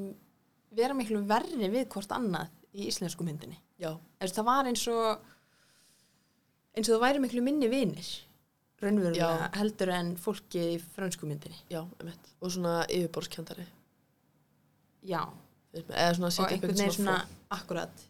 vera 0.77 0.97
miklu 0.99 1.23
verri 1.29 1.71
við 1.71 1.87
hvort 1.93 2.15
annað 2.15 2.51
í 2.77 2.89
íslensku 2.91 3.25
myndinni. 3.25 3.59
Það 3.79 4.47
var 4.49 4.69
eins 4.69 4.83
og 4.91 5.23
eins 6.77 6.89
og 6.89 6.97
það 6.97 7.05
væri 7.05 7.23
miklu 7.23 7.45
minni 7.47 7.69
vinir 7.71 8.09
raunverulega 8.83 9.53
heldur 9.57 9.93
en 9.95 10.11
fólki 10.21 10.65
í 10.75 10.81
frönsku 10.97 11.29
myndinni. 11.29 11.57
Já, 11.73 11.81
einmitt. 12.01 12.35
Og 12.43 12.53
svona 12.53 12.83
yfirborskjöndari 12.91 13.65
já, 15.07 15.23
eða 15.77 16.13
svona 16.17 16.31
og 16.33 16.53
einhvern 16.53 16.75
veginn 16.75 16.93
svona 16.93 17.17
svona 17.17 17.57
akkurat 17.57 18.05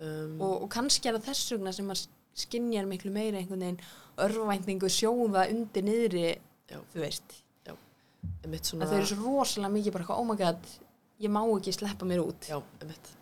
um, 0.00 0.38
og, 0.40 0.62
og 0.64 0.68
kannski 0.72 1.10
er 1.10 1.18
það 1.18 1.28
þess 1.30 1.52
vegna 1.54 1.74
sem 1.76 1.92
að 1.92 2.06
skinjar 2.36 2.88
miklu 2.88 3.12
meira 3.14 3.40
einhvern 3.40 3.64
veginn 3.64 3.82
örvæntingu 4.26 4.90
sjóða 4.92 5.46
undir 5.52 5.84
niðri 5.86 6.26
Já. 6.68 6.80
þú 6.92 7.02
veist, 7.02 7.36
að 8.46 8.56
svona 8.62 8.88
þau 8.88 8.96
eru 8.98 9.08
svo 9.10 9.36
rosalega 9.36 9.72
mikið 9.74 9.94
bara 9.94 10.04
eitthvað, 10.04 10.22
oh 10.22 10.28
my 10.28 10.38
god, 10.40 10.72
ég 11.22 11.32
má 11.32 11.40
ekki 11.44 11.76
sleppa 11.76 12.08
mér 12.08 12.24
út 12.24 12.48
Já, 12.50 12.58
einmitt. 12.80 13.12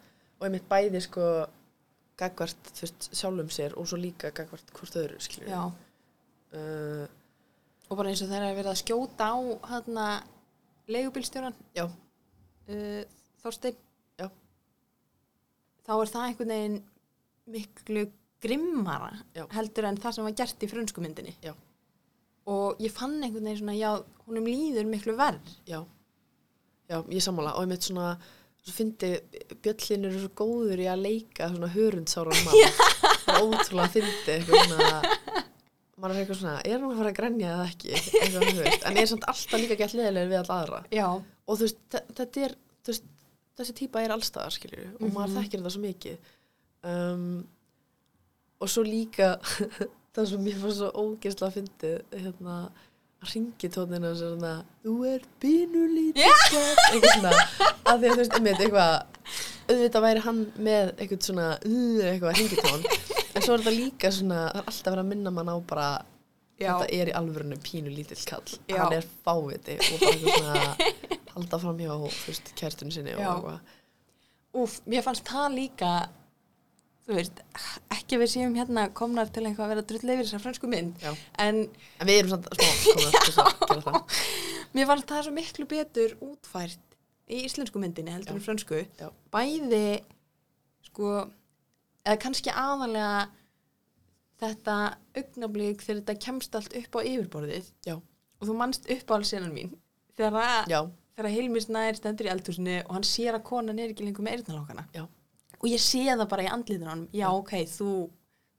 Og 0.41 0.47
einmitt 0.49 0.69
bæði 0.71 1.03
sko 1.05 1.29
gagvart, 2.19 2.71
sjálfum 3.11 3.51
sér 3.53 3.75
og 3.79 3.89
svo 3.91 3.99
líka 4.01 4.31
gagvart 4.35 4.71
hvort 4.75 4.99
öðru, 5.01 5.21
skiljum 5.23 5.51
Já. 5.51 5.63
Uh, 6.55 7.07
og 7.91 7.99
bara 7.99 8.13
eins 8.13 8.23
og 8.25 8.31
þeirra 8.31 8.55
verið 8.55 8.71
að 8.73 8.81
skjóta 8.81 9.31
á 9.35 9.39
hérna 9.73 10.07
leigubílstjóran 10.91 11.57
já, 11.75 11.89
uh, 11.89 13.03
Þorstein 13.43 13.75
Já. 13.75 13.84
Þá 15.87 15.93
er 16.01 16.13
það 16.15 16.27
einhvern 16.29 16.53
veginn 16.55 16.79
miklu 17.55 18.07
grimmara 18.45 19.11
Já. 19.37 19.45
heldur 19.57 19.87
en 19.89 19.99
það 20.01 20.17
sem 20.19 20.27
var 20.29 20.37
gert 20.41 20.65
í 20.65 20.69
frönskumyndinni 20.71 21.35
Já. 21.45 21.53
og 22.53 22.81
ég 22.85 22.93
fann 22.93 23.19
einhvern 23.23 23.45
veginn 23.49 23.61
svona 23.63 23.77
já, 23.79 23.91
húnum 24.27 24.49
líður 24.49 24.89
miklu 24.91 25.17
verð 25.19 25.53
já. 25.69 25.83
Já, 26.85 26.99
ég 27.09 27.23
sammála. 27.25 27.55
Og 27.57 27.63
einmitt 27.65 27.87
svona, 27.87 28.11
svo 28.61 28.73
fyndi, 28.77 29.09
Bjöllin 29.65 30.03
eru 30.05 30.19
svo 30.21 30.29
góður 30.37 30.83
í 30.85 30.89
að 30.93 31.01
leika 31.07 31.47
svona 31.49 31.71
hörundsáran 31.73 32.43
mann. 32.45 32.75
Það 33.25 33.39
er 33.39 33.47
ótrúlega 33.47 33.93
fyndi, 33.95 34.35
eitthvað 34.35 34.67
svona, 34.69 35.15
maður 35.97 36.13
er 36.13 36.21
eitthvað 36.21 36.41
svona, 36.43 36.59
er 36.69 36.75
hann 36.77 36.91
að 36.91 36.99
fara 37.01 37.13
að 37.15 37.17
grænja 37.23 37.55
eða 37.55 37.71
ekki? 37.71 38.03
Þú. 38.35 38.67
En 38.91 39.01
er 39.01 39.09
samt 39.15 39.25
alltaf 39.33 39.63
líka 39.65 39.79
gett 39.81 39.97
leðilega 39.97 40.29
við 40.35 40.39
all 40.43 40.53
aðra. 40.59 40.83
já, 40.93 41.07
og 41.09 41.57
þú 41.57 41.65
veist, 41.65 41.81
þe- 41.97 42.05
þetta 42.21 42.45
er 42.51 42.57
þú 42.85 42.93
veist, 42.93 43.09
þessi 43.59 43.75
típa 43.79 44.03
er 44.05 44.15
allstaðar 44.15 44.55
skiljur 44.57 44.89
og 45.01 45.11
maður 45.15 45.29
Mhm. 45.31 45.37
þekkir 45.41 45.61
þetta 45.61 45.75
svo 45.75 45.83
mikið 45.85 46.17
um, 46.91 47.27
og 48.61 48.69
svo 48.73 48.83
líka 48.87 49.29
það 50.15 50.29
sem 50.31 50.43
mér 50.47 50.59
fannst 50.63 50.81
svo 50.81 50.91
ógeðslega 51.05 51.55
fyndið 51.59 52.19
hérna 52.25 52.57
að 53.25 53.33
ringi 53.35 53.69
tónina 53.73 54.11
svona 54.19 54.53
þú 54.85 54.95
er 55.09 55.23
pínulítið 55.41 56.21
yeah. 56.21 56.47
eitthvað 56.93 57.15
svona 57.15 57.35
að 57.89 58.03
því 58.03 58.09
að 58.09 58.13
þú 58.13 58.19
veist, 58.21 58.35
einmitt 58.39 58.61
eitthvað 58.61 58.93
auðvitað 59.65 60.05
væri 60.05 60.25
hann 60.27 60.41
með 60.67 60.91
eitthvað 61.01 61.23
svona 61.31 61.47
eitthvað 61.65 62.41
ringitón 62.41 62.83
en 62.85 63.43
svo 63.47 63.55
er 63.57 63.63
þetta 63.65 63.73
líka 63.79 64.11
svona, 64.13 64.43
það 64.53 64.61
er 64.61 64.69
alltaf 64.69 64.91
verið 64.93 65.05
að 65.05 65.09
minna 65.15 65.33
mann 65.39 65.49
á 65.51 65.57
bara 65.73 65.87
já, 66.61 66.69
þetta 66.69 66.91
er 67.01 67.11
í 67.11 67.17
alvörinu 67.23 67.57
pínu 67.65 67.95
lítill 67.97 68.21
kall 68.29 68.45
Já. 68.69 68.77
hann 68.83 68.99
er 69.01 69.09
fáviti 69.25 69.79
og 69.81 70.05
bara 70.05 70.13
eitthvað 70.13 70.37
svona 70.37 71.21
halda 71.35 71.61
fram 71.63 71.81
hjá 71.81 71.95
kærtunni 72.61 72.95
sinni 72.95 73.17
úf, 74.55 74.79
mér 74.87 75.03
fannst 75.07 75.27
það 75.27 75.57
líka 75.59 75.91
þú 77.05 77.19
veist, 77.19 77.41
ekki 77.93 78.19
við 78.23 78.31
séum 78.33 78.55
hérna 78.57 78.87
komnar 78.97 79.29
til 79.33 79.45
eitthvað 79.45 79.67
að 79.67 79.73
vera 79.75 79.87
drull 79.91 80.15
yfir 80.15 80.25
þessar 80.25 80.45
frönsku 80.47 80.71
mynd 80.73 81.05
en 81.43 81.65
en 82.01 82.09
við 82.09 82.21
erum 82.23 82.33
samt 82.33 82.49
smá 82.89 83.83
það. 83.85 84.19
Mér 84.75 84.89
fannst 84.91 85.11
það 85.11 85.27
svo 85.27 85.35
miklu 85.37 85.69
betur 85.71 86.17
útfært 86.25 86.97
í 87.29 87.45
íslensku 87.49 87.81
myndinni 87.81 88.13
heldur 88.15 88.37
en 88.39 88.45
frönsku. 88.45 88.83
Já. 89.01 89.09
bæði 89.33 90.01
sko 90.89 91.13
eða 92.05 92.19
kannski 92.21 92.53
aðalega 92.53 93.29
þetta 94.43 94.75
augnablík 95.17 95.85
þegar 95.85 96.01
þetta 96.03 96.17
kemst 96.27 96.59
allt 96.59 96.77
upp 96.81 96.99
á 96.99 97.01
yfirborðið 97.05 97.71
Já. 97.87 97.97
og 97.97 98.49
þú 98.49 98.57
manst 98.59 98.89
upp 98.93 99.13
á 99.13 99.15
alls 99.17 99.33
senan 99.33 99.55
mín 99.55 99.73
þegar, 100.19 100.41
að, 100.41 100.73
Já, 100.73 100.81
þegar 101.15 101.35
Hilmis 101.35 101.69
nær 101.71 101.99
stendur 101.99 102.29
í 102.29 102.33
eldhúsinu 102.35 102.77
og 102.85 102.93
hann 102.97 103.07
sér 103.09 103.39
að 103.39 103.47
konan 103.49 103.81
er 103.81 103.93
ekki 103.93 104.07
lengur 104.07 104.27
með 104.27 104.39
eyrnalókana 104.41 104.87
Já. 104.95 105.05
og 105.61 105.67
ég 105.71 105.83
sé 105.83 106.05
það 106.11 106.29
bara 106.31 106.47
í 106.47 106.53
andlítinu 106.53 106.91
hann 106.91 107.05
já 107.13 107.25
Já. 107.25 107.29
ok, 107.39 107.53
þú, 107.71 107.91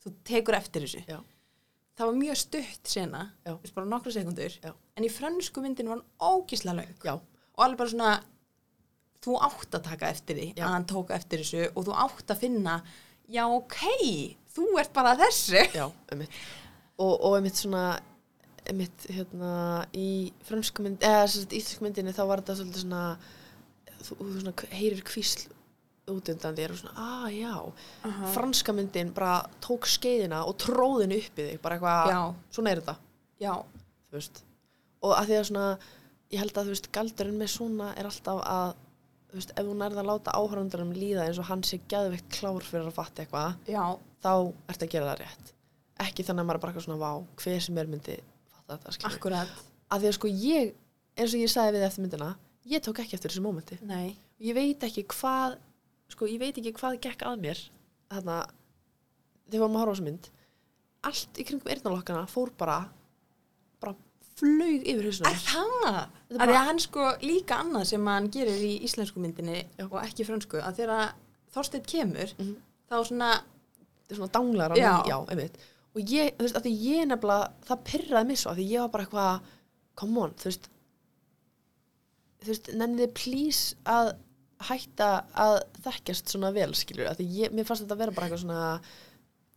þú 0.03 0.13
tekur 0.27 0.59
eftir 0.59 0.85
þessu. 0.85 1.03
Já. 1.09 1.19
það 1.95 2.11
var 2.11 2.21
mjög 2.21 2.39
stutt 2.43 2.93
sena 2.95 3.25
bara 3.45 3.89
nokkra 3.91 4.15
sekundur 4.15 4.55
Já. 4.61 4.71
en 4.95 5.07
í 5.07 5.11
frönsku 5.11 5.63
myndin 5.63 5.91
var 5.91 5.99
hann 5.99 6.07
ógislega 6.35 6.79
löng. 6.81 6.95
Já, 7.03 7.19
og 7.19 7.65
alveg 7.65 7.81
bara 7.83 7.93
svona 7.95 8.13
þú 9.25 9.39
átt 9.41 9.75
að 9.79 9.87
taka 9.89 10.09
eftir 10.13 10.37
því 10.39 10.49
að 10.59 10.73
hann 10.75 10.87
tók 10.89 11.11
eftir 11.15 11.41
þessu 11.41 11.67
og 11.73 11.87
þú 11.87 11.95
átt 12.05 12.33
að 12.33 12.41
finna 12.43 12.75
já 13.31 13.43
ok, 13.49 13.79
þú 14.53 14.67
ert 14.79 14.93
bara 14.93 15.15
þessu. 15.17 15.63
Já, 15.73 15.87
einmitt. 16.13 16.35
Og, 17.01 17.13
og 17.13 17.37
einmitt 17.39 17.57
svona 17.59 17.95
einmitt 18.69 19.07
hérna 19.11 19.51
í 19.95 20.31
frönsku 20.47 20.85
mynd 20.85 21.03
eða 21.05 21.25
sérst 21.31 21.53
íslensku 21.55 21.85
myndinni 21.85 22.13
þá 22.15 22.23
var 22.29 22.41
þetta 22.43 22.55
svolítið 22.59 22.85
svona 22.85 23.03
þú, 24.05 24.17
þú 24.19 24.31
svona 24.39 24.55
heyrir 24.75 25.03
kvísl 25.05 25.45
út 26.13 26.29
undan 26.29 26.53
þér 26.57 26.73
og 26.75 26.79
svona, 26.81 26.93
ah 27.01 27.27
já. 27.33 27.53
Aha. 28.05 28.31
franska 28.35 28.73
myndin 28.77 29.13
bara 29.15 29.39
tók 29.63 29.87
skeiðina 29.89 30.43
og 30.45 30.57
tróðinu 30.61 31.17
upp 31.17 31.39
í 31.41 31.47
þig 31.49 31.61
bara 31.63 31.79
eitthvað, 31.79 32.11
svona 32.53 32.73
er 32.73 32.81
þetta. 32.83 32.95
Já, 33.41 33.53
þú 34.09 34.17
veist. 34.19 34.43
Og 35.01 35.15
að 35.17 35.31
því 35.31 35.39
að 35.39 35.47
svona, 35.49 35.65
ég 36.33 36.43
held 36.43 36.57
að 36.57 36.67
þú 36.69 36.75
veist 36.75 36.91
galdurinn 36.99 37.39
með 37.41 37.51
svona 37.55 37.89
er 37.97 38.09
alltaf 38.09 38.43
að 38.45 38.75
þú 39.31 39.39
veist, 39.39 39.55
ef 39.57 39.65
þú 39.65 39.73
nærða 39.81 40.03
að 40.03 40.09
láta 40.11 40.35
áhörundarum 40.37 40.93
líða 40.95 41.25
eins 41.25 41.41
og 41.41 41.49
hann 41.49 41.65
sé 41.65 41.81
gæðveikt 41.91 42.29
klár 42.37 42.63
fyrir 42.63 42.87
að 42.91 42.95
fatta 42.99 43.25
eitthvað 43.25 43.57
þá 44.21 44.31
ertu 44.71 44.85
að 44.85 44.93
gera 44.93 45.09
það 45.09 45.19
rétt. 45.25 45.51
Ekki 46.05 46.23
þannig 46.27 46.45
að 46.45 46.47
maður 46.51 46.59
er 46.61 46.65
bara 46.67 46.85
svona 46.85 47.01
vá, 47.01 47.11
hver 47.41 47.61
sem 47.65 47.77
er 47.81 47.89
myndi 47.89 48.15
fatta 48.67 48.91
þetta 48.91 49.11
akkurat 49.13 49.47
að 49.93 50.01
því 50.03 50.07
að 50.11 50.17
sko 50.17 50.27
ég, 50.31 50.73
eins 51.17 51.33
og 51.35 51.39
ég 51.45 51.51
sagði 51.53 51.77
við 51.77 51.87
eftir 51.89 52.05
myndina 52.05 52.29
ég 52.65 52.81
tók 52.85 52.99
ekki 53.03 53.15
eftir 53.17 53.31
þessu 53.33 53.43
mómenti 53.45 53.77
nei, 53.85 54.15
ég 54.41 54.55
veit 54.57 54.83
ekki 54.87 55.03
hvað 55.13 55.57
sko 56.09 56.25
ég 56.29 56.39
veit 56.41 56.57
ekki 56.57 56.73
hvað 56.79 56.99
gekk 57.05 57.25
að 57.29 57.39
mér 57.45 57.61
þarna 58.11 58.39
þegar 59.51 59.69
maður 59.69 59.81
horfa 59.81 59.91
á 59.91 59.95
þessu 59.95 60.07
mynd 60.09 60.29
allt 61.05 61.39
í 61.41 61.45
kringum 61.45 61.69
eyrnalokkana 61.75 62.23
fór 62.31 62.49
bara 62.57 62.79
bara 63.83 63.93
flög 64.39 64.81
yfir 64.89 65.05
hausnum 65.11 65.29
er 65.29 65.41
það? 65.45 65.99
Þetta 66.31 66.47
er 66.49 66.65
hann 66.67 66.81
sko 66.81 67.03
líka 67.21 67.59
annað 67.61 67.85
sem 67.91 68.07
hann 68.09 68.31
gerir 68.33 68.63
í 68.65 68.73
íslensku 68.87 69.21
myndinni 69.21 69.61
Já. 69.77 69.85
og 69.85 69.99
ekki 70.01 70.25
frönsku 70.27 70.59
að 70.61 70.81
þegar 70.81 71.13
Þorsteinn 71.55 71.85
kemur 71.87 72.33
Mhm. 72.41 72.55
þá 72.89 72.95
svona, 73.07 73.29
þetta 74.01 74.11
er 74.11 74.17
svona 74.17 74.33
danglar 74.33 74.73
á 74.73 74.75
Já. 74.75 74.89
ný, 74.91 75.07
já, 75.13 75.17
einmitt 75.31 75.55
og 75.95 76.11
ég, 76.11 76.33
þú 76.35 76.45
veist, 76.45 76.57
að 76.59 76.67
því 76.67 76.73
ég 76.83 77.09
nefnilega 77.09 77.67
það 77.69 77.83
pyrraði 77.89 78.29
mig 78.29 78.41
svo, 78.41 78.51
að 78.51 78.61
því 78.61 78.67
ég 78.73 78.83
var 78.83 78.93
bara 78.93 79.05
eitthvað 79.07 79.51
come 79.95 80.23
on, 80.25 80.35
þú 80.41 80.49
veist. 80.51 80.69
Þú 82.43 82.51
veist, 82.51 82.71
nefnið 82.81 83.13
please 83.15 83.77
að 83.89 84.11
hætta 84.65 85.09
að 85.45 85.57
þekkjast 85.85 86.31
svona 86.31 86.51
vel, 86.55 86.71
skilur, 86.77 87.09
að 87.09 87.21
því 87.21 87.29
ég, 87.39 87.55
mér 87.55 87.67
fannst 87.67 87.85
þetta 87.85 87.95
að 87.95 88.03
vera 88.03 88.15
bara 88.15 88.27
eitthvað 88.27 88.43
svona 88.43 88.67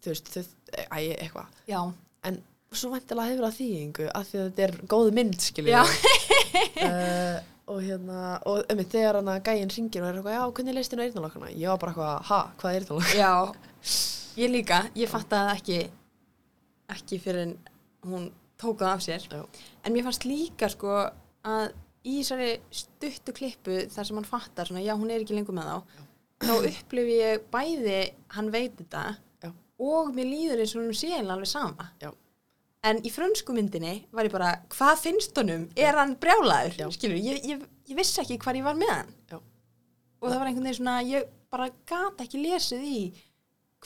þú 0.05 0.15
veist, 0.15 0.33
þau, 0.33 0.47
æ, 0.79 0.99
eitthvað. 1.19 1.61
Já, 1.69 1.81
en 2.31 2.41
svo 2.79 2.91
væntilega 2.93 3.33
hefur 3.33 3.47
það 3.49 3.59
þýðingu 3.59 4.09
að 4.13 4.27
því 4.29 4.41
að 4.41 4.49
þetta 4.49 4.67
er 4.67 4.75
góð 4.93 5.13
mynd, 5.19 5.39
skilur 5.43 5.79
uh, 5.79 7.39
og 7.73 7.79
hérna 7.85 8.19
og 8.49 8.73
um 8.73 8.83
þegar 8.85 9.19
hann 9.21 9.31
að 9.33 9.41
gæinn 9.49 9.73
ringir 9.75 10.05
og 10.05 10.11
er 10.11 10.19
eitthvað, 10.21 10.37
já, 10.37 10.43
hvernig 10.59 10.77
leist 10.77 10.93
þín 10.95 11.03
á 11.03 11.07
eyrnalokkana? 11.07 11.53
Ég 11.55 11.73
var 11.73 11.81
bara 11.83 11.95
eitthvað, 11.95 12.29
ha, 12.31 12.41
hvað 12.61 12.77
er 12.77 12.87
eyrnalokkana? 12.87 13.19
já. 13.19 13.33
Ég 14.39 14.53
líka, 14.53 14.85
ég 14.95 15.11
fatt 15.11 15.33
að 15.35 15.49
ekki 15.57 15.79
ekki 16.93 17.19
fyrir 17.23 17.45
en 17.47 17.57
hún 18.09 18.29
tók 18.59 18.81
það 18.83 18.93
af 18.95 19.05
sér 19.05 19.27
Já. 19.31 19.43
en 19.85 19.95
mér 19.95 20.07
fannst 20.09 20.27
líka 20.29 20.69
sko 20.73 20.95
að 21.49 21.73
í 22.09 22.19
þessari 22.21 22.51
stuttu 22.73 23.35
klippu 23.37 23.81
þar 23.93 24.07
sem 24.09 24.19
hann 24.19 24.29
fattar 24.29 24.69
svona, 24.69 24.85
já 24.85 24.95
hún 24.97 25.11
er 25.13 25.23
ekki 25.23 25.37
lengur 25.37 25.57
með 25.57 25.69
þá 25.69 26.05
þá 26.47 26.53
upplifi 26.71 27.19
ég 27.19 27.45
bæði 27.53 27.99
hann 28.37 28.51
veit 28.55 28.77
þetta 28.79 29.03
Já. 29.45 29.51
og 29.85 30.13
mér 30.17 30.31
líður 30.31 30.63
eins 30.63 30.75
og 30.77 30.85
hún 30.87 30.97
sé 30.97 31.11
eiginlega 31.13 31.37
alveg 31.37 31.51
sama 31.51 31.89
Já. 32.03 32.11
en 32.89 33.03
í 33.03 33.13
frönsku 33.13 33.55
myndinni 33.57 33.95
var 34.15 34.29
ég 34.29 34.35
bara 34.35 34.53
hvað 34.75 35.03
finnst 35.05 35.39
honum, 35.39 35.69
er 35.77 35.99
hann 35.99 36.17
brjálaður 36.23 36.79
Já. 36.83 36.87
skilur, 36.95 37.19
ég, 37.19 37.43
ég, 37.45 37.67
ég 37.91 37.99
vissi 37.99 38.23
ekki 38.23 38.39
hvar 38.43 38.59
ég 38.59 38.67
var 38.67 38.79
með 38.79 38.95
hann 38.95 39.13
Já. 39.35 39.39
og 39.39 40.31
það 40.31 40.39
var 40.39 40.51
einhvern 40.51 40.71
veginn 40.71 40.81
svona 40.81 41.01
ég 41.07 41.29
bara 41.51 41.69
gat 41.89 42.25
ekki 42.25 42.43
lesið 42.47 42.87
í 42.87 43.03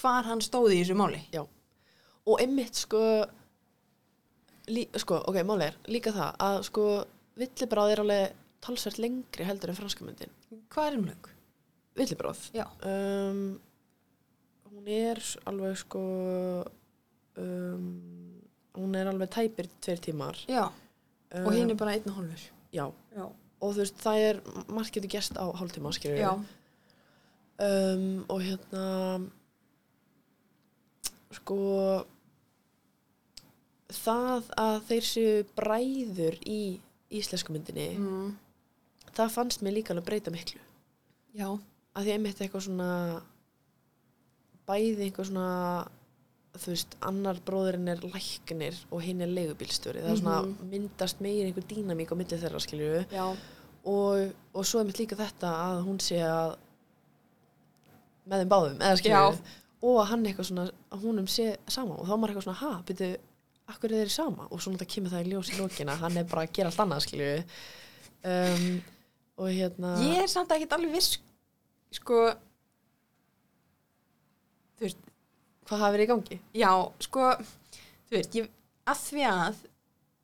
hvar 0.00 0.28
hann 0.28 0.40
stóði 0.44 0.78
í 0.78 0.84
þessu 0.84 0.96
máli 1.00 1.24
og 2.26 2.40
einmitt 2.40 2.78
sko 2.78 3.02
lí, 4.70 4.86
sko, 5.02 5.18
ok, 5.26 5.40
máli 5.46 5.70
er 5.70 5.76
líka 5.90 6.12
það 6.14 6.36
að 6.46 6.62
sko 6.68 6.86
villibráð 7.40 7.92
er 7.94 8.02
alveg 8.04 8.40
talsvert 8.62 9.00
lengri 9.02 9.46
heldur 9.48 9.72
en 9.72 9.78
franska 9.78 10.06
myndin. 10.06 10.34
Hvað 10.70 10.90
er 10.90 10.98
um 10.98 11.06
lög? 11.10 11.32
villibráð. 11.98 12.46
Um, 12.88 13.60
hún 14.72 14.88
er 14.88 15.20
alveg 15.48 15.76
sko 15.82 16.02
um, 17.36 17.84
hún 18.78 18.96
er 18.96 19.10
alveg 19.10 19.30
tæpir 19.34 19.68
tveir 19.82 20.00
tímar. 20.00 20.38
Já, 20.48 20.64
um, 21.34 21.44
og 21.46 21.52
hinn 21.56 21.72
er 21.72 21.78
bara 21.80 21.96
einn 21.96 22.08
og 22.08 22.20
hálfur. 22.20 22.48
Já, 22.72 22.86
Já, 23.12 23.26
og 23.60 23.74
þú 23.74 23.82
veist 23.82 24.00
það 24.00 24.24
er 24.30 24.40
margt 24.72 24.94
getur 24.96 25.12
gest 25.12 25.36
á 25.36 25.44
hálftíma 25.44 25.92
skilur 25.92 26.22
já, 26.22 26.32
um, 27.68 28.06
og 28.32 28.40
hérna 28.40 28.86
sko 31.38 31.58
það 33.92 34.46
að 34.60 34.76
þeir 34.88 35.06
séu 35.08 35.32
bræður 35.58 36.36
í 36.48 36.60
íslensku 37.12 37.52
myndinni 37.52 37.90
mm, 37.98 38.30
það 39.12 39.34
fannst 39.34 39.64
mér 39.64 39.74
líka 39.76 39.92
alveg 39.92 40.06
breyta 40.08 40.32
miklu. 40.32 40.60
Já, 41.36 41.48
að 41.96 42.06
því 42.06 42.14
einmitt 42.14 42.40
eitthvað 42.40 42.64
svona 42.66 42.90
bæði 44.68 45.06
eitthvað 45.08 45.28
svona 45.28 45.48
þú 46.52 46.68
veist, 46.74 46.96
annar 47.08 47.38
bróðurinn 47.46 47.88
er 47.88 48.02
læknir 48.04 48.76
og 48.92 49.00
hinn 49.04 49.22
er 49.24 49.30
leigubílstjóri. 49.32 50.02
Það 50.04 50.10
er 50.12 50.20
svona 50.20 50.40
Mhm. 50.42 50.68
myndast 50.72 51.20
meir 51.24 51.46
einhver 51.46 51.64
dýnamík 51.68 52.12
á 52.12 52.16
milli 52.16 52.38
þeirra 52.42 52.60
skilju 52.60 53.04
og, 53.84 54.32
og 54.54 54.64
svo 54.68 54.80
er 54.80 54.84
mitt 54.88 54.98
líka 55.00 55.16
þetta 55.16 55.48
að 55.68 55.84
hún 55.86 55.98
sé 56.00 56.20
að 56.20 56.56
með 58.28 58.42
þeim 58.44 58.48
báðum 58.52 58.76
eða 58.78 58.98
skilju. 59.00 59.16
Og 59.82 59.98
að 60.02 60.08
hann 60.12 60.24
eitthvað 60.28 60.48
svona 60.48 60.64
að 60.94 61.02
húnum 61.04 61.28
sé 61.30 61.48
sama 61.70 61.96
og 61.98 62.06
þá 62.06 62.12
er 62.14 62.20
maður 62.22 62.32
eitthvað 62.32 62.46
svona 62.48 62.60
ha, 62.62 62.72
byrju, 62.88 63.10
akkur 63.72 63.92
er 63.94 64.02
þeir 64.02 64.12
sama? 64.14 64.46
Og 64.50 64.60
svo 64.62 64.72
náttúrulega 64.72 64.94
kemur 64.94 65.12
það 65.14 65.24
í 65.26 65.32
ljós 65.32 65.50
í 65.52 65.58
lókina 65.58 65.96
hann 66.02 66.18
er 66.20 66.28
bara 66.30 66.44
að 66.46 66.54
gera 66.58 66.70
allt 66.72 66.82
annað 66.84 67.04
skilju 67.06 67.30
um, 68.32 68.66
og 69.42 69.50
hérna 69.50 69.92
Ég 70.06 70.22
er 70.22 70.30
samt 70.30 70.54
ekkert 70.54 70.76
alveg 70.78 70.94
viss 70.96 71.16
sko 71.92 72.22
þú 74.78 74.86
veist, 74.86 75.02
hvað 75.68 75.84
hafi 75.84 75.96
verið 75.96 76.06
í 76.06 76.10
gangi? 76.12 76.40
já, 76.62 76.70
sko 77.06 77.28
þú 77.40 78.16
veist, 78.16 78.38
ég, 78.38 78.48
að 78.88 79.02
því 79.06 79.26
að 79.30 79.60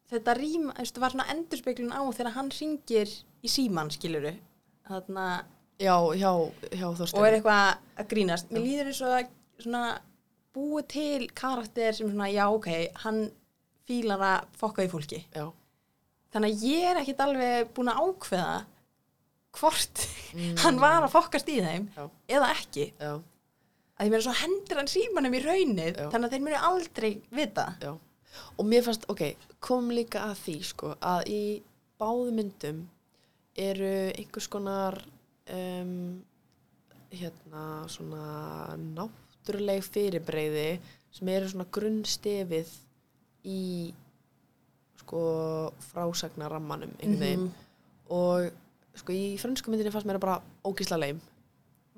þetta 0.09 0.35
rým, 0.39 0.69
þú 0.73 0.83
veist, 0.83 1.01
var 1.05 1.15
svona 1.15 1.29
endurspeglun 1.35 1.95
á 1.95 2.01
þegar 2.17 2.35
hann 2.39 2.51
ringir 2.55 3.13
í 3.45 3.51
síman 3.53 3.91
skiluru, 3.95 4.33
þarna 4.89 5.27
já, 5.79 5.95
hjá, 6.19 6.31
hjá 6.73 6.87
og 6.89 6.97
Þorstein 6.99 7.27
er 7.29 7.37
eitthvað 7.39 7.67
að 8.03 8.09
grínast. 8.11 8.49
Mér 8.51 8.65
Já. 8.65 8.67
líður 8.67 8.89
eins 8.91 9.03
og 9.05 9.13
að 9.15 9.29
svona 9.63 9.83
búið 10.57 10.87
til 10.95 11.29
karakter 11.39 11.95
sem 11.95 12.09
svona, 12.11 12.29
já, 12.33 12.45
ok 12.51 12.69
hann 13.05 13.23
fílar 13.89 14.23
að 14.25 14.49
fokka 14.61 14.85
í 14.85 14.91
fólki 14.93 15.21
já, 15.35 15.47
þannig 16.35 16.55
að 16.57 16.65
ég 16.69 16.87
er 16.91 17.01
ekkit 17.03 17.23
alveg 17.25 17.71
búin 17.77 17.93
að 17.93 18.03
ákveða 18.07 18.59
hvort 19.59 20.05
Mm. 20.29 20.59
hann 20.63 20.77
var 20.77 21.01
að 21.07 21.15
fokkast 21.15 21.49
í 21.49 21.55
þeim 21.65 21.87
Já. 21.97 22.03
eða 22.37 22.51
ekki 22.53 22.83
já, 23.01 23.15
að 23.97 24.05
ég 24.05 24.11
meira 24.13 24.25
svo 24.27 24.35
hendur 24.37 24.77
hann 24.83 24.91
símanum 24.93 25.33
í 25.39 25.41
raunið 25.41 25.97
Já. 25.97 26.09
þannig 26.13 26.27
að 26.29 26.35
þeir 26.35 26.43
muni 26.45 26.59
aldrei 26.69 27.09
vita 27.33 27.65
já 27.81 27.95
og 28.61 28.67
mér 28.69 28.85
fannst, 28.85 29.07
ok, 29.11 29.23
kom 29.65 29.89
líka 29.91 30.21
að 30.29 30.35
því 30.45 30.57
sko, 30.69 30.91
að 31.01 31.31
í 31.33 31.41
báðu 31.99 32.35
myndum 32.37 32.83
eru 33.59 33.89
einhvers 34.21 34.47
konar 34.53 34.99
um, 35.51 36.21
hérna 37.11 37.65
svona 37.91 38.27
náttúruleg 39.49 39.83
fyrirbreyði 39.85 40.81
sem 41.17 41.29
eru 41.33 41.49
svona 41.49 41.67
grunnstefið 41.73 42.69
í 43.49 43.95
sko 45.01 45.21
frásagnarammanum 45.93 46.93
einhvern 47.01 47.21
veginn 47.23 47.47
Mhm. 47.49 47.55
og 48.11 48.51
sko 48.99 49.13
í 49.13 49.39
frönsku 49.41 49.71
myndinni 49.71 49.91
fannst 49.93 50.07
mér 50.07 50.19
bara 50.21 50.43
ógísla 50.65 50.99
leim 50.99 51.21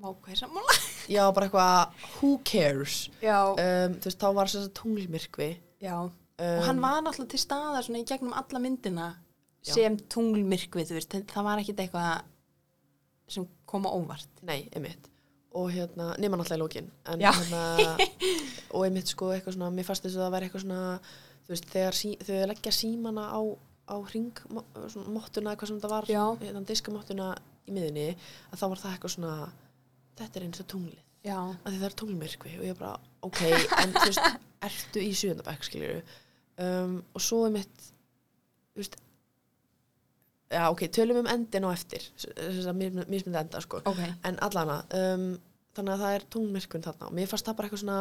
Vá, 0.01 0.15
hvað 0.15 0.31
er 0.33 0.37
sammála? 0.37 0.75
já 1.09 1.33
bara 1.35 1.47
eitthvað 1.49 1.91
who 2.21 2.39
cares 2.45 3.11
Já, 3.21 3.51
um, 3.53 3.95
þú 3.99 4.05
veist 4.07 4.19
þá 4.21 4.35
var 4.35 4.47
þess 4.47 4.69
að 4.69 4.75
tunglmyrkvi 4.81 5.51
já 5.83 5.97
um, 6.01 6.11
og 6.39 6.65
hann 6.65 6.81
var 6.81 7.03
náttúrulega 7.03 7.31
til 7.35 7.39
staðar 7.43 7.83
svona 7.85 8.01
í 8.01 8.07
gegnum 8.09 8.33
alla 8.33 8.59
myndina 8.63 9.09
Já. 9.63 9.75
sem 9.75 9.97
tunglmyrkvið, 10.09 10.87
þú 10.89 10.95
veist, 10.97 11.13
það 11.29 11.45
var 11.45 11.59
ekkit 11.61 11.77
eitthvað 11.83 12.23
sem 13.29 13.45
kom 13.67 13.85
á 13.85 13.91
óvart. 13.93 14.27
Nei, 14.43 14.71
einmitt. 14.73 15.10
Og 15.59 15.67
hérna, 15.75 16.13
nema 16.23 16.39
náttúrulega 16.39 16.61
í 16.61 16.63
lókin. 16.63 16.91
En 17.11 17.23
hérna, 17.41 17.61
og 18.75 18.85
einmitt 18.87 19.11
sko 19.11 19.33
eitthvað 19.35 19.57
svona, 19.57 19.71
mér 19.75 19.87
fannst 19.89 20.05
þess 20.07 20.15
að 20.19 20.23
það 20.27 20.35
væri 20.37 20.47
eitthvað 20.49 20.63
svona, 20.67 20.83
þú 21.47 21.55
veist, 21.55 21.67
þegar 21.73 21.97
sí, 21.99 22.13
þau 22.29 22.37
leggja 22.53 22.73
símana 22.77 23.25
á, 23.35 23.41
á 23.91 23.97
ring, 24.15 24.43
mo- 24.55 24.65
svona 24.87 25.15
mottuna, 25.17 25.51
eitthvað 25.57 25.73
sem 25.73 25.81
það 25.83 25.95
var, 25.97 26.07
hérna 26.45 26.63
diskamottuna 26.71 27.29
í 27.67 27.75
miðunni, 27.75 28.07
að 28.53 28.63
þá 28.63 28.67
var 28.71 28.83
það 28.85 28.95
eitthvað 28.95 29.15
svona, 29.17 29.35
þetta 30.21 30.39
er 30.41 30.47
eins 30.47 30.63
og 30.63 30.71
tunglið. 30.71 31.03
Að 31.67 31.67
því 31.75 31.81
það 31.83 31.89
er 31.91 31.99
tunglmyrkvi 32.01 32.53
og 32.61 32.65
ég 32.71 32.79
bara, 32.79 32.95
ok, 33.27 33.43
en 33.83 33.97
þú 33.99 34.07
veist, 34.07 34.31
ertu 34.71 35.03
í 35.03 35.11
sjöndabæk, 35.19 35.67
skilju. 35.67 35.99
Um, 36.61 36.95
og 37.17 37.25
svo 37.27 37.43
einmitt, 37.49 37.89
þú 38.71 38.85
veist, 38.85 38.97
já, 40.51 40.65
ok, 40.71 40.83
tölum 40.93 41.23
um 41.23 41.31
endin 41.31 41.67
á 41.67 41.71
eftir, 41.71 42.05
þess 42.19 42.69
að 42.71 42.83
mismyndi 42.83 43.39
enda, 43.39 43.63
sko. 43.65 43.83
Ok. 43.89 44.03
En 44.27 44.41
allana, 44.45 44.81
um, 44.97 45.31
þannig 45.77 45.95
að 45.95 46.03
það 46.05 46.17
er 46.17 46.27
tunglmyrkvinn 46.35 46.85
þarna 46.85 47.09
og 47.09 47.17
mér 47.17 47.31
fannst 47.31 47.47
það 47.47 47.59
bara 47.59 47.69
eitthvað 47.69 47.83
svona 47.85 48.01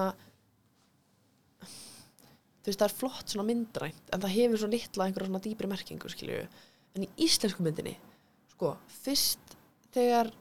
þú 2.59 2.71
veist 2.71 2.81
það 2.81 2.87
er 2.87 2.95
flott 2.97 3.33
svona 3.33 3.47
myndrænt 3.47 4.13
en 4.13 4.23
það 4.23 4.35
hefur 4.35 4.61
svo 4.61 4.69
litla 4.71 5.05
einhverja 5.05 5.29
svona 5.29 5.43
dýpri 5.45 5.69
merkingu 5.69 6.11
skilju, 6.11 6.41
en 6.97 7.05
í 7.05 7.09
íslensku 7.25 7.65
myndinni 7.65 7.95
sko, 8.53 8.73
fyrst 9.03 9.55
þegar 9.95 10.31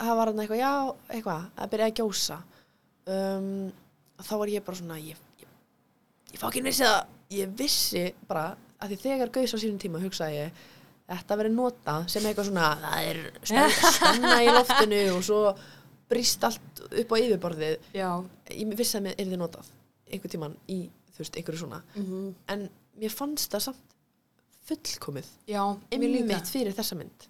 það 0.00 0.18
var 0.18 0.32
hann 0.32 0.42
eitthvað 0.42 0.62
já, 0.62 0.72
eitthvað, 1.12 1.46
að 1.54 1.72
byrja 1.74 1.88
að 1.90 1.96
gjósa 2.00 2.40
um, 3.14 3.70
þá 4.22 4.34
var 4.42 4.52
ég 4.52 4.66
bara 4.66 4.80
svona 4.80 4.98
ég, 5.02 5.22
ég, 5.42 5.56
ég 6.34 6.42
fá 6.42 6.48
ekki 6.48 6.64
vissi 6.66 6.86
það 6.88 7.00
ég 7.36 7.56
vissi 7.62 8.06
bara 8.28 8.46
að 8.82 8.92
því 8.94 9.02
þegar 9.04 9.34
gaus 9.36 9.54
á 9.54 9.58
sínum 9.62 9.80
tíma 9.80 10.02
hugsaði 10.02 10.40
ég 10.40 10.62
þetta 11.10 11.38
verið 11.40 11.54
notað 11.56 12.08
sem 12.12 12.26
eitthvað 12.28 12.48
svona 12.48 12.68
það 12.82 13.08
er 13.10 13.20
spenna, 13.42 13.92
spenna 13.98 14.34
í 14.42 14.50
loftinu 14.52 15.00
og 15.16 15.24
svo 15.26 15.40
brist 16.12 16.44
allt 16.44 16.82
upp 16.84 17.14
á 17.14 17.16
yfirborðið. 17.16 17.88
Já. 17.96 18.08
ég 18.52 18.76
vissi 18.76 18.98
að 18.98 19.06
mér 19.08 19.16
er 19.16 19.30
þið 19.30 19.40
notað 19.40 19.72
einhver 20.12 20.32
tíman 20.32 20.56
í, 20.68 20.78
þú 21.14 21.22
veist, 21.22 21.36
einhverju 21.40 21.64
svona. 21.64 21.82
Mm 21.96 22.30
en 22.52 22.66
mér 23.00 23.14
fannst 23.14 23.52
það 23.54 23.66
samt 23.70 23.94
fullkomið 24.68 25.28
Já, 25.48 25.62
einmitt 25.90 26.50
fyrir 26.50 26.74
þessa 26.76 26.98
mynd. 26.98 27.28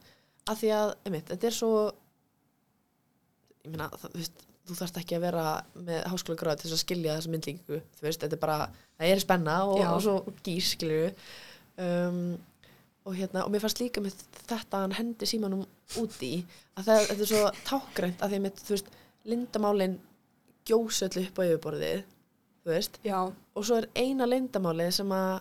Af 0.50 0.58
því 0.58 0.72
að, 0.74 0.94
einmitt, 1.06 1.28
þetta 1.30 1.48
er 1.48 1.54
svo 1.56 1.74
ég 3.62 3.70
meina, 3.70 3.86
það, 3.94 4.10
þú 4.10 4.22
veist 4.22 4.48
þú 4.62 4.78
þarft 4.78 4.98
ekki 5.00 5.16
að 5.16 5.24
vera 5.24 5.44
með 5.74 6.04
háskóla 6.12 6.38
gráð 6.38 6.60
til 6.60 6.68
þess 6.68 6.76
að 6.76 6.82
skilja 6.84 7.16
þessa 7.16 7.32
myndlíkingu, 7.32 7.78
þú 7.98 8.06
veist, 8.06 8.22
þetta 8.22 8.36
er 8.36 8.42
bara 8.42 8.58
það 8.68 9.08
er 9.08 9.22
spenna 9.22 9.56
og, 9.66 9.80
og 9.88 10.02
svo 10.04 10.14
gís 10.46 10.70
skilju 10.76 11.08
um, 11.82 12.20
og 13.04 13.16
hérna, 13.18 13.42
og 13.44 13.50
mér 13.50 13.62
fannst 13.64 13.80
líka 13.82 14.00
með 14.04 14.14
þetta 14.46 14.76
að 14.78 14.82
hann 14.86 14.96
hendi 15.00 15.26
símanum 15.26 15.64
úti 15.98 16.32
að 16.78 16.84
það, 16.88 17.06
þetta 17.10 17.22
er 17.26 17.30
svo 17.32 17.44
tákgrænt 17.66 18.20
að 18.22 18.34
því 18.34 18.40
að 18.50 18.60
þú 18.62 18.74
veist, 18.76 18.90
lindamálin 19.32 19.96
gjósa 20.68 21.08
öllu 21.08 21.24
upp 21.26 21.38
á 21.38 21.42
yfirborðið 21.48 22.02
þú 22.62 22.70
veist, 22.76 22.98
Já. 23.06 23.18
og 23.26 23.64
svo 23.66 23.80
er 23.82 23.88
eina 23.98 24.28
leyndamálið 24.30 24.92
sem 25.00 25.10
að 25.16 25.40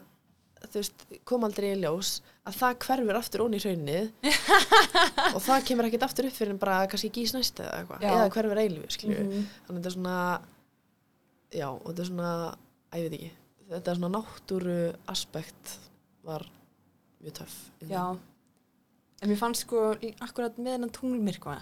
þú 0.72 0.80
veist, 0.80 1.05
kom 1.30 1.45
aldrei 1.45 1.68
í 1.76 1.80
ljós 1.84 2.16
að 2.49 2.57
það 2.57 2.80
hverfur 2.88 3.18
aftur 3.20 3.43
ón 3.45 3.53
í 3.57 3.59
hraunið 3.62 4.09
og 5.36 5.41
það 5.45 5.66
kemur 5.70 5.88
ekkert 5.89 6.05
aftur 6.07 6.28
upp 6.30 6.36
fyrir 6.38 6.53
en 6.55 6.62
bara 6.62 6.80
kannski 6.89 7.12
gís 7.14 7.34
næst 7.38 7.62
eða 7.62 7.76
eitthvað 7.84 8.05
eða 8.09 8.32
hverfur 8.34 8.62
eilífi, 8.64 8.89
skilju 8.97 9.22
Mhm. 9.28 9.45
þannig 9.68 9.78
að 9.78 9.78
þetta 9.78 9.91
er 9.91 9.95
svona 9.97 10.18
já, 11.53 11.68
og 11.70 11.86
þetta 11.91 12.01
er 12.05 12.09
svona, 12.09 12.32
að 12.91 12.97
ég 12.97 13.05
veit 13.09 13.18
ekki 13.20 13.32
þetta 13.72 13.91
er 13.93 13.99
svona 14.01 14.14
náttúru 14.18 14.78
aspekt 15.14 15.76
var 16.26 16.45
mjög 17.24 17.34
töff 17.41 17.55
Já. 17.89 18.03
En 19.22 19.30
mér 19.30 19.38
fannst 19.38 19.61
sko 19.67 19.91
akkurat 20.26 20.55
með 20.57 20.72
hennan 20.78 20.89
tunglmyrkva, 20.95 21.59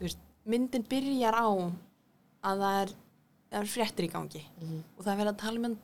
veist, 0.00 0.18
myndin 0.44 0.84
byrjar 0.88 1.34
á 1.40 1.48
að 1.48 2.62
það 2.62 2.80
er, 2.82 2.90
það 3.50 3.60
er 3.62 3.70
fréttir 3.74 4.04
í 4.08 4.10
gangi 4.12 4.42
Mhm. 4.60 4.82
og 4.98 5.04
það 5.04 5.12
er 5.12 5.20
verið 5.22 5.32
að 5.32 5.38
tala 5.44 5.56
um 5.56 5.62
hennan 5.68 5.78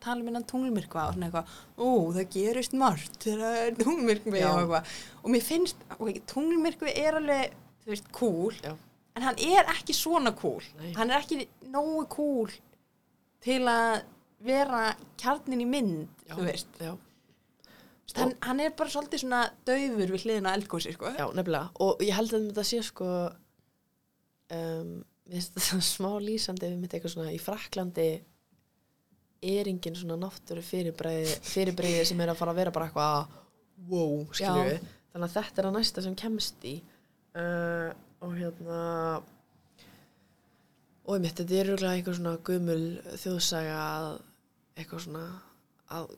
tala 0.00 0.20
um 0.20 0.26
hennan 0.30 0.44
tunglmyrkva 0.46 1.04
og 1.08 1.14
svona 1.14 1.26
eitthvað 1.26 1.48
ó, 1.82 1.86
það 2.14 2.28
gerist 2.30 2.74
margt 2.78 3.16
þegar 3.24 3.40
það 3.42 3.56
er 3.66 3.78
tunglmyrkvi 3.80 4.42
og 4.46 4.58
eitthvað 4.60 4.90
og 5.24 5.30
mér 5.34 5.42
finnst, 5.42 5.76
ok, 5.98 6.20
tunglmyrkvi 6.30 6.92
er 7.00 7.16
alveg, 7.18 7.54
þú 7.84 7.90
veist, 7.94 8.12
cool 8.12 8.52
Já. 8.62 8.76
en 9.16 9.22
hann 9.22 9.38
er 9.38 9.64
ekki 9.74 9.94
svona 9.98 10.30
cool 10.38 10.62
Nei. 10.78 10.92
hann 10.94 11.10
er 11.10 11.18
ekki 11.24 11.48
nógu 11.74 12.04
cool 12.08 12.50
til 13.42 13.62
að 13.66 14.04
vera 14.46 14.94
kjarnin 15.18 15.62
í 15.64 15.66
mynd, 15.66 16.08
já, 16.28 16.34
þú 16.36 16.46
veist 16.46 16.78
já, 16.78 16.94
hann, 18.18 18.34
hann 18.44 18.60
er 18.60 18.74
bara 18.76 18.92
svolítið 18.92 19.24
svona 19.24 19.40
daufur 19.66 20.12
við 20.12 20.26
hliðina 20.26 20.52
eldgósi, 20.58 20.92
sko. 20.94 21.10
Já, 21.16 21.26
nefnilega. 21.36 21.72
Og 21.84 22.04
ég 22.04 22.16
held 22.16 22.34
að 22.36 22.46
þetta 22.50 22.66
sé 22.68 22.82
sko 22.84 23.10
um, 24.54 24.94
smá 25.94 26.10
lýsandi 26.20 26.68
við 26.68 26.80
mitt 26.82 26.96
eitthvað 26.96 27.16
svona 27.16 27.34
í 27.34 27.40
Fraklandi 27.42 28.08
er 29.44 29.68
engin 29.68 29.96
svona 29.96 30.16
náttúru 30.20 30.62
fyrirbreiði, 30.64 32.04
sem 32.08 32.20
er 32.20 32.32
að 32.32 32.38
fara 32.38 32.54
að 32.54 32.60
vera 32.62 32.72
bara 32.74 32.88
eitthvað 32.88 33.40
wow, 33.90 34.22
skilju 34.32 34.76
Já. 34.76 34.82
þannig 35.12 35.26
að 35.26 35.34
þetta 35.34 35.60
er 35.60 35.68
að 35.68 35.76
næsta 35.78 36.04
sem 36.04 36.18
kemst 36.18 36.68
í. 36.68 36.74
Uh, 37.34 37.90
og 38.24 38.36
hérna 38.38 38.80
og 41.04 41.16
ég 41.18 41.24
mitt, 41.24 41.36
þetta 41.36 41.58
er 41.58 41.68
rúglega 41.72 41.98
einhver 41.98 42.16
svona 42.16 42.36
gumul 42.46 42.84
þjóðsaga 43.20 43.80
að 43.80 44.06
eitthvað 44.78 45.04
svona 45.06 45.24
að, 45.92 46.10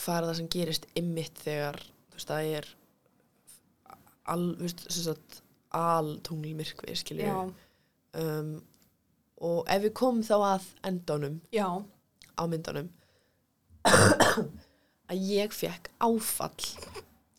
hvað 0.00 0.16
er 0.16 0.26
það 0.28 0.36
sem 0.40 0.50
gerist 0.54 0.88
ymmit 0.98 1.40
þegar 1.44 1.80
þú 1.82 2.18
veist, 2.18 2.30
það 2.30 2.50
er 2.58 2.70
al, 5.74 6.08
tunglmyrkvi, 6.24 6.94
skilju 6.96 7.30
um, 7.34 8.52
og 9.44 9.64
ef 9.68 9.82
við 9.84 9.96
komum 9.98 10.22
þá 10.24 10.36
að 10.38 10.68
endanum 10.88 11.40
já, 11.52 11.66
á 12.38 12.42
myndunum 12.48 12.88
að 15.10 15.26
ég 15.28 15.52
fekk 15.52 15.90
áfall 16.00 16.68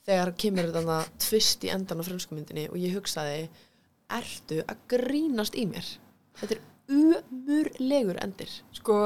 þegar 0.05 0.33
kemur 0.37 0.69
þetta 0.69 0.99
tvist 1.23 1.65
í 1.65 1.71
endan 1.73 2.03
á 2.03 2.07
frönsku 2.07 2.37
myndinni 2.37 2.67
og 2.69 2.77
ég 2.77 2.93
hugsaði 2.93 3.47
ertu 4.13 4.61
að 4.69 4.83
grínast 4.91 5.57
í 5.57 5.65
mér? 5.69 5.87
Þetta 6.37 6.57
er 6.57 6.61
umurlegur 6.93 8.19
endir. 8.21 8.51
Sko 8.75 8.99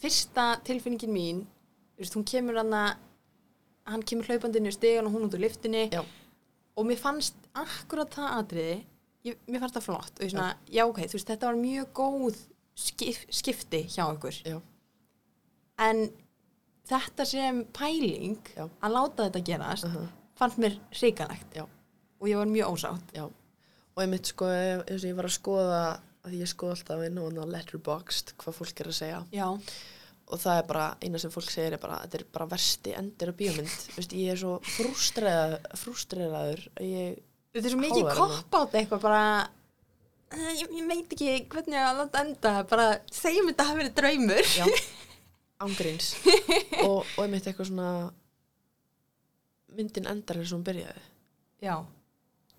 fyrsta 0.00 0.52
tilfinningin 0.66 1.14
mín 1.14 1.40
veist, 2.04 2.16
hún 2.18 2.26
kemur 2.28 2.60
hann 2.60 2.76
að 2.76 2.90
hann 3.90 4.06
kemur 4.06 4.28
hlaupandi 4.28 4.60
inn 4.60 4.70
í 4.70 4.74
stegan 4.74 5.08
og 5.08 5.16
hún 5.16 5.26
út 5.26 5.36
úr 5.36 5.44
liftinni 5.44 5.86
Já. 5.90 6.02
og 6.76 6.86
mér 6.88 7.00
fannst 7.00 7.36
akkurat 7.58 8.12
það 8.14 8.36
atriði 8.38 8.78
ég, 9.26 9.38
mér 9.48 9.64
fannst 9.64 9.78
það 9.78 9.86
flott 9.88 10.18
og 10.18 10.26
ég 10.26 10.34
svona, 10.34 10.50
já. 10.70 10.84
ok, 10.86 11.02
þú 11.04 11.18
veist, 11.18 11.30
þetta 11.32 11.50
var 11.50 11.60
mjög 11.60 11.92
góð 12.00 12.40
skip, 12.78 13.24
skipti 13.40 13.84
hjá 13.90 14.04
ykkur 14.12 14.40
Já. 14.46 14.60
en 15.86 16.06
þetta 16.90 17.26
sem 17.28 17.64
pæling 17.76 18.40
Já. 18.54 18.66
að 18.68 18.96
láta 18.96 19.28
þetta 19.28 19.46
gerast 19.52 19.90
uh 19.90 20.08
fannst 20.40 20.56
mér 20.56 20.78
hrikalegt 20.96 21.56
Já. 21.56 21.66
og 22.20 22.28
ég 22.28 22.38
var 22.40 22.48
mjög 22.48 22.72
ósátt 22.72 23.12
Já, 23.12 23.26
og 23.28 24.00
ég 24.00 24.08
mitt 24.08 24.30
sko 24.30 24.46
ef 24.48 25.04
ég 25.04 25.16
var 25.18 25.28
að 25.28 25.36
skoða 25.36 25.80
að 26.24 26.36
ég 26.38 26.48
skoða 26.48 26.76
alltaf 26.78 27.02
inn 27.04 27.20
á 27.20 27.44
letterboxd 27.54 28.34
hvað 28.40 28.56
fólk 28.56 28.80
er 28.80 28.90
að 28.90 28.96
segja 28.96 29.20
já, 29.32 29.46
og 30.30 30.38
það 30.38 30.60
er 30.60 30.66
bara, 30.68 30.84
eina 31.02 31.20
sem 31.20 31.32
fólk 31.34 31.50
segir 31.50 31.74
er 31.74 31.82
bara 31.82 32.00
þetta 32.04 32.20
er 32.20 32.24
bara 32.36 32.46
versti 32.50 32.92
endir 32.98 33.32
á 33.32 33.34
bíómynd. 33.40 33.74
Vist, 33.96 34.14
ég 34.14 34.34
er 34.34 34.38
svo 34.40 34.52
frústreraður 34.76 35.80
frústreraður 35.80 36.62
að 36.78 36.86
ég, 36.86 37.18
þetta 37.54 37.66
er 37.66 37.74
svo 37.74 37.80
mikið 37.82 38.04
Hávær 38.04 38.20
hana. 38.20 38.38
kopp 38.38 38.58
átt 38.60 38.78
eitthvað 38.80 39.02
bara 39.04 39.24
eh, 40.30 40.52
ég, 40.60 40.64
ég 40.78 40.88
veit 40.92 41.16
ekki 41.16 41.34
hvernig 41.54 41.78
ég 41.78 41.88
að 41.88 42.00
láta 42.04 42.24
enda 42.24 42.54
bara 42.70 42.88
segjum 43.10 43.50
þetta 43.50 43.68
hafi 43.70 43.82
verið 43.82 43.98
draumur. 43.98 44.54
Já, 44.54 44.66
ángríns 45.66 46.12
og, 46.86 47.02
og 47.02 47.22
ég 47.26 47.32
mitt 47.34 47.50
eitthvað 47.50 47.70
svona 47.72 47.90
myndin 49.74 50.08
endar 50.10 50.40
eins 50.40 50.54
og 50.54 50.60
hún 50.60 50.66
byrjaði. 50.70 51.06
Já, 51.60 51.76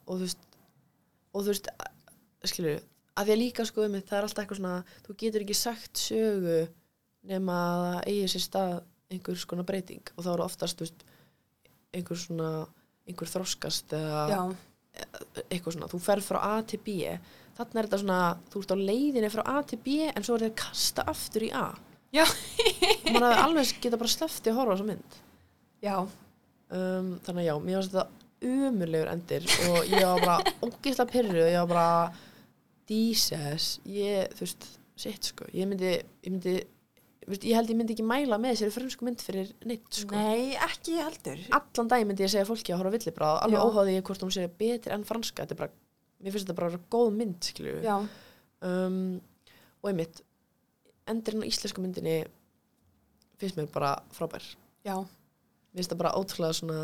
og 0.05 0.13
þú 0.13 0.23
veist 0.25 0.47
og 1.31 1.45
þú 1.45 1.53
veist, 1.53 1.71
skilur 2.51 2.81
að 3.15 3.27
því 3.27 3.33
að 3.33 3.41
líka 3.41 3.65
sko 3.67 3.85
um 3.85 3.97
það 3.99 4.17
er 4.17 4.25
alltaf 4.27 4.43
eitthvað 4.43 4.59
svona 4.59 5.01
þú 5.05 5.15
getur 5.23 5.43
ekki 5.45 5.57
sagt 5.57 5.99
sögu 5.99 6.59
nema 7.29 7.57
að 7.61 7.85
það 7.85 7.97
eigi 8.11 8.29
sér 8.33 8.45
stað 8.45 8.75
einhver 9.11 9.39
skona 9.41 9.65
breyting. 9.67 10.13
Og 10.15 10.25
þá 10.25 10.29
eru 10.33 10.45
oftast 10.45 10.81
veist, 10.81 11.03
einhver 11.91 12.19
svona 12.19 12.51
einhver 13.09 13.29
þroskast 13.31 13.93
eða 13.97 14.45
eitthvað 15.49 15.75
svona, 15.75 15.89
þú 15.91 15.99
ferð 16.03 16.27
frá 16.27 16.39
A 16.43 16.55
til 16.67 16.79
B. 16.83 16.97
Þannig 17.57 17.79
er 17.79 17.87
þetta 17.87 17.99
svona, 18.01 18.19
þú 18.51 18.63
ert 18.63 18.73
á 18.73 18.77
leiðinni 18.79 19.31
frá 19.33 19.43
A 19.47 19.61
til 19.67 19.79
B 19.83 19.99
en 20.09 20.25
svo 20.25 20.37
er 20.37 20.47
þetta 20.47 20.63
kasta 20.65 21.05
aftur 21.11 21.47
í 21.47 21.51
A. 21.55 21.67
Já. 22.11 22.25
og 22.27 23.13
mann 23.15 23.23
hefði 23.23 23.43
alveg 23.45 23.77
geta 23.83 23.99
bara 23.99 24.11
slefti 24.11 24.51
að 24.51 24.59
horfa 24.59 24.75
þessa 24.75 24.89
mynd. 24.89 25.21
Já. 25.81 25.95
Um, 26.71 27.13
þannig 27.25 27.41
að 27.43 27.47
já, 27.47 27.53
mér 27.63 27.79
varst 27.79 27.95
þetta 27.95 28.21
umurlegur 28.51 29.11
endir 29.11 29.47
og 29.69 29.89
ég 29.91 30.03
var 30.07 30.21
bara 30.25 30.53
ógeðslega 30.65 31.11
pyrru 31.11 31.41
og 31.45 31.51
ég 31.51 31.63
var 31.63 31.71
bara 31.71 32.29
Jesus, 32.91 33.77
ég, 33.87 34.31
þú 34.35 34.43
veist 34.43 34.65
sitt 34.99 35.29
sko, 35.29 35.45
ég 35.55 35.69
myndi, 35.69 35.93
ég 35.95 36.33
myndi 36.33 36.55
veist, 37.33 37.45
ég 37.47 37.57
held 37.57 37.71
ég 37.71 37.77
myndi 37.79 37.95
ekki 37.95 38.05
mæla 38.07 38.39
með 38.41 38.55
þessari 38.55 38.75
frönsku 38.75 39.07
mynd 39.07 39.23
fyrir 39.23 39.51
neitt 39.67 39.99
sko. 40.01 40.17
Nei, 40.17 40.55
ekki 40.67 40.97
heldur. 40.99 41.45
allan 41.57 41.91
dag 41.91 42.05
myndi 42.07 42.25
ég 42.25 42.33
segja 42.33 42.47
fólki 42.49 42.73
að 42.73 42.81
horfa 42.81 42.93
villibráð 42.97 43.39
alveg 43.45 43.59
Já. 43.59 43.65
óháði 43.67 43.95
ég 43.95 44.05
hvort 44.09 44.25
hún 44.25 44.33
sé 44.35 44.47
betri 44.61 44.95
enn 44.95 45.07
franska. 45.07 45.45
Þetta 45.45 45.57
er 45.57 45.61
bara, 45.63 45.75
mér 46.21 46.35
finnst 46.35 46.49
þetta 46.49 46.59
bara 46.59 46.81
góð 46.95 47.13
mynd 47.19 47.51
um, 48.61 48.99
og 49.81 49.89
einmitt 49.89 50.21
endurinn 51.09 51.45
á 51.45 51.49
íslensku 51.49 51.81
myndinni 51.83 52.19
finnst 53.41 53.57
mér 53.57 53.71
bara 53.73 53.95
frábær. 54.13 54.45
Já, 54.85 54.95
mér 55.01 55.81
finnst 55.81 55.93
það 55.95 56.03
bara 56.03 56.15
ótrúlega 56.19 56.59
svona 56.59 56.81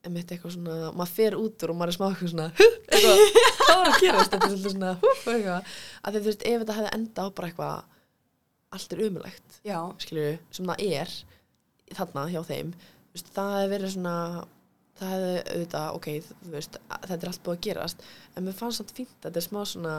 einmitt 0.00 0.30
eitthvað 0.32 0.54
svona 0.56 0.90
maður 0.96 1.12
fer 1.12 1.36
út 1.36 1.64
úr 1.64 1.72
og 1.74 1.78
maður 1.78 1.92
er 1.92 1.96
smá 1.98 2.06
eitthvað 2.08 2.30
svona 2.32 2.46
eitthvað, 2.56 3.24
hvað 3.60 3.80
var 3.80 3.90
að 3.90 3.98
gerast? 4.00 4.32
Þetta 4.32 4.46
er 4.46 4.52
svolítið 4.52 4.74
svona 4.74 4.92
húf, 5.02 5.24
eitthvað. 5.34 5.72
Að 6.00 6.14
því 6.14 6.20
þú 6.20 6.30
veist 6.30 6.46
ef 6.48 6.62
þetta 6.62 6.76
hefði 6.78 6.92
enda 6.96 7.20
á 7.20 7.28
bara 7.36 7.50
eitthvað 7.50 7.98
allt 8.76 8.94
er 8.94 9.02
umulegt 9.08 9.60
já, 9.66 9.78
skilju, 10.02 10.32
sem 10.54 10.70
það 10.70 10.84
er 10.86 11.14
þarna 11.98 12.26
hjá 12.30 12.40
þeim. 12.46 12.72
Veist, 13.10 13.30
það 13.34 13.54
hefði 13.56 13.70
verið 13.74 13.94
svona 13.96 14.16
það 15.00 15.14
hefði 15.14 15.32
auðvitað, 15.40 15.86
ok, 15.96 16.08
veist 16.52 16.76
þetta 16.90 17.18
er 17.18 17.30
allt 17.32 17.42
búið 17.46 17.56
að 17.56 17.64
gerast, 17.66 18.04
en 18.36 18.46
mér 18.46 18.58
fannst 18.58 18.82
samt 18.82 18.94
fínt 18.94 19.16
þetta 19.24 19.40
er 19.40 19.46
smá 19.46 19.60
svona 19.66 19.96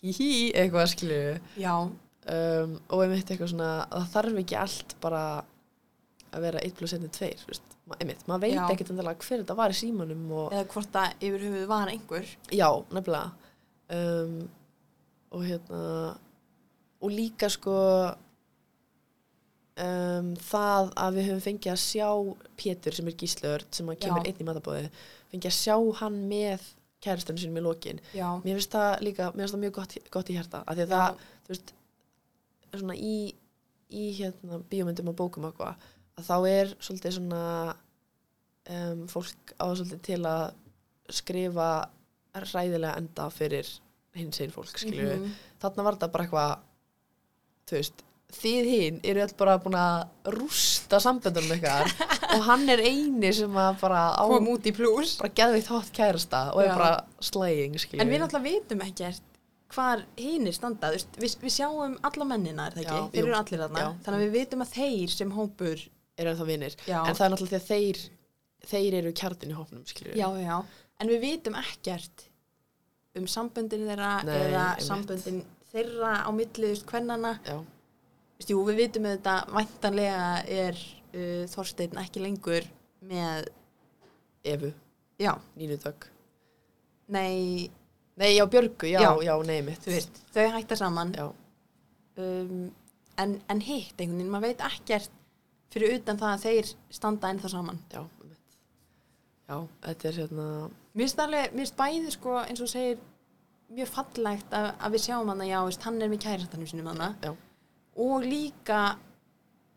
hí, 0.00 0.30
eitthvað 0.56 0.90
skilju 0.94 1.22
um, 1.66 2.74
og 2.90 3.04
einmitt 3.04 3.30
eitthvað 3.30 3.52
svona 3.52 3.70
það 3.92 4.10
þarf 4.16 4.42
ekki 4.42 4.58
allt 4.60 4.96
bara 5.04 5.22
að 6.36 6.46
vera 6.48 6.62
1 6.66 6.76
plus 6.76 6.94
1 6.96 7.06
er 7.06 7.14
2 7.14 7.30
þú 7.42 7.50
veist, 7.52 7.76
einmitt, 8.00 8.26
maður 8.26 8.46
veit 8.46 8.60
ekkert 8.74 8.92
endilega 8.92 9.22
hver 9.28 9.42
þetta 9.42 9.58
var 9.58 9.72
í 9.74 9.78
símanum 9.78 10.30
eða 10.48 10.66
hvort 10.72 10.92
það 10.96 11.26
yfir 11.28 11.44
höfuð 11.46 11.66
var 11.70 11.92
einhver. 11.92 12.30
Já, 12.50 12.68
nefnilega. 12.90 13.52
Um, 13.94 14.38
og 15.36 15.44
hérna 15.46 15.82
og 17.02 17.10
líka 17.12 17.48
sko 17.52 17.74
um, 19.80 20.30
það 20.48 20.90
að 20.96 21.18
við 21.18 21.28
höfum 21.30 21.44
fengið 21.46 21.72
að 21.74 21.82
sjá 21.82 22.08
Pétur 22.60 22.96
sem 22.96 23.10
er 23.10 23.16
gíslöður 23.20 23.66
sem 23.76 23.90
kemur 24.00 24.22
Já. 24.24 24.30
einn 24.30 24.42
í 24.42 24.48
matabóði 24.48 24.90
fengið 25.32 25.50
að 25.50 25.56
sjá 25.58 25.76
hann 26.00 26.18
með 26.30 26.68
kærastunum 27.04 27.40
sínum 27.42 27.60
í 27.60 27.64
lokin 27.66 28.00
Já, 28.16 28.28
mér 28.42 28.56
finnst 28.58 28.72
það 28.74 28.92
líka, 29.04 29.30
mér 29.34 29.44
finnst 29.44 29.56
það 29.56 29.64
mjög 29.66 29.74
gott, 29.80 29.96
gott 30.16 30.30
í 30.32 30.36
hjarta 30.38 30.62
af 30.64 30.78
því 30.78 30.86
að 30.86 30.94
það, 30.94 31.24
þú 31.46 31.52
veist 31.54 31.74
svona 32.76 32.96
í, 32.98 33.16
í 33.96 34.04
hérna 34.18 34.60
bíómyndum 34.72 35.12
og 35.12 35.18
bókum 35.20 35.46
og 35.48 35.52
eitthvað 35.52 35.90
að 36.16 36.26
þá 36.30 36.36
er 36.50 36.72
svolítið 36.82 37.14
svona 37.18 37.42
um, 38.72 39.02
fólk 39.12 39.52
á 39.60 39.64
svolítið 39.76 40.00
til 40.08 40.22
að 40.28 40.46
skrifa 41.20 41.68
ræðilega 42.36 42.96
enda 43.00 43.28
fyrir 43.32 43.68
hins 44.16 44.40
einn 44.40 44.52
fólk, 44.52 44.72
skilju 44.80 45.12
Mhm. 45.20 45.30
þarna 45.60 45.84
var 45.86 45.96
þetta 45.98 46.08
bara 46.12 46.24
eitthvað 46.24 46.52
þú 47.66 47.78
veist, 47.78 48.02
þið 48.36 48.66
hinn 48.72 48.98
eru 49.06 49.22
öll 49.22 49.34
bara 49.38 49.54
búin 49.62 49.76
að 49.78 50.32
rústa 50.34 50.98
samböndunum 51.02 51.54
ykkar 51.56 51.92
og 52.34 52.42
hann 52.48 52.66
er 52.72 52.82
eini 52.84 53.30
sem 53.34 53.54
að 53.62 53.78
bara 53.80 54.02
á 54.18 54.24
kom 54.26 54.50
út 54.52 54.66
í 54.66 54.72
plús. 54.76 55.14
bara 55.20 55.32
geðveitt 55.40 55.70
hótt 55.70 55.92
kærasta 55.94 56.42
og 56.52 56.60
er 56.64 56.72
Já. 56.72 56.74
bara 56.76 56.92
slaying, 57.30 57.78
skilju 57.80 58.02
En 58.02 58.10
við 58.12 58.22
náttúrulega 58.22 58.50
vitum 58.50 58.84
ekkert 58.86 59.32
hvar 59.74 60.02
hinir 60.18 60.54
standa, 60.54 60.92
þú 60.92 60.98
veist, 60.98 61.16
við, 61.18 61.32
við 61.42 61.54
sjáum 61.56 61.96
alla 62.06 62.26
mennina, 62.28 62.68
er 62.68 62.76
það 62.76 62.84
ekki? 62.84 62.98
Já, 62.98 63.08
þeir 63.14 63.18
jú. 63.22 63.26
eru 63.26 63.38
allir 63.40 63.62
þarna, 63.64 63.80
Já. 63.82 63.88
þannig 64.04 64.20
að 64.20 64.26
við 64.26 64.36
vitum 64.36 64.62
að 64.62 64.74
þeir 64.76 65.14
sem 65.16 65.32
hópur, 65.34 65.82
er 66.16 66.30
ennþá 66.30 66.46
vinir 66.50 66.76
já, 66.86 66.98
en 67.02 67.16
það 67.18 67.24
er 67.26 67.32
náttúrulega 67.34 67.50
því 67.50 67.58
að 67.58 67.66
þeir 67.72 68.04
þeir 68.70 68.96
eru 69.00 69.12
kjartin 69.22 69.50
í 69.52 69.56
hópnum, 69.58 69.82
skilju 69.90 70.14
já, 70.18 70.28
já, 70.42 70.54
en 71.02 71.10
við 71.10 71.24
vitum 71.26 71.58
ekkert 71.58 72.24
um 73.18 73.26
samböndin 73.30 73.84
þeirra 73.90 74.12
Nei, 74.28 74.32
eða 74.36 74.62
einmitt. 74.70 74.86
samböndin 74.86 75.42
þeirra 75.76 76.12
á 76.24 76.30
milli, 76.34 76.66
þú 76.66 76.72
veist, 76.72 76.86
hvernana, 76.90 77.32
jú, 78.48 78.58
við 78.68 78.80
vitum 78.82 79.06
að 79.08 79.16
þetta 79.18 79.36
væntanlega 79.54 80.26
er 80.58 80.80
uh, 80.80 81.44
Þorsteinn 81.52 82.00
ekki 82.02 82.24
lengur 82.24 82.66
með, 83.06 83.50
Evu, 84.46 84.72
já, 85.20 85.32
Nínu 85.58 85.76
Dögg 85.82 86.08
nei, 87.12 87.68
nei, 88.18 88.32
já, 88.34 88.44
Björgu, 88.50 88.88
já, 88.90 89.00
Já. 89.04 89.10
já, 89.28 89.34
nei 89.46 89.60
mitt. 89.62 89.82
Þú 89.84 89.92
veist, 89.94 90.20
þau 90.34 90.46
hætta 90.56 90.76
saman, 90.78 91.12
um, 92.18 92.66
en, 93.22 93.36
en 93.52 93.60
hitt 93.62 93.94
einhvern 94.00 94.18
veginn, 94.18 94.32
maður 94.32 94.48
veit 94.50 94.64
ekkert 94.66 95.12
fyrir 95.74 95.98
utan 96.00 96.18
það 96.18 96.32
að 96.34 96.44
þeir 96.48 96.70
standa 96.98 97.30
ennþá 97.34 97.50
saman. 97.52 97.78
já, 97.92 98.02
já, 99.48 99.58
þetta 99.86 100.08
er 100.10 100.18
hérna 100.22 100.46
Mér 100.96 101.04
finnst 101.04 101.20
alveg, 101.20 101.52
mér 101.52 101.62
finnst 101.66 101.76
bæði 101.78 102.12
sko 102.14 102.34
eins 102.42 102.62
og 102.64 102.70
segir 102.72 102.98
mjög 103.72 103.88
fallegt 103.90 104.54
að, 104.54 104.68
að 104.78 104.94
við 104.96 105.04
sjáum 105.06 105.28
hann 105.32 105.42
að 105.44 105.50
já, 105.50 105.58
veist, 105.66 105.82
hann 105.88 106.00
er 106.02 106.12
með 106.12 106.22
kærastanum 106.26 106.70
sinum 106.70 106.88
hann 106.92 107.36
og 107.96 108.24
líka 108.26 108.80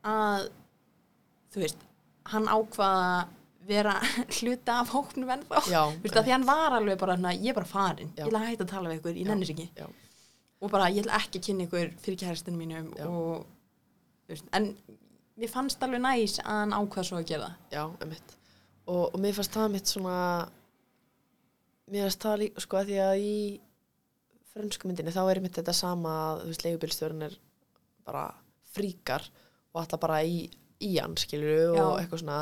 að 0.05 0.49
þú 1.53 1.63
veist, 1.63 1.85
hann 2.29 2.49
ákvaða 2.51 3.11
vera 3.69 3.95
hluta 4.39 4.79
af 4.81 4.91
hóknum 4.93 5.29
ennþá 5.33 5.63
já, 5.69 5.81
Þú 5.93 6.03
veist, 6.05 6.17
að 6.19 6.27
því 6.27 6.33
hann 6.35 6.45
var 6.49 6.75
alveg 6.77 6.99
bara, 7.01 7.15
svona, 7.19 7.33
ég 7.37 7.51
er 7.51 7.57
bara 7.59 7.69
farin 7.69 8.11
Já. 8.15 8.23
ég 8.23 8.29
ætla 8.29 8.39
að 8.43 8.47
hætta 8.49 8.65
að 8.67 8.71
tala 8.73 8.89
við 8.91 8.99
ykkur, 9.01 9.17
ég 9.19 9.29
nennis 9.29 9.51
ekki. 9.53 9.67
já, 9.77 9.87
og 10.59 10.73
bara, 10.73 10.89
ég 10.93 11.03
ætla 11.03 11.19
ekki 11.21 11.41
að 11.41 11.45
kynna 11.49 11.67
ykkur 11.67 11.91
fyrir 12.05 12.19
kærastinu 12.23 12.59
mínum 12.59 12.89
og 13.05 13.45
veist, 14.29 14.49
en 14.57 14.69
mér 15.39 15.51
fannst 15.53 15.83
alveg 15.85 16.01
næs 16.03 16.37
að 16.43 16.49
hann 16.63 16.75
ákvaða 16.77 17.07
svo 17.09 17.19
að 17.21 17.27
gera 17.31 17.49
það. 17.49 17.59
Já, 17.77 17.83
mitt 18.13 18.35
og, 18.89 19.03
og 19.13 19.19
mér 19.23 19.37
fannst 19.37 19.55
það 19.55 19.73
mitt 19.75 19.91
svona 19.93 20.15
mér 21.89 22.07
fannst 22.07 22.25
það 22.25 22.39
líka, 22.43 22.65
sko, 22.65 22.79
að 22.81 22.89
því 22.91 22.99
að 23.05 23.23
í 23.23 23.35
frönsku 24.59 24.89
myndinni 24.89 25.13
þá 25.15 25.21
er 25.31 25.41
þetta 25.47 25.73
sama 25.75 26.13
að, 26.33 26.43
leigubilstjórn 26.65 27.25
er 27.29 27.37
bara 28.05 28.25
fríkar 28.75 29.25
og 29.73 29.81
alltaf 29.83 30.01
bara 30.03 30.19
í, 30.25 30.43
í 30.85 30.91
hann, 30.99 31.15
skilur 31.19 31.75
og 31.79 31.97
eitthvað 32.01 32.23
svona. 32.23 32.39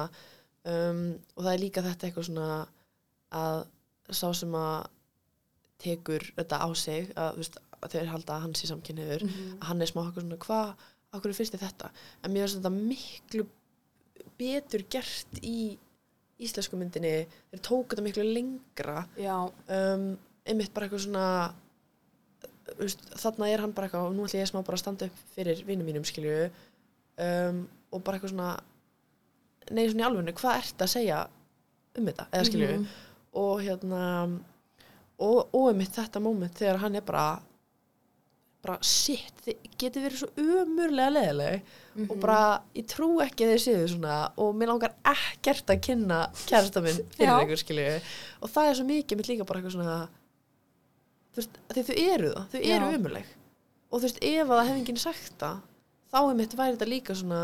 Um, 0.68 1.02
og 1.38 1.46
það 1.46 1.54
er 1.54 1.62
líka 1.64 1.84
þetta 1.86 2.08
eitthvað 2.10 2.28
svona 2.28 2.50
að 3.38 3.64
sá 4.18 4.28
sem 4.36 4.54
að 4.56 4.88
tekur 5.84 6.24
þetta 6.38 6.60
á 6.64 6.68
sig 6.76 7.10
að, 7.16 7.34
þú 7.38 7.42
veist, 7.44 7.58
að 7.78 7.92
þeir 7.94 8.08
halda 8.12 8.36
að 8.36 8.42
hann 8.48 8.56
sé 8.58 8.68
samkynniður 8.72 9.24
Mhm. 9.28 9.58
að 9.62 9.66
hann 9.70 9.82
er 9.82 9.90
smá 9.92 10.00
eitthvað 10.06 10.24
svona 10.26 10.40
hvað, 10.46 10.72
okkur 11.14 11.34
finnst 11.38 11.54
þið 11.56 11.66
þetta? 11.68 11.90
En 12.24 12.32
mér 12.34 12.48
finnst 12.48 12.58
þetta 12.58 12.72
miklu 12.78 13.48
betur 14.40 14.84
gert 14.90 15.40
í 15.44 15.78
íslensku 16.40 16.78
myndinni, 16.78 17.28
þeir 17.52 17.62
tóku 17.66 17.94
þetta 17.96 18.06
miklu 18.06 18.26
lengra. 18.28 19.06
Um, 19.70 20.18
einmitt 20.48 20.74
bara 20.74 20.88
eitthvað 20.88 21.06
svona 21.08 21.54
þarna 23.18 23.50
er 23.54 23.64
hann 23.64 23.74
bara 23.78 23.88
eitthvað 23.88 24.08
og 24.10 24.16
nú 24.18 24.26
ætlum 24.28 24.42
ég 24.44 24.50
smá 24.52 24.62
bara 24.64 24.76
að 24.78 24.84
standa 24.84 25.06
upp 25.10 25.20
fyrir 25.36 25.64
vinnum 25.68 25.88
mínum 25.88 26.06
skilju 26.08 26.50
um, 27.18 27.62
og 27.92 28.04
bara 28.04 28.18
eitthvað 28.20 28.34
svona 28.36 28.52
nei 29.72 29.88
svona 29.90 30.04
í 30.04 30.08
alvegnu, 30.08 30.34
hvað 30.38 30.62
ert 30.62 30.84
að 30.86 30.94
segja 30.94 31.22
um 31.98 32.06
þetta, 32.12 32.28
eða 32.32 32.46
skilju 32.52 32.72
Mhm. 32.78 32.88
og 33.38 33.62
hérna 33.62 34.04
og, 35.20 35.50
og 35.54 35.70
einmitt 35.72 35.96
þetta 35.98 36.22
moment 36.22 36.54
þegar 36.60 36.78
hann 36.84 36.96
er 36.96 37.02
bara 37.02 37.28
bara 38.68 38.78
shit, 38.84 39.32
þið 39.46 39.68
getið 39.80 40.06
verið 40.08 40.22
svo 40.22 40.30
umurlega 40.42 41.12
leðileg 41.14 41.62
Mhm. 41.98 42.08
og 42.12 42.20
bara, 42.22 42.62
ég 42.76 42.86
trú 42.90 43.08
ekki 43.24 43.46
að 43.46 43.54
þið 43.56 43.62
séu 43.64 43.88
svona 43.94 44.32
og 44.38 44.56
mér 44.56 44.68
langar 44.72 44.94
ekkert 45.06 45.66
að 45.74 45.80
kynna 45.82 46.18
kærasta 46.46 46.82
minn 46.84 47.00
fyrir 47.16 47.32
einhver 47.40 47.58
skilju 47.62 48.02
og 48.44 48.50
það 48.50 48.70
er 48.70 48.76
svo 48.76 48.86
mikið 48.86 49.18
mitt 49.18 49.28
líka 49.32 49.46
bara 49.48 49.60
eitthvað 49.62 49.76
svona 49.78 50.10
þú 51.38 51.42
veist, 51.44 51.58
því 51.78 51.86
þau 51.88 51.96
eru 52.16 52.30
það 52.34 52.52
þau 52.52 52.60
eru 52.66 52.92
Já. 52.92 52.98
umurleg 52.98 53.34
og 53.88 54.00
þú 54.02 54.04
veist, 54.08 54.22
ef 54.26 54.44
að 54.50 54.58
það 54.58 54.68
hef 54.72 54.78
enginn 54.82 55.02
sagt 55.06 55.38
það 55.46 55.58
þá 56.12 56.18
er 56.32 56.38
mitt 56.42 56.56
væri 56.58 56.76
þetta 56.78 56.88
líka 56.92 57.16
svona 57.22 57.42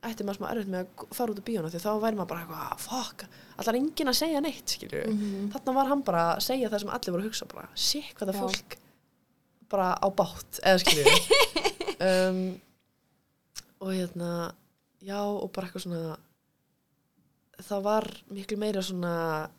ætti 0.00 0.24
maður 0.24 0.38
smá 0.40 0.46
erfitt 0.54 0.70
með 0.72 0.80
að 0.80 1.10
fara 1.18 1.32
út 1.34 1.40
á 1.42 1.48
bíóna 1.50 1.70
því 1.74 1.80
þá 1.82 1.90
væri 2.00 2.16
maður 2.16 2.28
bara 2.30 2.40
eitthvað, 2.40 2.60
"Ah, 2.70 2.76
fuck. 2.80 3.24
Allar 3.60 3.76
enginn 3.76 4.08
að 4.08 4.16
segja 4.16 4.40
neitt, 4.40 4.64
skilju 4.72 5.02
Mhm. 5.10 5.50
þarna 5.52 5.74
var 5.74 5.86
hann 5.90 6.02
bara 6.02 6.22
að 6.36 6.40
segja 6.46 6.70
það 6.70 6.80
sem 6.80 6.88
allir 6.88 7.12
voru 7.12 7.22
að 7.22 7.28
hugsa 7.28 7.48
bara, 7.52 7.68
shit, 7.74 8.14
hvað 8.16 8.30
það 8.32 8.40
fólk 8.40 8.76
bara 9.68 9.88
á 10.00 10.08
bátt, 10.08 10.60
eða 10.64 10.78
skilju 10.80 11.04
um, 12.08 12.60
og 13.80 13.88
hérna 13.92 14.54
já, 15.02 15.20
og 15.20 15.52
bara 15.52 15.66
eitthvað 15.68 15.84
svona 15.84 16.16
það 17.60 17.82
var 17.82 18.04
miklu 18.32 18.56
meira 18.56 18.80
svona 18.82 19.50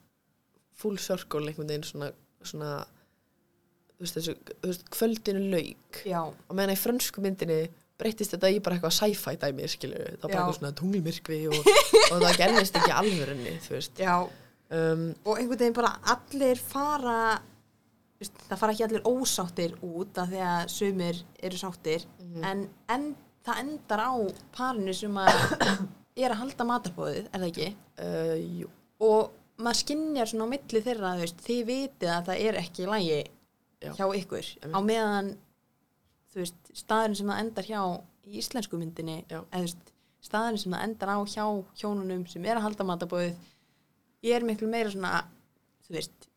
full 0.73 0.97
circle 0.97 1.45
einhvern 1.47 1.67
veginn 1.69 1.83
svona, 1.85 2.11
svona 2.43 2.85
þú 4.01 4.07
veist, 4.07 4.17
þessu, 4.17 4.33
þú 4.63 4.71
veist, 4.71 4.83
kvöldinu 4.97 5.43
lauk 5.53 6.01
Já, 6.09 6.21
og 6.25 6.57
meðan 6.57 6.73
í 6.73 6.79
frönsku 6.81 7.21
myndinni 7.21 7.59
breytist 8.01 8.33
þetta 8.33 8.49
í 8.49 8.57
bara 8.65 8.79
eitthvað 8.79 8.95
sci-fi 8.97 9.35
dæmi, 9.37 9.67
skilju 9.69 9.99
það 10.01 10.09
var 10.09 10.21
bara 10.23 10.33
Já. 10.33 10.39
eitthvað 10.41 10.57
svona 10.57 10.73
tunglmyrkvi 10.81 11.39
og, 11.51 11.71
og 12.15 12.23
það 12.25 12.39
gerðist 12.41 12.79
ekki 12.81 12.93
alvörinni, 12.97 13.51
þú 13.67 13.75
veist 13.77 14.01
já 14.01 14.15
um, 14.17 15.03
og 15.25 15.35
einhvern 15.37 15.59
veginn 15.61 15.77
bara 15.77 15.91
allir 16.15 16.61
fara 16.71 17.17
þú 17.37 18.23
veist, 18.25 18.41
það 18.49 18.61
fara 18.63 18.73
ekki 18.75 18.87
allir 18.87 19.05
ósáttir 19.11 19.75
út 19.85 20.17
af 20.23 20.31
því 20.33 20.41
að 20.49 20.63
sumir 20.77 21.21
eru 21.45 21.61
sáttir 21.61 22.07
Mhm. 22.31 22.43
en, 22.47 22.59
en 22.95 23.05
það 23.45 23.57
endar 23.65 24.01
á 24.07 24.13
parinu 24.55 24.93
sem 24.95 25.17
að 25.19 25.39
er 26.21 26.31
að 26.31 26.39
halda 26.41 26.67
matarbóðið, 26.69 27.25
er 27.33 27.41
það 27.41 27.47
ekki? 27.51 27.69
uh, 27.99 28.35
jú, 28.61 28.69
Og 29.01 29.31
maður 29.61 29.79
skinnjar 29.81 30.29
svona 30.29 30.45
á 30.47 30.51
milli 30.53 30.81
þeirra, 30.85 31.11
þú 31.17 31.25
veist, 31.25 31.41
þið 31.45 31.61
vitið 31.69 32.11
að 32.15 32.27
það 32.29 32.43
er 32.47 32.59
ekki 32.61 32.83
í 32.85 32.89
lægi 32.91 33.17
Já. 33.81 33.93
hjá 33.97 34.05
ykkur 34.19 34.45
Einmitt. 34.61 34.75
á 34.77 34.79
meðan 34.85 35.31
veist, 36.35 36.71
staðurinn 36.77 37.17
sem 37.19 37.31
það 37.31 37.41
endar 37.43 37.67
hjá 37.67 37.81
í 38.29 38.37
íslensku 38.39 38.79
myndinni, 38.79 39.17
eða 39.29 39.63
staðurinn 40.23 40.61
sem 40.61 40.75
það 40.75 40.85
endar 40.87 41.13
á 41.13 41.17
hjá 41.25 41.45
hjónunum 41.81 42.25
sem 42.29 42.45
er 42.45 42.59
að 42.59 42.67
halda 42.67 42.87
matabóðið, 42.87 43.47
ég 44.27 44.37
er 44.37 44.45
miklu 44.47 44.69
meira 44.71 44.93
svona, 44.93 45.23
þú 45.87 45.97
veist, 45.97 46.29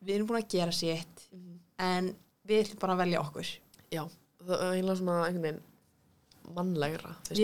við 0.00 0.16
erum 0.16 0.30
búin 0.30 0.40
að 0.40 0.50
gera 0.56 0.74
sétt, 0.74 1.26
en 1.82 2.14
við 2.46 2.64
ætlum 2.64 2.82
bara 2.82 2.96
að 2.96 3.02
velja 3.04 3.22
okkur. 3.22 3.52
Já, 3.92 4.02
það 4.42 4.56
er 4.56 4.72
eiginlega 4.72 5.00
svona 5.02 5.18
einhvern 5.26 5.46
veginn 5.46 5.64
mannlegra 6.54 7.12
finnst 7.26 7.42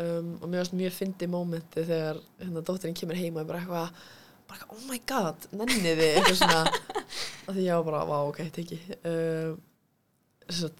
um, 0.00 0.30
og 0.40 0.48
mér 0.48 0.62
varst 0.62 0.76
mjög 0.76 0.94
fyndi 0.96 1.28
mómenti 1.30 1.84
þegar 1.84 2.20
hérna 2.40 2.62
dóttirinn 2.64 2.96
kemur 2.98 3.18
heima 3.18 3.42
og 3.42 3.44
er 3.44 3.50
bara 3.50 3.60
eitthvað 3.60 4.72
oh 4.72 4.84
my 4.88 5.00
god, 5.08 5.48
nenni 5.52 5.92
þið 5.98 6.04
eitthvað 6.08 6.38
svona 6.40 6.62
að 7.48 7.54
því 7.58 7.64
ég 7.66 7.74
var 7.78 7.84
bara, 7.88 8.04
vá, 8.08 8.18
ok, 8.28 8.40
teki 8.56 8.78
um, 9.10 9.58
svo, 10.48 10.70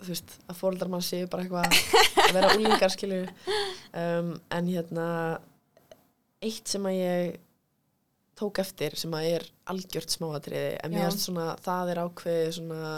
þú 0.00 0.08
veist, 0.10 0.34
að 0.50 0.58
fóreldrar 0.60 0.90
mann 0.92 1.04
séu 1.04 1.28
bara 1.30 1.44
eitthvað 1.44 2.26
að 2.26 2.34
vera 2.38 2.52
úlingar 2.56 2.92
skilju 2.94 3.22
um, 3.28 4.34
en 4.56 4.70
hérna 4.72 5.06
eitt 6.40 6.68
sem 6.72 6.86
að 6.88 6.96
ég 6.98 7.38
tók 8.40 8.58
eftir 8.62 8.94
sem 8.96 9.12
að 9.12 9.26
er 9.34 9.42
algjört 9.68 10.14
smáatriði 10.14 10.78
en 10.80 10.94
mér 10.94 11.04
varst 11.10 11.26
svona, 11.26 11.50
það 11.60 11.90
er 11.92 11.98
ákveðið 12.06 12.54
svona 12.56 12.92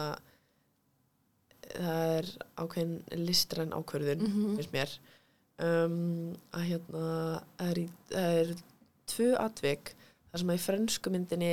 það 1.73 2.13
er 2.19 2.29
ákveðin 2.63 2.95
listræn 3.27 3.73
ákvörðun 3.75 4.23
Mhm. 4.27 4.55
finnst 4.59 4.73
mér. 4.75 4.93
Um, 5.63 6.35
að 6.53 6.65
hérna 6.71 7.03
það 7.59 7.71
er, 7.71 7.81
er 8.19 8.55
tvö 9.07 9.29
atvik 9.39 9.93
þar 10.31 10.41
sem 10.43 10.51
að 10.53 10.59
í 10.59 10.63
frönsku 10.65 11.11
myndinni 11.13 11.51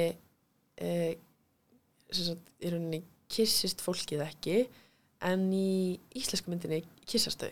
e, 0.79 0.89
sem 0.89 1.17
sagt, 1.17 1.28
í 2.09 2.71
rauninni 2.71 3.01
kissist 3.29 3.83
fólkið 3.85 4.23
ekki 4.25 4.61
en 5.29 5.49
í 5.53 5.99
íslensku 6.17 6.51
myndinni 6.51 6.81
kissast 7.05 7.43
þau. 7.43 7.51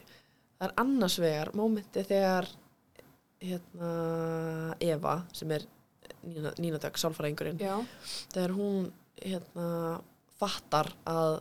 Það 0.58 0.68
er 0.68 0.76
annars 0.82 1.18
vegar 1.22 1.51
mómenti 1.58 2.03
þegar 2.08 2.47
hérna 3.43 3.91
Eva 4.82 5.20
sem 5.36 5.51
er 5.53 5.68
Dögg, 6.28 6.97
sálfræðingurinn 6.97 7.60
þegar 8.34 8.53
hún 8.58 8.89
hérna 9.22 9.68
fattar 10.39 10.89
að 11.08 11.38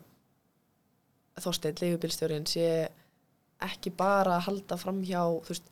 Þorsteinn, 1.36 1.76
leigubílstjórin 1.82 2.46
sé 2.48 2.68
ekki 3.66 3.90
bara 3.96 4.38
að 4.38 4.46
halda 4.46 4.78
fram 4.80 5.02
hjá 5.04 5.20
þú 5.44 5.50
veist, 5.50 5.66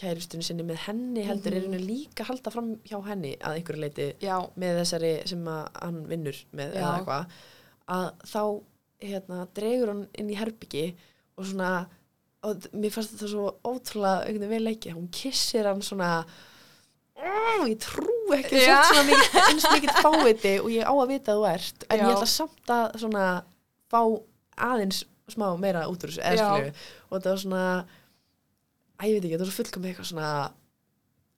kærustunni 0.00 0.42
sinni 0.46 0.64
með 0.66 0.78
henni 0.86 1.24
heldur 1.26 1.52
Mhm. 1.52 1.56
er 1.56 1.66
henni 1.68 1.86
líka 1.86 2.24
halda 2.24 2.50
fram 2.50 2.76
hjá 2.88 2.98
henni 3.06 3.36
að 3.38 3.56
einhverju 3.58 3.80
leiti 3.80 4.06
já, 4.20 4.36
með 4.58 4.78
þessari 4.80 5.12
sem 5.28 5.44
hann 5.46 6.06
vinnur 6.08 6.38
með 6.54 6.74
eða 6.74 6.80
Já. 6.80 6.92
eitthvað 6.98 7.26
að 7.88 8.12
þá 8.32 8.62
hérna, 9.02 9.48
dregur 9.54 9.88
hann 9.92 10.06
inn 10.18 10.30
í 10.30 10.36
herbyggi 10.38 10.94
og 11.38 11.44
svona 11.46 11.86
og 12.42 12.56
mér 12.74 12.90
fannst 12.90 13.12
þetta 13.14 13.28
svo 13.30 13.54
ótrúlega 13.64 14.24
einhvern 14.26 14.48
veginn 14.48 14.50
vel 14.50 14.64
leikið, 14.66 14.94
hún 14.96 15.08
kissir 15.14 15.64
hann 15.68 15.82
svona 15.82 16.24
ó, 17.22 17.62
ég 17.68 17.78
trú 17.78 18.16
ekki 18.34 18.58
sért 18.64 18.88
svona 18.88 19.04
mikið, 19.06 19.38
eins 19.46 20.02
fáviti 20.02 20.54
og 20.62 20.70
ég 20.72 20.82
á 20.88 20.92
að 20.94 21.08
vita 21.12 21.32
að 21.34 21.38
þú 21.42 21.48
ert 21.52 21.84
en 21.90 21.98
Já. 22.00 22.02
ég 22.08 22.14
ætla 22.16 22.26
samt 22.32 22.72
að 22.72 22.96
svona 23.04 23.26
fá 23.92 24.00
aðeins 24.56 25.04
smá 25.30 25.46
meira 25.60 25.84
út 25.90 26.02
úr 26.02 26.10
þessu 26.10 26.22
eða 26.24 26.38
Já. 26.40 26.48
skilju 26.48 26.72
og 27.10 27.12
þetta 27.20 27.30
var 27.34 27.42
svona 27.44 27.66
að 29.02 29.10
ég 29.10 29.16
veit 29.16 29.24
ekki, 29.26 29.34
þetta 29.34 29.44
var 29.44 29.50
svo 29.50 29.58
fullkomið 29.58 29.90
eitthvað 29.92 30.10
svona 30.10 30.32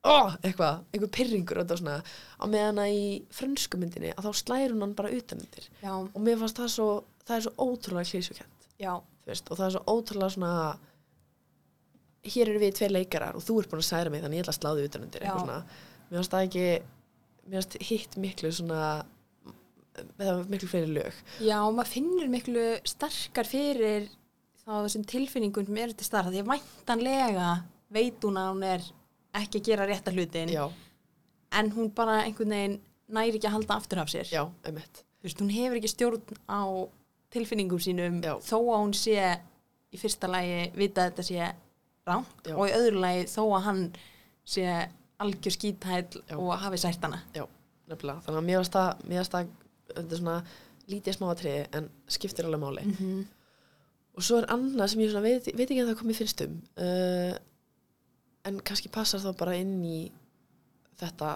ó, 0.05 0.15
eitthvað, 0.45 0.81
einhver 0.93 1.11
pyrringur 1.17 1.59
og 1.59 1.65
þetta 1.65 1.79
svona 1.81 1.97
á 2.05 2.45
meðan 2.51 2.81
að 2.83 2.95
í 2.95 3.05
frönsku 3.33 3.79
myndinni 3.81 4.13
að 4.13 4.27
þá 4.27 4.41
slæður 4.41 4.75
hún 4.75 4.85
hann 4.85 4.97
bara 4.97 5.13
utanundir 5.15 5.69
já, 5.81 5.93
og 5.95 6.19
mér 6.21 6.41
fannst 6.41 6.61
það 6.61 6.73
svo, 6.75 6.89
það 7.25 7.37
er 7.37 7.47
svo 7.47 7.69
ótrúlega 7.69 8.11
klísukent 8.11 8.69
og 9.49 9.57
það 9.57 9.65
er 9.67 9.75
svo 9.77 9.83
ótrúlega 9.95 10.35
svona 10.35 10.53
hér 12.25 12.51
eru 12.51 12.61
við 12.61 12.77
tveir 12.79 12.93
leikarar 12.93 13.37
og 13.37 13.45
þú 13.45 13.59
ert 13.61 13.73
búin 13.73 13.81
að 13.81 13.89
særa 13.89 14.13
mig 14.13 14.23
þannig 14.23 14.41
ég 14.41 14.47
ætla 14.47 14.71
að 14.71 14.83
eitthvað 14.85 15.41
svona, 15.41 15.59
mér 16.09 16.21
fannst 16.21 16.35
það 16.35 16.47
ekki 16.47 16.69
mér 17.45 17.59
fannst 17.59 17.77
hitt 17.89 18.17
miklu 18.21 18.53
svona 18.53 18.85
það 20.19 20.41
miklu 20.51 20.69
fleiri 20.69 20.93
lög. 20.95 21.19
Já, 21.43 21.57
maður 21.71 21.91
finnur 21.93 22.31
miklu 22.31 22.65
sterkar 22.87 23.47
fyrir 23.49 24.09
þá 24.65 24.73
þessum 24.85 25.05
tilfinningum 25.09 25.67
sem 25.67 25.77
eru 25.83 25.93
til 25.93 26.07
starf 26.07 26.31
því 26.33 26.43
að 26.43 26.51
væntanlega 26.53 27.49
veit 27.95 28.25
hún 28.25 28.41
að 28.41 28.51
hún 28.51 28.67
er 28.67 28.85
ekki 29.35 29.61
að 29.61 29.67
gera 29.69 29.87
rétta 29.89 30.13
hlutin 30.15 30.51
já, 30.53 30.65
en 31.59 31.71
hún 31.75 31.91
bara 31.95 32.23
einhvern 32.23 32.55
veginn 32.55 32.79
næri 33.07 33.37
ekki 33.37 33.49
að 33.49 33.57
halda 33.59 33.79
aftur 33.79 34.01
af 34.01 34.09
sér 34.09 34.31
já, 34.31 34.43
veist, 34.65 35.41
hún 35.41 35.53
hefur 35.53 35.77
ekki 35.79 35.91
stjórn 35.91 36.39
á 36.49 36.61
tilfinningum 37.35 37.81
sínum 37.81 38.19
Já. 38.23 38.35
þó 38.43 38.57
að 38.59 38.81
hún 38.81 38.95
sé 38.97 39.15
í 39.93 39.99
fyrsta 39.99 40.29
lagi 40.31 40.69
vita 40.77 41.03
að 41.05 41.11
þetta 41.11 41.25
sé 41.27 41.49
rámt 42.05 42.49
Já. 42.49 42.55
og 42.55 42.69
í 42.69 42.75
öðru 42.75 43.01
lagi 43.03 43.25
þó 43.31 43.41
að 43.45 43.65
hann 43.67 43.81
sé 44.45 44.67
algjör 45.23 45.55
skítæll 45.55 46.21
Já. 46.21 46.35
og 46.37 46.53
hafi 46.63 46.81
sært 46.81 47.05
hana 47.05 47.21
þannig 48.25 48.39
að 48.41 48.47
mér 48.49 49.21
er 49.21 50.19
svona 50.19 50.37
lítið 50.89 51.17
smáatriði 51.17 51.65
en 51.77 51.89
skiptir 52.11 52.47
alveg 52.47 52.61
máli 52.61 52.85
mm 52.85 52.95
-hmm. 52.99 53.25
Og 54.15 54.23
svo 54.23 54.37
er 54.39 54.47
annað 54.53 54.91
sem 54.93 55.01
ég 55.03 55.11
svona 55.11 55.25
veit, 55.27 55.49
veit 55.57 55.67
ekki 55.69 55.81
að 55.83 55.89
það 55.91 55.99
komið 56.01 56.19
fyrst 56.21 56.43
um 56.45 56.53
uh, 56.79 57.33
en 58.45 58.59
kannski 58.67 58.91
passar 58.93 59.19
þá 59.23 59.31
bara 59.39 59.55
inn 59.59 59.77
í 59.83 59.99
þetta 60.99 61.31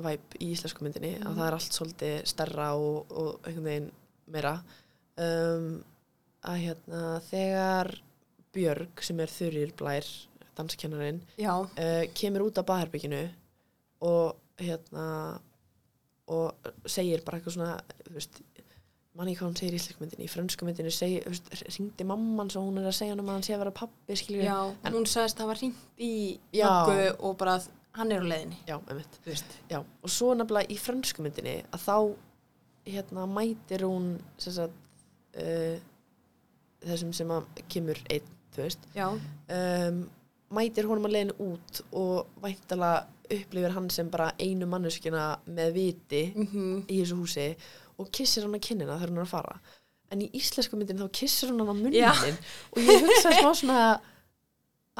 væp 0.00 0.36
í 0.40 0.52
íslensku 0.54 0.84
myndinni 0.86 1.16
að 1.18 1.24
Mhm. 1.30 1.36
það 1.38 1.46
er 1.48 1.56
allt 1.58 1.76
svolítið 1.76 2.16
stærra 2.30 2.68
og, 2.78 3.10
og 3.10 3.40
einhvern 3.48 3.66
veginn 3.66 3.90
meira 4.30 4.52
um, 5.18 5.70
að 6.46 6.60
hérna 6.64 7.00
þegar 7.30 7.90
Björg 8.54 9.02
sem 9.06 9.20
er 9.22 9.30
Þurir 9.30 9.72
Blær 9.78 10.06
danskennarinn 10.58 11.20
uh, 11.78 12.04
kemur 12.14 12.46
út 12.48 12.58
af 12.62 12.66
baðherbygginu 12.70 13.24
og 14.06 14.36
hérna 14.60 15.04
og 16.30 16.70
segir 16.86 17.22
bara 17.26 17.38
eitthvað 17.40 17.56
svona 17.56 17.74
þú 18.06 18.14
veist, 18.14 18.40
manni 19.20 19.34
hvað 19.36 19.48
hún 19.50 19.58
segir 19.60 19.76
í 19.76 19.80
íslensku 19.80 20.66
myndinni 20.66 20.88
í 20.90 21.20
veist, 21.28 21.50
ringdi 21.76 22.06
mamman 22.08 22.50
svo 22.52 22.62
hún 22.66 22.80
er 22.80 22.88
að 22.90 22.96
segja 22.98 23.14
hann 23.14 23.22
um 23.22 23.28
að 23.30 23.36
hann 23.38 23.46
sé 23.46 23.54
að 23.56 23.62
vera 23.64 23.74
pappi 23.80 24.16
skilur 24.18 24.46
já, 24.46 24.56
En- 24.84 24.96
hún 24.96 25.06
sagðist 25.10 25.36
að 25.36 25.42
það 25.44 25.50
var 25.52 25.60
hringt 25.60 25.84
í 26.00 26.12
nokku 26.56 27.26
og 27.28 27.36
bara 27.42 27.58
að 27.60 27.68
hann 27.98 28.12
er 28.14 28.22
á 28.22 28.26
leiðinni. 28.30 28.58
Já, 28.68 28.76
einmitt. 28.86 29.16
Þú 29.24 29.32
veist. 29.32 29.54
já, 29.70 29.78
og 29.82 30.10
svo 30.14 30.28
nefnilega 30.38 30.70
í 30.70 30.76
frönsku 30.78 31.24
myndinni 31.26 31.56
að 31.74 31.80
þá 31.88 31.96
hérna 32.90 33.24
mætir 33.28 33.82
hún 33.86 34.12
sagt 34.38 34.70
uh, 35.36 35.76
þessum 36.86 37.12
sem 37.16 37.32
að 37.34 37.48
kemur 37.70 37.98
einn, 38.10 38.28
þú 38.54 38.62
veist. 38.64 38.86
Um, 39.50 40.04
mætir 40.56 40.86
honum 40.88 41.06
að 41.10 41.16
leiðinu 41.16 41.36
út 41.50 41.82
og 41.98 42.30
væntalega 42.42 43.02
upplifir 43.30 43.74
hann 43.76 43.90
sem 43.94 44.08
bara 44.10 44.32
einu 44.42 44.66
manneskina 44.66 45.26
með 45.46 45.68
viti 45.76 46.22
mm 46.34 46.80
í 46.90 46.96
þessu 47.02 47.18
húsi 47.20 47.44
og 48.00 48.10
kissir 48.16 48.46
hann 48.46 48.56
að 48.58 48.64
kinnina 48.66 48.96
þegar 48.96 49.10
hann 49.12 49.20
er 49.20 49.26
að 49.26 49.32
fara. 49.34 49.56
En 50.10 50.22
í 50.24 50.30
íslensku 50.40 50.78
myndin 50.80 50.98
þá 50.98 51.08
kissir 51.20 51.52
hann 51.52 51.62
á 51.62 51.66
munnin 51.70 51.98
og 52.74 52.80
ég 52.82 53.04
hugsaði 53.06 53.42
smá 53.42 53.52
svona 53.60 53.82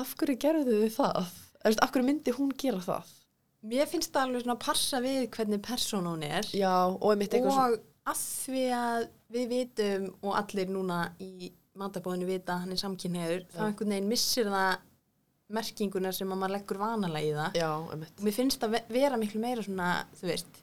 af 0.01 0.13
hverju 0.21 0.37
gerðu 0.45 0.77
þau 0.85 0.93
það? 1.01 1.31
Eða, 1.61 1.71
veist, 1.71 1.81
af 1.85 1.91
hverju 1.95 2.07
myndi 2.11 2.37
hún 2.37 2.53
gera 2.61 2.83
það? 2.85 3.17
mér 3.71 3.89
finnst 3.91 4.13
það 4.15 4.23
alveg 4.25 4.41
svona 4.47 4.55
að 4.57 4.63
passa 4.65 4.99
við 5.05 5.17
hvernig 5.35 5.59
persón 5.67 6.07
hún 6.09 6.23
er. 6.25 6.47
Já, 6.57 6.71
og 6.89 7.03
og 7.05 7.19
að 8.09 8.21
því 8.21 8.63
að 8.73 9.03
við 9.35 9.51
vitum 9.51 10.07
og 10.25 10.39
allir 10.39 10.71
núna 10.73 11.01
í 11.21 11.51
matabóðinu 11.77 12.27
vita 12.31 12.55
að 12.55 12.63
hann 12.65 12.73
er 12.73 12.81
samkynneður 12.81 13.43
þá 13.53 13.61
einhvern 13.67 13.93
veginn 13.93 14.09
missir 14.09 14.49
það 14.49 14.79
merkinguna 15.51 16.13
sem 16.15 16.33
að 16.33 16.41
maður 16.41 16.55
leggur 16.57 16.81
vanalega 16.81 17.29
í 17.29 17.37
það. 17.37 17.59
Já, 17.61 17.69
og 17.77 18.25
mér 18.25 18.35
finnst 18.39 18.63
það 18.65 18.75
ve- 18.79 18.83
vera 18.97 19.21
miklu 19.21 19.41
meira 19.45 19.67
svona 19.67 19.91
þú 20.17 20.31
veist 20.31 20.61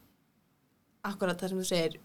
akkurat 1.08 1.40
það 1.42 1.54
sem 1.54 1.62
þú 1.62 1.68
segir 1.70 2.00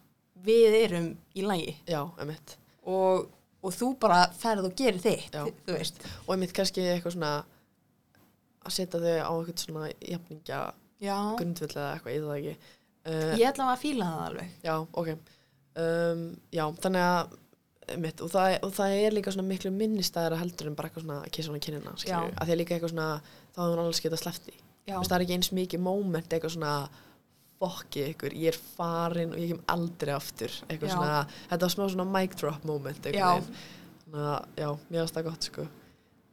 við 0.47 0.77
erum 0.83 1.09
í 1.39 1.47
lagi. 1.47 1.77
Já, 1.89 2.01
einmitt. 2.21 2.57
Og, 2.91 3.27
og 3.63 3.75
þú 3.77 3.93
bara 4.03 4.25
ferð 4.39 4.71
og 4.71 4.77
gerir 4.79 5.03
þitt 5.03 5.35
Já. 5.35 5.45
þú 5.67 5.77
veist. 5.77 6.01
Og 6.27 6.35
einmitt 6.37 6.55
kannski 6.57 6.87
eitthvað 6.95 7.17
svona 7.17 7.35
að 8.63 8.77
setja 8.77 9.03
þau 9.03 9.13
á 9.23 9.33
eitthvað 9.33 9.65
svona 9.67 9.91
jafningja 9.99 10.63
já, 11.03 11.17
grundvill 11.39 11.71
eða 11.73 11.93
eitthvað, 11.97 12.17
ég 12.17 12.27
það 12.27 12.41
ekki. 12.41 12.75
Uh, 13.03 13.31
ég 13.35 13.47
ætla 13.51 13.71
að 13.73 13.81
fíla 13.83 14.11
það 14.11 14.27
alveg. 14.29 14.59
Já, 14.63 14.75
ok. 15.03 15.15
Um, 15.73 16.27
Já, 16.53 16.67
þannig 16.85 17.07
að 17.09 17.39
mitt, 17.99 18.21
og, 18.23 18.31
það, 18.33 18.57
og 18.67 18.75
það 18.77 18.97
er 19.01 19.17
líka 19.17 19.33
svona 19.35 19.49
miklu 19.49 19.73
minnistæðara 19.75 20.39
heldur 20.41 20.69
en 20.71 20.77
bara 20.79 20.89
eitthvað 20.89 21.07
svona 21.07 21.19
að 21.23 21.33
kissa 21.35 21.49
svona 21.49 21.63
kynina 21.65 21.95
að 21.95 22.05
því 22.05 22.53
að 22.53 22.61
líka 22.61 22.77
eitthvað 22.77 22.93
svona 22.93 23.09
þá 23.25 23.59
hefur 23.59 23.73
hún 23.73 23.83
alveg 23.83 24.05
getað 24.07 24.23
slefti 24.23 24.55
það 24.87 25.17
er 25.17 25.25
ekki 25.25 25.37
eins 25.39 25.51
mikið 25.57 25.83
moment 25.83 26.37
eitthvað 26.37 26.55
svona 26.57 26.75
fokki 27.63 28.05
ykkur, 28.11 28.35
ég 28.35 28.53
er 28.53 28.59
farin 28.77 29.33
og 29.35 29.41
ég 29.41 29.55
kem 29.55 29.63
aldrei 29.73 30.15
aftur. 30.17 30.55
Svona, 30.83 31.23
þetta 31.49 31.63
var 31.65 31.75
smá 31.77 31.85
svona 31.95 32.09
mic 32.19 32.35
drop 32.41 32.67
moment 32.69 33.11
Já. 33.15 33.29
að 34.13 34.49
já, 34.59 34.69
mér 34.91 35.05
varst 35.05 35.17
það 35.17 35.29
gott 35.31 35.47
sko. 35.49 35.67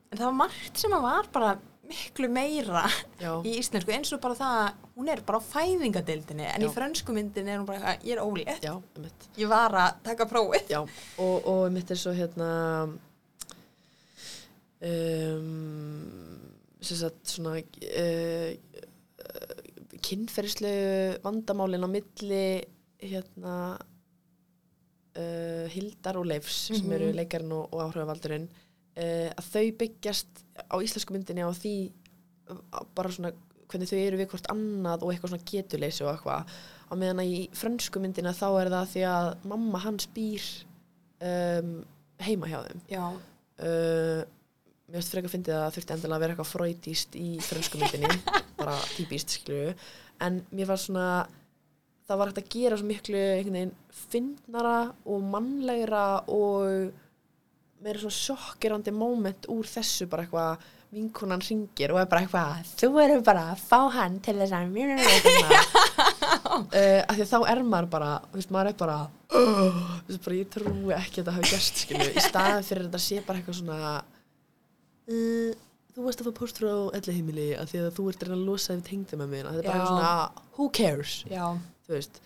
En 0.09 0.17
það 0.17 0.25
var 0.25 0.39
margt 0.43 0.81
sem 0.81 0.95
að 0.97 1.05
var 1.05 1.29
bara 1.31 1.57
miklu 1.89 2.29
meira 2.29 2.83
já, 3.17 3.31
í 3.41 3.55
íslensku 3.57 3.93
eins 3.93 4.11
og 4.13 4.21
bara 4.21 4.37
það 4.37 4.57
að 4.61 4.87
hún 4.99 5.09
er 5.09 5.21
bara 5.25 5.39
á 5.41 5.47
fæðingadeildinni 5.47 6.45
en 6.45 6.65
í 6.65 6.67
Já. 6.67 6.73
frönsku 6.75 7.15
myndinni 7.15 7.53
er 7.53 7.61
hún 7.61 7.69
bara 7.69 7.95
ég 8.03 8.13
er 8.17 8.21
ólétt. 8.21 8.65
Einmitt. 8.67 9.29
Ég 9.39 9.49
var 9.49 9.73
að 9.79 10.01
taka 10.05 10.27
prófið. 10.29 10.75
Og, 10.75 11.47
og 11.49 11.63
mitt 11.73 11.89
er 11.93 11.99
svo 12.01 12.13
hérna 12.17 12.49
um, 14.81 16.39
sem 16.79 16.99
sagt 16.99 17.31
svona 17.31 17.57
uh, 17.59 18.51
kynferðislegu 20.09 21.19
vandamálin 21.23 21.85
á 21.85 21.89
milli 21.89 22.43
hérna 22.99 23.55
uh, 25.17 25.65
Hildar 25.73 26.19
og 26.19 26.27
Leifs 26.29 26.65
sem 26.69 26.81
Mhm. 26.83 26.95
eru 26.97 27.11
leikarinn 27.15 27.51
og, 27.55 27.69
og 27.73 27.83
áhrifavaldurinn 27.87 28.47
uh, 28.49 29.29
að 29.37 29.45
þau 29.53 29.65
byggjast 29.83 30.43
á 30.69 30.75
íslensku 30.81 31.13
myndinni 31.15 31.45
á 31.45 31.51
því 31.55 31.75
uh, 32.49 32.83
bara 32.95 33.11
svona 33.13 33.31
hvernig 33.69 33.89
þau 33.91 33.99
eru 34.01 34.17
við 34.17 34.29
hvort 34.31 34.47
annað 34.49 35.03
og 35.05 35.11
eitthvað 35.13 35.29
svona 35.35 35.45
getuleysi 35.51 36.01
og 36.03 36.11
eitthvað. 36.15 36.53
Á 36.89 36.93
meðan 36.97 37.19
að 37.21 37.29
í 37.35 37.39
frönsku 37.53 38.01
myndina 38.01 38.31
þá 38.33 38.47
er 38.63 38.69
það 38.73 38.87
því 38.95 39.03
að 39.05 39.27
mamma 39.51 39.81
hans 39.83 40.07
býr 40.15 40.47
um, 41.21 41.69
heima 42.25 42.49
hjá 42.49 42.63
þeim. 42.65 42.81
Uh, 43.61 44.23
mér 44.89 44.99
finnst 44.99 45.13
frekar 45.13 45.29
að 45.29 45.35
fyndið 45.35 45.55
að 45.55 45.65
það 45.65 45.75
þurfti 45.77 45.95
endilega 45.95 46.17
að 46.17 46.23
vera 46.23 46.35
eitthvað 46.35 46.53
fröytíst 46.53 47.17
í 47.19 47.27
frönsku 47.45 47.81
myndinni. 47.81 48.21
Bara 48.59 48.77
típist 48.95 49.35
skilju 49.37 49.75
en 50.25 50.41
mér 50.51 50.69
var 50.69 50.81
svona 50.81 51.09
það 52.09 52.19
var 52.19 52.31
hægt 52.31 52.41
að 52.41 52.49
gera 52.55 52.79
svo 52.79 52.89
miklu 52.89 53.21
fyndnara 54.09 54.79
og 55.05 55.29
mannlegra 55.29 56.03
og 56.33 56.89
meira 57.79 58.01
svona 58.01 58.17
sjokkirandi 58.17 58.93
moment 58.95 59.47
úr 59.53 59.69
þessu 59.69 60.09
bara 60.09 60.25
eitthvað 60.25 60.67
vinkonan 60.89 61.43
ringir 61.45 61.93
og 61.93 61.99
er 62.01 62.09
bara 62.09 62.23
eitthvað 62.25 62.71
þú 62.81 62.89
eru 63.03 63.19
bara 63.25 63.45
að 63.53 63.61
fá 63.61 63.77
hann 63.93 64.17
til 64.25 64.35
þess 64.39 64.55
að 64.57 64.79
er 64.81 64.93
eitthvað 64.95 65.51
uh, 66.49 67.01
af 67.05 67.13
því 67.13 67.23
að 67.23 67.31
þá 67.31 67.39
er 67.53 67.61
maður 67.63 67.89
bara 67.93 68.11
þú 68.25 68.39
veist, 68.39 68.53
maður 68.55 68.71
er 68.71 68.79
bara, 68.79 68.97
uh, 69.37 69.83
bara 70.25 70.39
ég 70.39 70.49
trúi 70.55 70.95
ekki 70.97 71.21
að 71.21 71.29
þetta 71.29 71.35
hafi 71.37 71.61
skilju 71.67 72.09
í 72.09 72.25
staðin 72.25 72.65
fyrir 72.65 72.87
að 72.87 72.89
þetta 72.89 73.03
sé 73.05 73.21
bara 73.27 73.43
eitthvað 73.43 73.59
svona 73.61 73.93
uh, 75.09 75.51
þú 75.95 76.05
veist 76.05 76.21
að 76.21 76.29
fá 76.29 76.35
póstur 76.39 76.69
á 76.69 76.77
elli 76.99 77.15
heimili 77.17 77.47
af 77.59 77.71
því 77.71 77.81
að 77.83 77.95
þú 77.97 78.07
ert 78.11 78.23
að 78.23 78.29
reyna 78.29 78.39
að 78.39 78.49
losa 78.49 78.75
við 78.75 78.83
tengdum 78.89 79.23
með 79.23 79.31
mér 79.33 79.49
þetta 79.49 79.63
er 79.63 79.71
bara 79.71 79.87
svona, 79.89 80.43
who 80.57 80.69
cares? 80.79 81.15
Já. 81.29 81.45
Þú 81.87 81.95
veist 81.95 82.21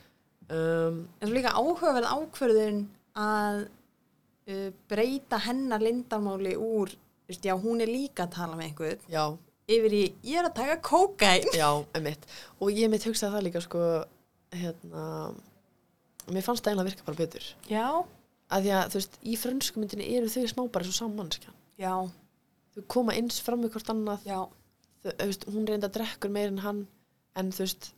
um, 0.49 0.99
en 1.19 1.29
svo 1.29 1.37
líka 1.37 1.55
áhugaverð 1.55 2.11
ákverðin 2.17 2.83
að 3.23 3.63
uh, 3.63 4.69
breyta 4.91 5.39
hennar 5.47 5.83
lindarmáli 5.83 6.57
úr 6.59 6.93
veist, 7.29 7.45
já, 7.45 7.55
hún 7.55 7.83
er 7.83 7.91
líka 7.91 8.27
að 8.27 8.35
tala 8.37 8.59
með 8.59 8.69
einhvern 8.69 9.07
já, 9.11 9.23
yfir 9.71 9.95
í, 9.95 10.03
ég 10.27 10.41
er 10.41 10.49
að 10.49 10.57
taka 10.59 10.81
kókain 10.83 11.47
já, 11.55 11.69
emitt 11.97 12.27
og 12.59 12.73
ég 12.75 12.91
mitt 12.91 13.07
hugsaði 13.07 13.37
það 13.37 13.47
líka 13.47 13.63
sko 13.63 13.85
hérna 14.53 15.07
mér 16.31 16.45
fannst 16.45 16.63
það 16.63 16.73
einlega 16.73 16.89
virka 16.89 17.07
bara 17.07 17.19
betur. 17.19 17.45
Já, 17.67 17.87
að 18.53 18.65
því 18.65 18.73
að 18.77 18.91
þú 18.91 18.99
veist, 18.99 19.17
í 19.23 19.37
frönsku 19.39 19.81
myndinni 19.81 20.09
eru 20.17 20.29
þau 20.31 20.43
smá 20.51 20.61
bara 20.71 20.87
svo 20.87 20.95
sammannskja 20.95 21.51
já, 21.81 21.95
þau 22.75 22.83
koma 22.87 23.13
eins 23.17 23.39
fram 23.45 23.61
með 23.63 23.75
hvort 23.75 23.89
annað 23.93 24.23
þau, 25.03 25.13
veist, 25.19 25.45
hún 25.51 25.67
reynda 25.67 25.89
að 25.89 25.97
drekkur 25.99 26.31
meir 26.33 26.47
en 26.53 26.61
hann 26.63 26.87
en 27.35 27.51
þú 27.51 27.65
veist 27.65 27.91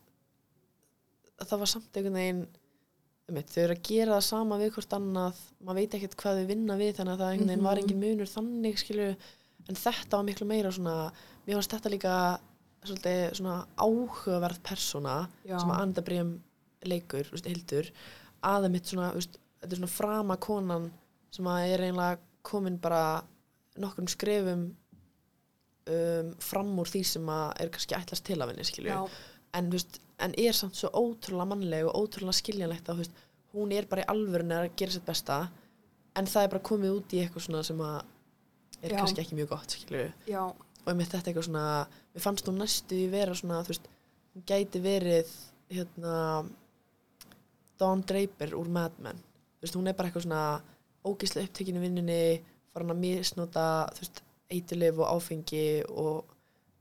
það 1.46 1.60
var 1.62 1.72
samt 1.72 1.98
einhvern 2.00 2.18
veginn 2.20 2.46
þau 3.50 3.62
eru 3.66 3.76
að 3.76 3.86
gera 3.90 4.16
það 4.18 4.26
sama 4.28 4.58
við 4.62 4.74
hvort 4.76 4.94
annað 4.98 5.40
maður 5.66 5.80
veit 5.82 5.96
ekkert 5.98 6.18
hvað 6.22 6.40
þau 6.42 6.50
vinna 6.52 6.78
við 6.80 6.92
þannig 7.00 7.14
að 7.16 7.22
það 7.24 7.32
einhvern 7.34 7.52
veginn 7.52 7.66
var 7.68 7.80
Mhm. 7.80 7.84
engin 7.86 8.04
munur 8.04 8.32
þannig 8.32 8.78
skilju 8.82 9.08
en 9.70 9.80
þetta 9.82 10.18
var 10.20 10.26
miklu 10.28 10.46
meira 10.48 10.72
svona 10.72 10.96
mér 11.48 11.56
fannst 11.58 11.74
þetta 11.74 11.92
líka 11.94 12.16
svolítið 12.86 13.34
svona 13.40 13.56
áhugaverð 13.82 14.60
persóna 14.62 15.16
Já. 15.46 15.58
sem 15.60 15.70
að 15.74 15.82
Anda 15.82 16.02
Brím 16.06 16.36
leikur, 16.86 17.26
veist, 17.32 17.46
Hildur 17.50 17.90
að 18.44 18.70
mitt 18.70 18.86
svona, 18.86 19.12
veist, 19.16 19.40
þetta 19.62 19.74
er 19.74 19.80
svona 19.80 19.96
frama 19.96 20.38
konan 20.38 20.92
sem 21.32 21.46
að 21.50 21.74
er 21.74 21.80
eiginlega 21.88 22.20
komin 22.46 22.78
bara 22.80 23.24
nokkrum 23.82 24.08
skrefum 24.12 24.66
um, 24.70 26.34
fram 26.44 26.74
úr 26.82 26.90
því 26.90 27.04
sem 27.12 27.30
er 27.36 27.72
kannski 27.74 27.98
ætlast 27.98 28.26
til 28.28 28.42
af 28.42 28.52
henni 28.52 28.66
en, 29.56 29.70
veist, 29.72 30.02
en 30.20 30.34
er 30.38 30.56
samt 30.56 30.76
svo 30.76 30.92
ótrúlega 30.92 31.48
mannleg 31.52 31.88
og 31.88 31.96
ótrúlega 32.02 32.40
skiljanlegt 32.40 32.90
að 32.92 33.04
veist, 33.04 33.24
hún 33.56 33.72
er 33.72 33.88
bara 33.88 34.04
í 34.04 34.10
alvörinu 34.12 34.58
að 34.60 34.74
gera 34.80 34.96
sitt 34.96 35.08
besta 35.08 35.46
en 36.16 36.28
það 36.28 36.48
er 36.48 36.54
bara 36.54 36.68
komið 36.72 37.00
út 37.00 37.16
í 37.16 37.22
eitthvað 37.24 37.48
svona 37.48 37.64
sem 37.68 37.82
að 37.84 37.98
er 38.82 38.92
Já. 38.92 38.98
kannski 39.00 39.24
ekki 39.24 39.40
mjög 39.40 39.52
gott 39.54 39.78
og 40.86 40.92
með 40.94 41.12
þetta 41.14 41.32
eitthvað 41.32 41.48
svona 41.48 41.68
mér 42.14 42.24
fannst 42.24 42.50
hún 42.50 42.60
næstu 42.62 43.00
í 43.00 43.08
vera 43.12 43.36
svona 43.38 43.62
veist, 43.68 43.88
hún 44.36 44.46
gæti 44.48 44.82
verið 44.84 45.32
hérna 45.72 46.16
Dawn 47.80 48.04
Draper 48.08 48.56
úr 48.56 48.70
Mad 48.72 49.00
Men. 49.04 49.20
Hún 49.66 49.90
er 49.90 49.96
bara 49.98 50.10
eitthvað 50.10 50.28
svona 50.28 50.62
ógíslega 51.06 51.50
upptekinu 51.50 51.82
vinnunni 51.82 52.20
farin 52.76 52.94
að 52.94 53.02
misnota 53.02 53.66
eiturlif 54.52 55.00
og 55.02 55.16
áfengi 55.16 55.68
og 55.90 56.36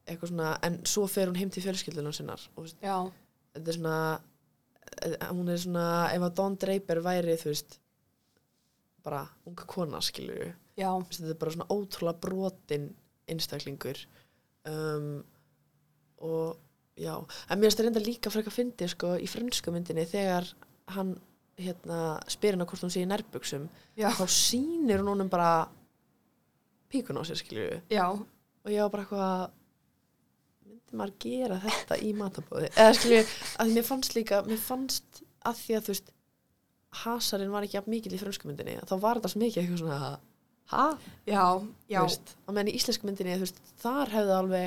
eitthvað 0.04 0.34
svona, 0.34 0.50
en 0.66 0.82
svo 0.88 1.06
fer 1.08 1.30
hún 1.30 1.38
heim 1.40 1.52
til 1.52 1.64
fjölskyldunum 1.64 2.12
sinnar 2.12 2.42
og 2.56 2.66
veist, 2.66 2.82
þetta 2.82 3.70
er 3.72 3.78
svona 3.78 4.00
eh, 4.98 5.14
hún 5.30 5.48
er 5.48 5.62
svona, 5.62 5.86
ef 6.12 6.26
að 6.26 6.36
Dawn 6.40 6.58
Draper 6.60 7.00
væri 7.06 7.38
þú 7.40 7.54
veist 7.54 7.78
bara 9.04 9.22
unga 9.48 9.64
kona 9.68 10.02
skilur 10.04 10.52
já, 10.76 10.90
þetta 11.08 11.32
er 11.32 11.40
bara 11.40 11.54
svona 11.54 11.70
ótrúlega 11.72 12.20
brotin 12.20 12.90
einstaklingur. 13.30 14.00
Um, 14.68 15.24
og 16.24 16.58
já, 16.96 17.14
en 17.16 17.58
mér 17.58 17.68
finnst 17.68 17.80
það 17.80 17.88
reynda 17.88 18.04
líka 18.04 18.32
frekar 18.32 18.52
að 18.52 18.58
fyndi 18.58 18.88
sko 18.88 19.14
í 19.20 19.28
frönsku 19.28 19.72
myndinni 19.74 20.06
þegar 20.08 20.48
hann 20.94 21.14
hérna 21.60 22.18
spyr 22.30 22.56
hennar 22.56 22.68
hvort 22.70 22.84
hún 22.84 22.92
sé 22.92 23.04
í 23.04 23.08
já, 24.00 24.08
þá 24.10 24.24
sýnir 24.26 25.02
hún 25.02 25.12
honum 25.12 25.30
bara 25.30 25.68
píkun 26.94 27.20
á 27.20 27.22
sér 27.26 27.40
skilju 27.42 27.68
já, 27.92 28.06
og 28.14 28.72
ég 28.72 28.80
var 28.86 28.94
bara 28.94 29.04
eitthvað 29.04 29.44
myndi 30.64 30.98
maður 31.00 31.16
gera 31.26 31.60
þetta 31.66 32.00
í 32.00 32.12
matabóði 32.16 32.70
eða 32.72 32.98
skilju, 32.98 33.22
að 33.60 33.72
mér 33.76 33.88
fannst 33.90 34.18
líka 34.18 34.42
mér 34.48 34.62
fannst 34.62 35.24
að 35.44 35.58
því 35.62 35.78
að 35.78 35.88
þú 35.88 35.94
veist 35.94 36.14
hasarinn 37.04 37.52
var 37.52 37.66
ekki 37.66 37.78
jafn 37.78 37.92
mikil 37.92 38.14
í 38.14 38.20
frönsku 38.20 38.48
myndinni 38.48 38.78
þá 38.86 38.94
var 39.02 39.18
þetta 39.18 39.32
svo 39.32 39.42
mikið 39.42 39.62
eitthvað 39.62 39.82
svona 39.82 39.98
ha? 40.72 40.86
já, 41.26 41.44
já, 41.90 42.00
veist, 42.00 42.34
á 42.46 42.48
meðan 42.50 42.72
í 42.72 42.78
íslensku 42.78 43.08
myndinni 43.08 43.36
þú 43.36 43.46
veist, 43.46 43.60
þar 43.82 44.14
hefðu 44.14 44.34
alveg 44.38 44.66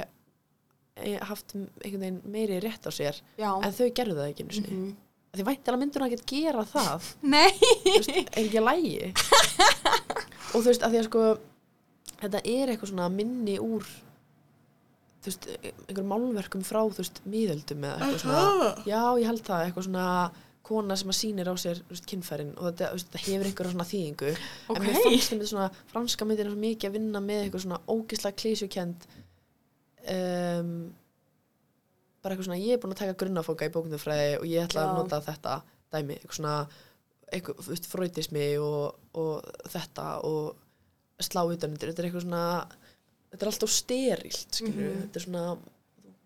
eh, 1.02 1.18
haft 1.30 1.56
einhvern 1.56 2.04
veginn 2.04 2.22
meiri 2.34 2.62
rétt 2.64 2.88
á 2.88 2.92
sér 2.94 3.20
já. 3.40 3.50
en 3.56 3.76
þau 3.76 3.88
gerðu 3.90 4.18
það 4.20 4.32
ekki 4.32 4.46
einu 4.46 4.58
sinni. 4.58 4.78
Mhm. 4.78 4.96
því 5.38 5.46
væntilega 5.46 5.82
myndur 5.82 6.04
hún 6.04 6.16
að 6.16 6.26
gera 6.32 6.64
það. 6.66 7.10
Nei, 7.36 7.52
þú 7.58 7.94
veist, 7.94 8.12
er 8.18 8.42
ekki 8.44 8.62
að 8.62 8.70
lægi 8.72 9.12
og 10.54 10.58
þú 10.58 10.66
veist, 10.70 10.84
að 10.84 10.94
því 10.94 11.02
að 11.02 11.08
sko 11.10 11.26
þetta 12.22 12.44
er 12.44 12.74
eitthvað 12.74 12.92
svona 12.92 13.08
minni 13.14 13.58
úr 13.62 13.86
þú 15.22 15.32
veist, 15.32 15.48
einhverjum 15.62 16.12
málverkum 16.12 16.66
frá, 16.66 16.82
þú 16.88 17.02
veist, 17.02 17.22
miðöldum 17.28 17.88
eða 17.88 17.98
eitthvað 18.02 18.22
svona, 18.24 18.74
já, 18.88 19.02
ég 19.22 19.32
held 19.32 19.44
það 19.48 19.64
eitthvað 19.66 19.88
svona 19.90 20.10
kona 20.68 20.98
sem 21.00 21.12
að 21.12 21.18
sýnir 21.22 21.48
á 21.48 21.56
sér 21.60 21.82
þú 21.84 21.96
veist, 21.96 22.08
kynfærin 22.12 22.54
og 22.58 22.70
þetta, 22.70 22.92
veist, 22.96 23.10
þetta 23.14 23.24
hefur 23.24 23.50
einhverja 23.50 23.74
svona 23.74 23.88
þýðingu. 23.88 24.34
En 24.74 24.84
mér 24.84 25.00
fannst 25.06 25.32
þeim 25.32 25.44
svona 25.52 25.68
franska 25.94 26.28
myndin 26.28 26.52
svo 26.52 26.60
mikið 26.64 26.90
að 26.90 26.98
vinna 26.98 27.24
með 27.24 27.44
eitthvað 27.46 27.64
svona 27.66 27.80
ógislega 27.88 28.40
klísjukend 28.42 29.08
um, 30.16 30.74
bara 32.22 32.36
eitthvað 32.36 32.50
svona 32.50 32.60
ég 32.60 32.76
er 32.76 32.84
búin 32.84 32.96
að 32.96 33.02
taka 33.04 33.18
grunnafóka 33.22 33.70
í 33.70 33.74
bókundafræði 33.74 34.38
og 34.42 34.46
ég 34.50 34.68
ætla 34.68 34.84
að 34.84 34.92
Já. 34.92 34.98
nota 35.00 35.22
þetta 35.30 35.58
dæmi, 35.96 36.20
eitthvað 36.20 36.40
svona 36.42 36.56
eitthvað, 37.28 37.60
þú 37.64 37.74
veist, 37.74 37.90
fröytismi 37.92 38.48
og, 38.64 38.98
og 39.20 39.68
þetta 39.72 40.08
og 40.28 40.67
slá 41.26 41.42
utanundir, 41.50 41.90
þetta 41.92 42.04
er 42.04 42.08
eitthvað 42.10 42.26
svona 42.28 42.44
þetta 43.32 43.42
er 43.44 43.52
alltaf 43.52 43.72
sterilt, 43.74 44.48
skilur 44.54 44.92
Mhm. 44.92 45.02
þetta 45.08 45.16
er 45.22 45.26
svona, 45.26 45.58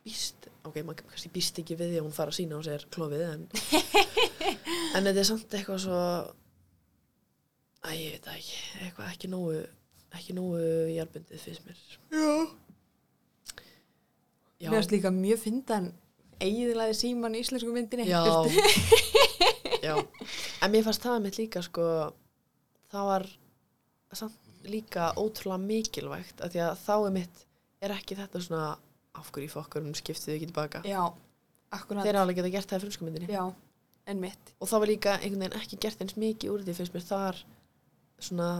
býst 0.05 0.47
ok, 0.65 0.75
maður 0.85 1.05
kannski 1.09 1.29
býst 1.33 1.59
ekki 1.61 1.75
við 1.77 1.91
því 1.93 1.97
að 2.01 2.05
hún 2.05 2.13
fara 2.17 2.31
að 2.31 2.37
sína 2.39 2.57
á 2.57 2.61
sér 2.65 2.85
klófið, 2.93 3.23
en 3.33 3.47
en 4.95 5.03
þetta 5.07 5.19
er 5.23 5.29
samt 5.31 5.49
eitthvað 5.57 5.79
svo 5.85 6.01
Æ, 7.81 7.89
ég 7.97 8.11
veit 8.13 8.27
ekki, 8.29 8.57
eitthvað 8.85 9.07
ekki 9.15 9.27
nógu, 9.31 9.53
ekki 10.13 10.33
nógu 10.37 10.59
jarbundið 10.93 11.39
fyrst 11.41 11.63
mér. 11.65 11.79
Já. 14.61 14.69
mér 14.69 14.75
finnst 14.77 14.91
líka 14.93 15.09
mjög 15.15 15.39
fyndan 15.41 15.87
eiginlega 16.41 16.93
síman 16.93 17.33
í 17.33 17.41
íslensku 17.41 17.71
myndinni 17.73 18.05
Já. 18.05 18.21
Já. 19.81 19.95
En 20.61 20.69
mér 20.73 20.83
fannst 20.85 21.01
það 21.01 21.23
mitt 21.25 21.37
líka, 21.41 21.63
sko, 21.65 21.87
það 22.93 23.07
var 23.09 23.25
samt 24.13 24.37
líka 24.67 25.11
ótrúlega 25.17 25.61
mikilvægt 25.65 26.41
að 26.43 26.55
því 26.55 26.63
að 26.67 26.79
þá 26.85 26.93
er 27.07 27.15
mitt, 27.17 27.43
er 27.81 27.95
ekki 27.95 28.17
þetta 28.19 28.41
svona 28.45 28.67
af 29.17 29.31
hverju 29.31 29.51
fokkurum 29.51 29.95
skiptið 29.97 30.35
ekki 30.37 30.49
tilbaka. 30.51 30.81
já, 30.87 31.01
akkurat 31.71 32.05
Þeir 32.05 32.19
alveg 32.21 32.39
geta 32.39 32.53
gert 32.53 32.69
það 32.71 32.79
í 32.79 32.83
frönsku 32.85 33.07
myndinni. 33.07 33.31
já, 33.31 33.45
en 34.07 34.19
mitt 34.21 34.53
Og 34.59 34.67
það 34.69 34.79
var 34.83 34.91
líka 34.91 35.15
einhvern 35.17 35.43
veginn 35.45 35.59
ekki 35.61 35.81
gert 35.81 36.01
eins 36.01 36.17
mikið 36.19 36.51
úr 36.53 36.63
því 36.65 36.77
finnst 36.77 36.93
mér 36.95 37.07
þar 37.07 37.41
svona 38.21 38.51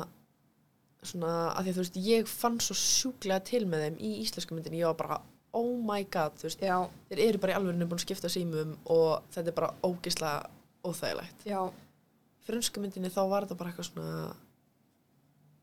svona, 1.02 1.32
að 1.58 1.66
því 1.66 1.72
að 1.72 1.78
þú 1.78 1.84
veist, 1.84 2.00
ég 2.06 2.28
fann 2.30 2.58
svo 2.62 2.76
sjúklega 2.78 3.44
til 3.50 3.64
með 3.70 3.86
þeim 3.86 3.96
í 4.06 4.12
íslensku 4.22 4.56
myndin, 4.58 4.76
ég 4.78 4.90
var 4.92 4.98
bara 5.00 5.22
oh 5.58 5.72
my 5.84 6.04
god, 6.14 6.36
þú 6.40 6.48
veist, 6.48 6.62
já, 6.64 6.78
þeir 7.10 7.22
eru 7.26 7.42
bara 7.42 7.56
í 7.56 7.58
alveg 7.58 7.80
búin 7.82 7.98
að 7.98 8.04
skipta 8.06 8.32
símum 8.32 8.76
og 8.94 9.26
þetta 9.34 9.52
er 9.52 9.58
bara 9.58 9.72
ógislega 9.84 10.52
óþægilegt. 10.88 11.48
já, 11.50 11.62
Frönsku 12.42 12.82
myndinni 12.82 13.12
þá 13.14 13.22
var 13.30 13.46
þetta 13.46 13.58
bara 13.60 13.72
eitthvað 13.72 13.90
svona 13.92 14.36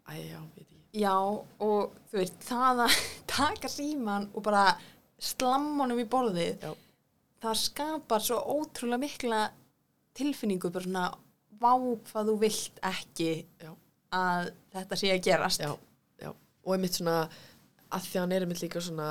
æ, 0.09 0.15
já, 0.33 0.41
veit 0.57 0.67
ég 0.73 1.03
já 1.03 1.15
og 1.19 1.95
þú 2.11 2.21
veist, 2.21 2.39
það 2.49 2.85
að 2.87 2.99
taka 3.39 3.69
síman 3.73 4.29
og 4.35 4.45
bara 4.47 4.67
slamma 5.19 5.85
honum 5.85 6.01
í 6.01 6.07
borðið 6.09 6.63
Já. 6.65 6.73
það 7.43 7.59
skapar 7.65 8.23
svo 8.25 8.39
ótrúlega 8.57 9.03
mikla 9.03 9.41
tilfinningu 10.19 10.71
bara 10.75 10.87
svona 10.87 11.05
vá 11.59 11.73
hvað 12.09 12.31
þú 12.31 12.37
vilt 12.45 12.81
ekki 12.87 13.31
Já. 13.63 13.73
að 14.15 14.51
þetta 14.75 14.99
sé 15.01 15.13
að 15.13 15.25
gerast 15.27 15.63
já, 15.67 15.73
já, 16.23 16.31
og 16.33 16.73
einmitt 16.77 16.99
svona 16.99 17.19
að 17.89 18.07
því 18.07 18.17
að 18.19 18.23
hann 18.25 18.33
er 18.37 18.47
einmitt 18.47 18.63
líka 18.65 18.83
svona 18.85 19.11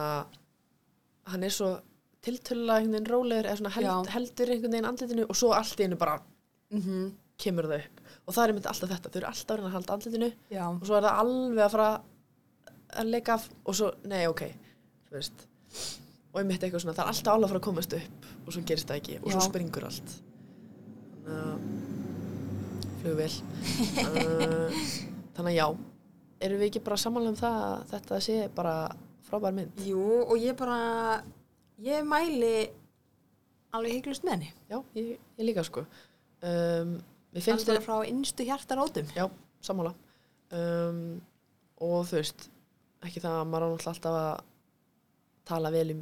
hann 1.28 1.44
er 1.44 1.54
svo 1.54 1.70
tiltölulega 2.24 2.80
einhvern 2.82 2.96
veginn 2.98 3.12
rólegur 3.12 3.48
eða 3.52 3.60
svona 3.62 3.76
held, 3.76 3.88
Já. 3.88 4.14
heldur 4.16 4.52
einhvern 4.54 4.74
veginn 4.76 4.90
andlitinu 4.90 5.28
og 5.28 5.38
svo 5.38 5.54
allt 5.56 5.80
í 5.80 5.88
einu 5.88 6.00
bara 6.00 6.18
mm 6.74 7.08
kemur 7.38 7.68
það 7.70 7.84
upp 7.86 7.97
og 8.28 8.36
það 8.36 8.44
er 8.44 8.54
einmitt 8.54 8.70
alltaf 8.70 8.92
þetta, 8.92 9.12
þau 9.12 9.20
eru 9.22 9.30
alltaf 9.32 9.54
að 9.54 9.60
reyna 9.62 9.70
að 9.70 9.78
halda 9.78 9.98
andlitinu. 9.98 10.30
Já, 10.52 10.64
og 10.68 10.86
svo 10.86 10.98
er 10.98 11.08
það 11.08 11.22
alveg 11.24 11.64
að 11.66 11.76
fara 11.78 11.90
að 12.98 13.14
leika 13.14 13.38
af 13.38 13.48
og 13.64 13.78
svo, 13.80 13.92
nei, 14.12 14.24
ok 14.28 14.44
og 16.38 16.42
einmitt 16.42 16.64
eitthvað 16.64 16.84
svona, 16.84 16.96
það 16.98 17.04
er 17.06 17.12
alltaf 17.14 17.34
alveg 17.34 17.48
að 17.48 17.54
fara 17.54 17.62
að 17.62 17.68
komast 17.68 17.96
upp 17.98 18.26
og 18.44 18.54
svo 18.54 18.64
gerist 18.68 18.90
það 18.90 19.00
ekki. 19.02 19.18
Og 19.24 19.32
svo 19.32 19.42
Já. 19.42 19.48
springur 19.48 19.88
allt. 19.88 20.16
Þannig 21.28 21.44
að 21.44 21.86
flugvél 23.02 23.34
uh, 24.04 24.82
þannig 25.38 25.52
að 25.52 25.58
já. 25.58 25.68
Erum 26.48 26.62
við 26.62 26.70
ekki 26.70 26.84
bara 26.86 27.00
samanlega 27.02 27.34
um 27.34 27.40
það 27.40 27.58
að 27.66 27.86
þetta 27.94 28.20
sé 28.28 28.38
bara 28.58 28.76
frábær 29.28 29.56
mynd? 29.58 29.82
Jú 29.88 30.04
og 30.20 30.36
ég 30.40 30.58
bara 30.60 30.78
ég 31.84 32.06
mæli 32.08 32.54
alveg 33.76 33.98
hygglust 33.98 34.26
með 34.26 34.36
henni. 34.36 34.52
Já, 34.70 34.78
ég, 34.98 35.16
ég 35.40 35.50
líka 35.50 35.66
sko. 35.66 35.84
Um, 36.46 36.98
finnst 37.36 37.70
alveg 37.70 37.86
frá 37.86 37.98
innstu 38.08 38.46
hjartarótum 38.48 39.10
Já, 39.16 39.26
sammála. 39.64 39.94
Um, 40.56 41.18
og 41.84 42.06
þú 42.10 42.22
veist 42.22 42.48
ekki 43.06 43.22
það 43.24 43.42
að 43.42 43.50
maður 43.52 43.66
á 43.66 43.70
náttúrulega 43.74 43.92
alltaf 43.94 44.20
að 44.20 44.46
tala 45.48 45.72
vel 45.72 45.90
um, 45.94 46.00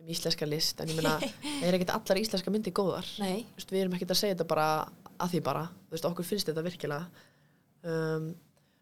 um 0.00 0.12
íslenska 0.14 0.48
list 0.48 0.80
en 0.82 0.92
ég 0.92 1.00
meina, 1.00 1.16
það 1.60 1.66
er 1.68 1.78
ekkert 1.78 1.94
allar 1.96 2.20
íslenska 2.22 2.54
myndi 2.54 2.74
góðar. 2.76 3.08
Veist, 3.56 3.72
við 3.72 3.84
erum 3.84 3.96
ekkert 3.98 4.14
að 4.14 4.20
segja 4.22 4.36
þetta 4.36 4.50
bara 4.52 4.68
að 5.20 5.34
því 5.34 5.42
bara. 5.48 5.64
Þú 5.88 5.96
veist, 5.96 6.08
okkur 6.10 6.28
finnst 6.28 6.50
þetta 6.52 6.66
virkilega. 6.66 7.26
Um, 7.80 8.30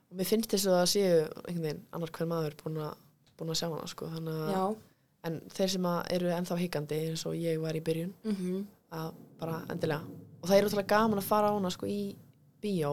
og 0.08 0.18
mér 0.18 0.28
finnst 0.28 0.50
þess 0.52 0.68
að 0.68 0.78
það 0.80 0.90
séu 0.92 1.14
einhvern 1.22 1.64
veginn, 1.68 1.84
annar 1.94 2.12
hver 2.16 2.30
maður 2.30 2.58
búin 2.62 2.80
að, 2.82 2.94
búin 3.38 3.52
að 3.54 3.60
sjá 3.60 3.68
hana 3.68 3.90
sko, 3.90 4.10
þannig 4.14 4.42
að 4.42 4.52
já. 4.54 4.64
En 5.28 5.36
þeir 5.50 5.70
sem 5.72 5.86
eru 6.14 6.28
ennþá 6.32 6.56
hikandi 6.60 6.98
eins 7.08 7.24
og 7.26 7.34
ég 7.36 7.58
var 7.60 7.76
í 7.76 7.84
byrjun 7.84 8.12
mm 8.24 8.66
að 8.96 9.16
bara 9.36 9.58
endilega 9.68 10.27
og 10.40 10.48
það 10.48 10.56
er 10.56 10.68
útrúlega 10.68 10.92
gaman 10.94 11.22
að 11.22 11.28
fara 11.28 11.50
á 11.50 11.56
hana 11.56 11.72
sko 11.74 11.88
í 11.90 12.02
bíó. 12.62 12.92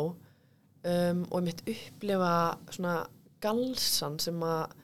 Um, 0.85 1.23
og 1.31 1.39
ég 1.41 1.45
mitt 1.47 1.63
upplifa 1.65 2.33
svona 2.69 2.95
galsan 3.41 4.19
sem 4.21 4.41
að 4.45 4.75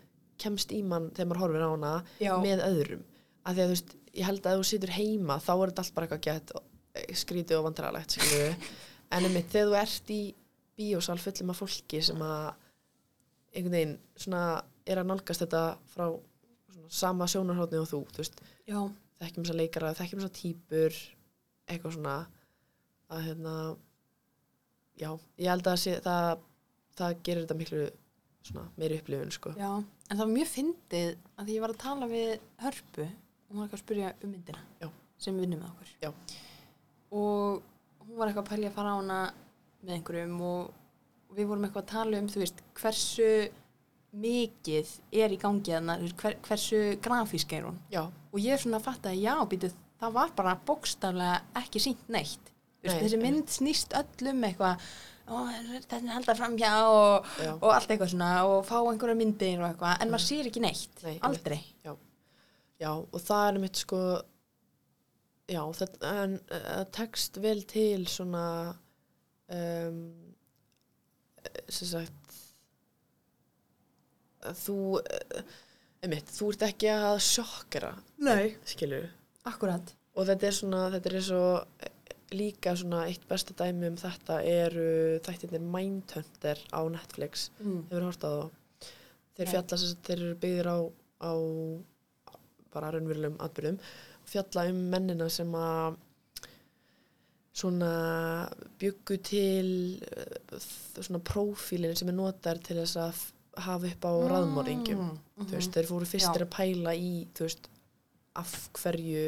kemst 0.41 0.73
í 0.73 0.81
mann 0.85 1.11
þegar 1.13 1.29
maður 1.29 1.41
horfir 1.43 1.65
á 1.65 1.69
hana 1.69 1.93
Já. 2.21 2.33
með 2.41 2.63
öðrum. 2.65 3.03
Af 3.45 3.55
því 3.55 3.63
að 3.63 3.69
þú 3.69 3.75
veist, 3.75 3.93
ég 4.17 4.27
held 4.27 4.47
að 4.49 4.59
þú 4.59 4.67
situr 4.69 4.93
heima 4.95 5.37
þá 5.41 5.51
er 5.53 5.71
þetta 5.71 5.83
allt 5.85 5.95
bara 5.97 6.07
eitthvað 6.07 6.25
gett 6.27 6.53
skrítið 7.21 7.59
og 7.59 7.67
vandrarlegt 7.69 8.17
en 9.13 9.27
einmitt 9.27 9.53
þegar 9.53 9.69
þú 9.69 9.77
ert 9.79 10.11
í 10.11 10.21
bíósal 10.79 11.17
fullum 11.21 11.53
af 11.53 11.61
fólki 11.61 12.01
sem 12.03 12.19
að 12.25 12.49
einhvern 13.51 13.75
veginn 13.75 13.95
svona 14.19 14.43
er 14.89 15.01
að 15.01 15.09
nálgast 15.11 15.43
þetta 15.45 15.63
frá 15.93 16.05
svona, 16.09 16.91
sama 16.91 17.27
sjónarhóttni 17.29 17.79
og 17.81 17.89
þú, 17.89 18.03
þú 18.11 18.23
veist. 18.23 18.43
Þekkjum 19.21 19.45
þess 19.45 19.53
að 19.53 19.59
leikara, 19.61 19.95
þekkjum 19.97 20.21
þess 20.21 20.31
að 20.31 20.37
típur 20.39 20.99
eitthvað 21.69 21.97
svona 21.97 22.15
að 23.11 23.25
hérna 23.27 23.55
já, 25.01 25.09
ég 25.41 25.49
held 25.51 25.67
að 25.71 25.81
sé, 25.81 25.97
það, 26.05 26.45
það 26.99 27.17
gerir 27.25 27.45
þetta 27.45 27.59
miklu 27.61 27.81
svona 28.41 28.67
meiri 28.79 28.97
upplifun 29.01 29.33
sko. 29.35 29.53
já 29.59 29.71
en 30.11 30.17
það 30.17 30.25
var 30.25 30.33
mjög 30.35 30.49
fyndið 30.51 31.11
að 31.39 31.45
því 31.45 31.55
ég 31.55 31.63
var 31.63 31.73
að 31.73 31.81
tala 31.85 32.07
við 32.11 32.31
hörpu 32.65 33.05
og 33.05 33.51
hún 33.51 33.61
var 33.61 33.65
eitthvað 33.67 33.79
að 33.79 33.83
spyrja 33.85 34.11
um 34.11 34.33
myndina 34.33 34.63
Já. 34.81 34.87
sem 35.21 35.37
við 35.37 35.45
vinnum 35.45 35.61
með 35.61 35.71
okkur 35.71 35.93
Já. 36.01 36.11
og 37.21 37.61
hún 38.01 38.19
var 38.19 38.31
eitthvað 38.31 38.43
að 38.43 38.51
pælja 38.51 38.71
að 38.71 38.77
fara 38.77 38.91
á 38.91 38.99
hana 38.99 39.19
með 39.81 39.95
einhverjum 39.97 40.37
og 40.49 41.35
við 41.37 41.49
vorum 41.51 41.67
eitthvað 41.67 41.85
að 41.85 41.93
tala 41.93 42.21
um 42.21 42.29
þú 42.31 42.43
veist, 42.43 42.63
hversu 42.81 43.29
mikið 44.11 44.93
er 45.23 45.31
í 45.31 45.39
gangi 45.39 45.77
þú 45.77 45.95
veist, 46.03 46.17
hver, 46.19 46.37
hversu 46.47 46.81
grafísk 47.07 47.55
er 47.55 47.69
hún 47.69 47.79
já, 47.93 48.03
og 48.03 48.39
ég 48.43 48.57
er 48.57 48.63
svona 48.63 48.81
að 48.81 48.87
fatta 48.89 49.13
að 49.13 49.21
já, 49.23 49.35
býtu, 49.47 49.71
það 50.01 50.17
var 50.17 50.33
bara 50.35 50.57
bókstaflega 50.67 51.39
ekki 51.61 51.83
sínt 51.87 52.11
neitt 52.11 52.51
þessi 52.85 53.21
mynd 53.21 53.51
snýst 53.51 53.95
öll 53.97 54.31
um 54.33 54.45
eitthvað 54.47 54.85
þetta 55.31 55.97
er 55.97 56.09
haldar 56.11 56.39
fram 56.39 56.57
hjá 56.59 56.71
og, 56.89 57.27
já, 57.39 57.51
og 57.53 57.69
allt 57.71 57.93
eitthvað 57.93 58.13
svona 58.13 58.31
og 58.49 58.65
fá 58.67 58.77
einhverja 58.81 59.17
myndir 59.19 59.61
og 59.61 59.69
eitthvað 59.69 60.03
en 60.03 60.11
maður 60.11 60.25
sér 60.25 60.49
ekki 60.49 60.63
neitt, 60.63 61.03
Nei, 61.05 61.17
aldrei. 61.27 61.59
Já. 62.81 62.91
Og 62.97 63.19
það 63.21 63.47
er 63.47 63.59
mitt 63.61 63.79
sko 63.79 64.01
já, 65.51 65.61
þetta 65.77 66.13
en, 66.23 66.37
uh, 66.57 66.83
tekst 66.95 67.37
vel 67.43 67.61
til 67.69 68.07
svona 68.09 68.45
um, 69.53 70.01
sem 71.69 71.91
sagt 71.91 72.37
þú 74.63 74.77
uh, 74.97 75.55
einmitt, 76.01 76.31
þú 76.33 76.51
ert 76.55 76.67
ekki 76.71 76.91
að 76.93 77.19
sjokkera 77.25 77.93
skilur 78.73 79.09
akkurat. 79.49 79.93
Og 80.17 80.27
þetta 80.27 80.47
er 80.49 80.55
svona, 80.57 80.85
þetta 80.95 81.11
er 81.11 81.23
svo 81.23 81.43
líka 82.31 82.75
svona 82.79 83.05
eitt 83.09 83.23
besta 83.29 83.55
dæmi 83.57 83.89
um 83.91 83.97
þetta 83.99 84.39
eru 84.47 84.87
þættirnir 85.25 85.65
Mindhunter 85.73 86.61
á 86.71 86.81
Netflix 86.91 87.49
mm. 87.59 87.81
hefur 87.89 88.07
hort 88.07 88.27
á 88.27 88.33
þeir 89.37 89.51
fjalla 89.55 89.81
sem 89.81 90.05
þeir 90.07 90.17
eru 90.19 90.37
byggðir 90.45 90.71
á, 90.71 90.79
á 91.27 91.33
bara 92.71 92.93
raunverulegum 92.95 93.41
atbyrðum 93.43 93.81
fjalla 94.31 94.69
um 94.71 94.79
mennina 94.93 95.27
sem 95.31 95.51
að 95.57 95.99
svona 97.61 97.91
byggu 98.79 99.17
til 99.27 99.67
uh, 100.07 100.59
svona 100.95 101.19
prófílin 101.27 101.97
sem 101.99 102.09
er 102.11 102.15
notar 102.15 102.61
til 102.63 102.79
þess 102.79 102.99
að 103.01 103.25
hafa 103.65 103.91
upp 103.91 104.07
á 104.07 104.13
raðmóringjum 104.31 105.01
mm. 105.03 105.19
þú 105.43 105.51
veist, 105.57 105.75
þeir 105.75 105.89
fóru 105.89 106.07
fyrstir 106.07 106.45
Já. 106.45 106.47
að 106.47 106.53
pæla 106.55 106.95
í 106.95 107.11
veist, 107.39 107.67
af 108.39 108.53
hverju 108.79 109.25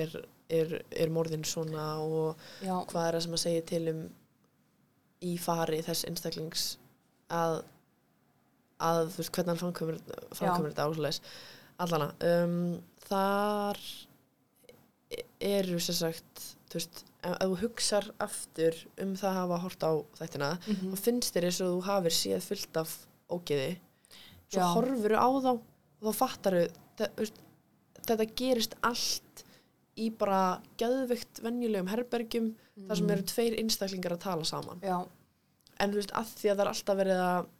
er, 0.00 0.16
er, 0.50 0.76
er 0.90 1.12
morðin 1.14 1.44
svona 1.46 1.86
og 2.02 2.40
já, 2.64 2.74
hvað 2.90 3.06
er 3.06 3.16
það 3.18 3.24
sem 3.26 3.36
að 3.38 3.44
segja 3.44 3.66
til 3.70 3.82
um 3.94 4.02
í 5.30 5.34
fari 5.40 5.82
þess 5.84 6.06
einstaklings 6.08 6.66
að 7.30 7.60
að 8.80 9.10
þú 9.12 9.20
veist 9.20 9.34
hvernig 9.36 9.50
hann 9.52 9.60
framkvæmur 9.60 9.98
framkvæmur 10.38 10.70
þetta 10.72 10.86
ásleis 10.88 11.20
allana 11.80 12.08
um, 12.24 12.78
þar 13.08 13.80
eru 15.50 15.80
sem 15.82 15.96
sagt 15.98 16.46
þú 16.70 16.78
veist, 16.78 17.02
ef, 17.26 17.36
þú 17.42 17.58
hugsar 17.64 18.08
aftur 18.22 18.78
um 19.02 19.14
það 19.18 19.30
að 19.30 19.38
hafa 19.40 19.60
hort 19.66 19.84
á 19.84 19.92
þættina 20.20 20.50
mm 20.56 20.90
og 20.94 21.02
finnst 21.04 21.36
þér 21.36 21.48
eins 21.50 21.60
og 21.64 21.72
þú 21.74 21.84
hafir 21.90 22.16
séð 22.16 22.46
fullt 22.46 22.80
af 22.80 22.96
ógeði 23.30 23.70
svo 24.50 24.62
Já. 24.62 24.72
horfur 24.74 25.16
á 25.20 25.28
þá 25.28 25.50
og 25.52 26.08
þá 26.08 26.12
fattar 26.16 26.58
þetta 26.96 28.26
gerist 28.38 28.76
allt 28.86 29.44
í 30.00 30.08
bara 30.20 30.40
geðveikt 30.80 31.42
venjulegum 31.44 31.90
herbergjum 31.92 32.50
þar 32.88 32.96
sem 33.00 33.10
eru 33.14 33.26
tveir 33.30 33.58
einstaklingar 33.60 34.14
að 34.16 34.22
tala 34.24 34.44
saman 34.48 34.80
já, 34.84 34.96
en 35.80 35.92
þú 35.92 36.00
veist 36.00 36.14
að 36.16 36.30
því 36.40 36.50
að 36.52 36.56
það 36.56 36.64
er 36.66 36.72
alltaf 36.74 37.00
verið 37.02 37.20
að 37.26 37.50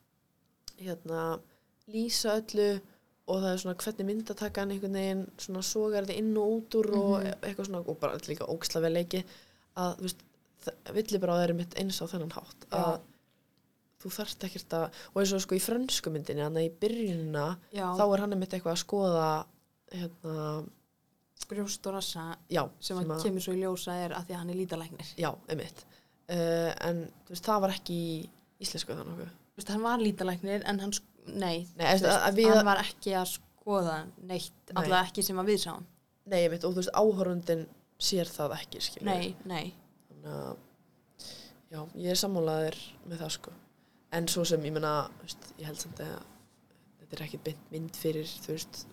hérna, 0.81 1.25
lýsa 1.93 2.39
öllu 2.41 2.69
og 3.31 3.43
það 3.45 3.51
er 3.53 3.61
svona 3.63 3.77
hvernig 3.85 4.07
myndatakan 4.09 4.73
einhvern 4.75 4.97
veginn 4.99 5.21
svona 5.39 5.63
sogar 5.67 6.07
þetta 6.09 6.17
inn 6.23 6.33
og 6.41 6.55
út 6.57 6.77
úr 6.81 6.89
og 6.97 7.13
Mhm. 7.21 7.35
eitthvað 7.45 7.67
svona 7.69 7.83
og 7.87 8.01
bara 8.01 8.19
líka 8.31 8.49
óksla 8.49 8.81
vel 8.83 8.93
leiki 8.97 9.25
að 9.77 9.97
þú 9.99 10.03
veist 10.09 10.25
villibráð 10.97 11.45
er 11.49 11.53
mitt 11.55 11.75
eins 11.81 12.01
á 12.03 12.05
þennan 12.11 12.33
hátt 12.37 12.67
að 12.71 12.97
Já. 12.97 13.01
þú 14.03 14.11
þarft 14.17 14.45
ekkert 14.49 14.75
að 14.81 14.85
og 15.15 15.21
eins 15.23 15.33
og 15.37 15.41
sko 15.45 15.55
í 15.55 15.63
frönsku 15.63 16.11
myndinni 16.13 16.43
þannig 16.45 16.67
í 16.71 16.75
byrjunina 16.83 17.47
já 17.73 17.87
þá 17.97 18.03
er 18.15 18.21
hann 18.25 18.33
einmitt 18.35 18.53
eitthvað 18.57 18.75
að 18.77 18.85
skoða 18.85 19.29
hérna, 19.93 20.65
brjóst 21.51 21.87
og 21.89 21.95
rassa 21.97 22.25
já, 22.53 22.63
sem, 22.81 22.99
að 23.01 23.23
kemur 23.25 23.45
svo 23.45 23.55
í 23.57 23.61
ljósa 23.63 23.95
er 24.05 24.15
að 24.17 24.29
því 24.29 24.35
að 24.35 24.41
hann 24.43 24.53
er 24.53 24.59
lítalæknir 24.61 25.13
já, 25.21 25.31
einmitt. 25.49 25.85
Uh, 26.31 26.71
en 26.87 27.05
þú 27.27 27.35
veist, 27.35 27.47
það 27.47 27.63
var 27.65 27.75
ekki 27.75 27.97
í 28.01 28.11
íslensku 28.63 28.97
þannig 28.97 29.23
veist, 29.59 29.73
hann 29.75 29.85
var 29.87 30.05
lítalæknir 30.05 30.67
en 30.71 30.83
hann, 30.85 30.95
nei, 31.33 31.67
Nei, 31.77 31.87
veist, 31.87 32.09
að 32.11 32.39
við- 32.41 32.53
hann 32.55 32.69
var 32.71 32.83
ekki 32.85 33.15
að 33.19 33.33
skoða 33.35 33.97
neitt, 34.23 34.53
Nei. 34.71 34.77
allavega 34.77 35.09
ekki 35.09 35.25
sem 35.27 35.43
að 35.43 35.53
við 35.53 35.63
sáum. 35.65 35.87
Nei, 36.31 36.41
einmitt, 36.45 36.65
og 36.65 36.75
þú 36.75 36.83
veist, 36.83 36.95
áhorundin 36.95 37.67
sér 38.01 38.31
það 38.31 38.57
ekki, 38.61 38.85
skilur 38.85 39.11
nei, 39.11 39.35
nei, 39.45 39.73
þannig 40.09 40.31
að 40.37 40.57
já, 41.71 41.81
ég 41.95 42.11
er 42.15 42.21
sammálaðir 42.21 42.79
með 43.07 43.25
það 43.25 43.35
sko. 43.39 43.57
En 44.11 44.27
svo 44.27 44.45
sem 44.45 44.65
ég 44.67 44.75
veist, 44.75 45.53
ég 45.59 45.67
held 45.69 45.79
samt 45.79 46.01
að 46.03 46.17
þetta 47.01 47.25
er 47.25 47.43
beint 47.45 47.71
mynd 47.75 47.99
fyrir 47.99 48.27
þú 48.27 48.55
veist 48.57 48.87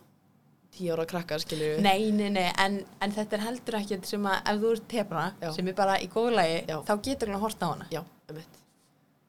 tíu 0.78 0.94
ára 0.96 1.06
krakka 1.10 1.40
skilju 1.44 1.82
Nei, 1.84 2.12
nei, 2.16 2.30
nei, 2.34 2.48
en, 2.64 2.80
en 3.04 3.16
þetta 3.16 3.38
er 3.38 3.46
heldur 3.48 3.80
ekkert 3.82 4.08
sem 4.10 4.30
að 4.30 4.52
ef 4.54 4.62
þú 4.64 4.72
ert 4.76 4.88
tefra, 4.94 5.26
Já. 5.42 5.52
sem 5.58 5.72
er 5.72 5.78
bara 5.78 5.98
í 6.04 6.08
góðu 6.14 6.36
lagi, 6.38 6.62
Já. 6.70 6.78
þá 6.88 6.94
getur 7.10 7.32
hann 7.32 7.40
að 7.40 7.46
horta 7.48 7.68
á 7.68 7.70
hana. 7.74 7.90
já, 7.94 8.02
um 8.32 8.42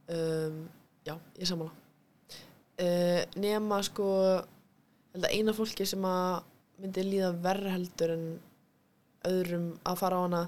um, 0.08 0.60
já, 1.06 1.14
ég 1.38 1.50
sammála 1.50 1.72
uh, 2.78 3.82
sko 3.88 4.08
ég 4.28 5.16
held 5.16 5.26
að 5.26 5.34
eina 5.34 5.56
fólki 5.56 5.86
sem 5.88 6.04
að 6.04 6.42
myndi 6.78 7.02
líða 7.02 7.32
verra 7.42 7.74
heldur 7.74 8.12
en 8.14 8.26
öðrum 9.28 9.68
að 9.88 9.98
fara 9.98 10.20
á 10.20 10.22
hana 10.24 10.42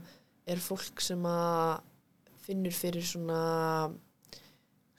er 0.51 0.61
fólk 0.63 1.03
sem 1.03 1.25
að 1.27 1.81
finnur 2.45 2.75
fyrir 2.75 3.05
svona 3.07 3.41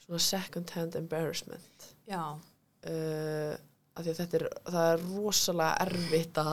svona 0.02 0.20
second 0.22 0.70
hand 0.76 0.96
embarrassment 0.98 1.88
Já, 2.08 2.36
uh, 2.36 3.54
af 3.96 4.04
því 4.06 4.12
að 4.12 4.20
þetta 4.22 4.38
er 4.38 4.44
það 4.72 4.86
er 4.92 5.02
rosalega 5.12 5.86
erfitt 5.86 6.38
að 6.40 6.52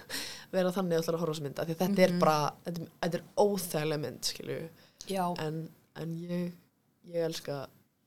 vera 0.56 0.72
þannig 0.74 0.96
að 0.96 1.02
ætla 1.04 1.14
að 1.14 1.20
horfa 1.22 1.28
á 1.28 1.34
þessu 1.34 1.44
mynd 1.46 1.60
af 1.62 1.68
því 1.68 1.76
að 1.76 1.82
þetta 1.84 2.02
er 2.06 2.12
Mhm. 2.16 2.20
bara, 2.24 2.52
þetta, 2.64 2.80
er- 2.82 2.92
þetta 3.04 3.18
er 3.20 3.24
óþægileg 3.44 4.00
mynd 4.06 4.30
skilju, 4.32 4.58
en, 5.46 5.60
en 6.02 6.16
ég 6.26 6.52
ég 7.12 7.24
elska 7.26 7.60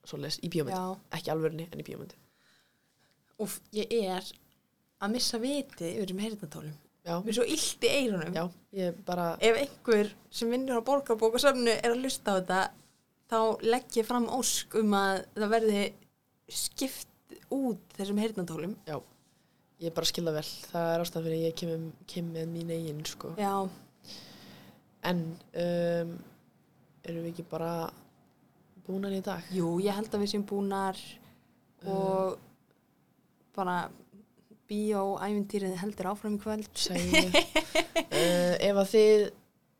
svoleiðis 0.06 0.38
í 0.42 0.48
bíómynd, 0.52 0.98
ekki 1.12 1.30
alvörni 1.32 1.68
en 1.72 1.80
í 1.80 1.84
bíómynd 1.86 2.14
Úf, 3.38 3.58
ég 3.76 3.90
er 3.92 4.24
að 5.04 5.10
missa 5.12 5.38
viti 5.38 5.90
yfir 5.90 6.06
þessum 6.08 6.20
heyrnatólum. 6.24 6.76
já, 7.04 7.18
Mér 7.20 7.28
er 7.28 7.36
svo 7.36 7.44
illt 7.44 7.84
í 7.84 7.90
eyrunum. 7.92 8.32
já, 8.34 8.44
ég 8.80 9.02
bara 9.04 9.26
Ef 9.40 9.58
einhver 9.60 10.12
sem 10.30 10.50
vinnur 10.50 10.80
á 10.80 10.86
borgarbókasöfnu 10.88 11.74
er 11.76 11.90
að 11.92 12.00
lusta 12.04 12.32
á 12.32 12.40
þetta, 12.40 12.60
þá 13.28 13.38
legg 13.66 13.98
ég 14.00 14.06
fram 14.08 14.28
ósk 14.32 14.74
um 14.80 14.94
að 14.96 15.26
það 15.36 15.52
verði 15.52 15.82
skipt 16.48 17.08
út 17.54 17.98
þessum 17.98 18.22
heyrnatólum. 18.22 18.76
ég 19.82 19.92
bara 19.96 20.08
skilða 20.08 20.38
vel, 20.38 20.46
það 20.72 20.92
er 20.94 21.04
ástæðan 21.04 21.26
fyrir 21.26 21.36
að 21.36 21.46
ég 21.46 21.58
kem, 21.60 21.86
kem 22.08 22.32
með 22.32 22.48
mín 22.54 22.72
eigin 22.72 23.04
sko. 23.08 23.34
Já, 23.40 23.68
en 25.10 25.22
um, 25.62 26.16
erum 27.06 27.26
við 27.26 27.30
ekki 27.34 27.46
bara 27.50 27.70
búnar 28.86 29.14
í 29.14 29.22
dag 29.24 29.46
jú, 29.54 29.76
ég 29.82 29.96
held 29.96 30.12
að 30.14 30.22
við 30.22 30.32
séum 30.32 30.46
búnar 30.46 30.98
og 31.86 32.36
bara 33.56 33.86
bíóævintýrið 34.66 35.76
heldur 35.80 36.10
áfram 36.10 36.36
í 36.36 36.42
kvöld. 36.42 36.70
við 36.90 37.36
uh, 37.36 38.54
ef 38.68 38.80
að 38.82 38.92
þið 38.92 39.26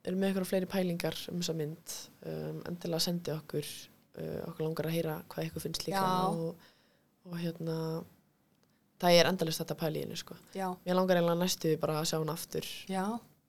eru 0.06 0.18
með 0.20 0.28
eitthvað 0.28 0.50
fleiri 0.52 0.70
pælingar 0.70 1.18
um 1.32 1.40
þessa 1.42 1.56
mynd 1.58 1.94
um, 2.30 2.58
endilega 2.68 3.02
sendi 3.02 3.34
okkur 3.34 3.66
uh, 3.66 4.42
okkur 4.52 4.66
langar 4.68 4.88
að 4.90 4.96
heyra 4.96 5.16
hvað 5.32 5.48
ykkur 5.48 5.64
finnst 5.66 5.86
líka 5.88 6.02
Já. 6.04 6.28
og, 6.30 6.68
og 7.26 7.38
hérna 7.40 7.78
það 9.00 9.18
er 9.20 9.30
endalist 9.30 9.62
þetta 9.62 9.78
pælíinu 9.80 10.18
sko. 10.18 10.36
Já, 10.56 10.68
mér 10.86 10.98
langar 10.98 11.18
eiginlega 11.18 11.40
næstu 11.42 11.72
bara 11.80 11.98
að 12.00 12.08
sjá 12.10 12.18
hann 12.18 12.32
aftur 12.32 12.68
já, 12.90 13.02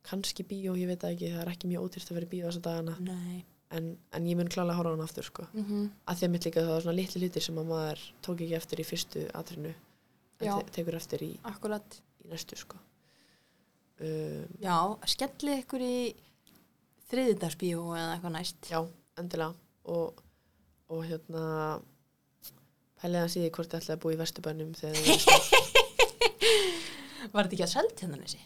kannski 0.08 0.46
bíó, 0.48 0.76
ég 0.80 0.90
veit 0.92 1.06
ekki, 1.08 1.32
það 1.36 1.44
er 1.44 1.54
ekki 1.54 1.72
mjög 1.72 1.88
ódýrt 1.88 2.12
að 2.12 2.20
vera 2.20 2.32
bíó 2.34 2.50
þessa 2.50 2.64
dagana 2.68 2.98
nei. 3.04 3.40
en, 3.76 3.90
en 4.16 4.28
ég 4.30 4.40
mun 4.40 4.52
klálega 4.52 4.80
horfa 4.80 4.94
á 4.94 4.96
hann 4.96 5.06
aftur 5.08 5.28
sko. 5.28 5.48
Mm 5.54 5.90
að 6.08 6.20
því 6.20 6.28
að 6.28 6.34
mitt 6.36 6.48
líka 6.48 6.66
það 6.66 6.74
var 6.74 6.86
svona 6.86 7.00
litli 7.00 7.24
hlutir 7.24 7.48
sem 7.48 7.62
að 7.62 7.72
maður 7.72 8.06
tók 8.26 8.44
ekki 8.44 8.60
eftir 8.60 8.84
í 8.84 8.88
fyrstu 8.88 9.26
atrinu 9.38 9.74
en 10.38 10.62
te 10.62 10.72
tekur 10.78 11.00
eftir 11.00 11.26
í, 11.26 11.32
í 11.38 12.32
næstu 12.32 12.60
sko. 12.60 12.80
um, 14.00 14.48
Já, 14.62 14.78
skellið 15.16 15.64
ykkur 15.64 15.84
í 15.86 15.98
þriðdagsbíó 17.08 17.84
eða 17.96 18.16
eitthvað 18.16 18.36
næst. 18.36 18.72
Já, 18.72 18.82
endilega 19.20 19.54
og, 19.88 20.20
og 20.92 21.06
hérna 21.08 21.44
pælið 23.02 23.22
að 23.24 23.32
síði 23.36 23.50
hvort 23.56 23.72
þið 23.72 23.80
ætlaði 23.82 23.96
að 23.98 24.04
búa 24.04 24.14
í 24.16 24.20
vesturbænum 24.22 24.72
þegar 24.78 24.96
þið 24.98 25.20
Var 27.34 27.44
þetta 27.48 27.56
ekki 27.58 27.66
að 27.68 27.74
selja 27.74 27.98
hérna 28.02 28.22
þessi? 28.24 28.44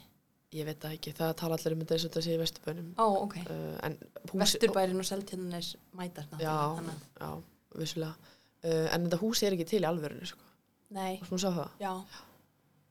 ég 0.52 0.66
veit 0.68 0.82
það 0.84 0.94
ekki, 0.98 1.12
það 1.16 1.30
tala 1.40 1.56
allir 1.56 1.74
um 1.78 1.82
þetta 1.86 1.96
eins 1.96 2.04
og 2.04 2.10
þetta 2.12 2.22
sé 2.26 2.32
í 2.36 2.40
vesturbænum 2.42 2.88
Ó, 3.00 3.06
ok. 3.24 3.36
uh, 3.46 3.76
en 3.88 3.94
húsi, 4.34 4.40
Vesturbærin 4.42 5.00
og 5.00 5.06
Seltjarnanes 5.08 5.70
mætast 5.96 6.34
Já, 6.44 6.56
Þannig. 6.76 6.98
að- 6.98 7.22
já, 7.24 7.30
vissulega 7.80 8.16
uh, 8.20 8.88
en 8.98 9.06
þetta 9.06 9.20
húsi 9.22 9.48
er 9.48 9.56
ekki 9.56 9.68
til 9.70 9.80
í 9.80 9.88
alvörinu 9.88 10.28
sko. 10.28 10.44
Nei, 10.98 11.14
og 11.22 11.30
svona 11.30 11.40
sá 11.46 11.50
það, 11.56 11.70
já, 11.86 11.94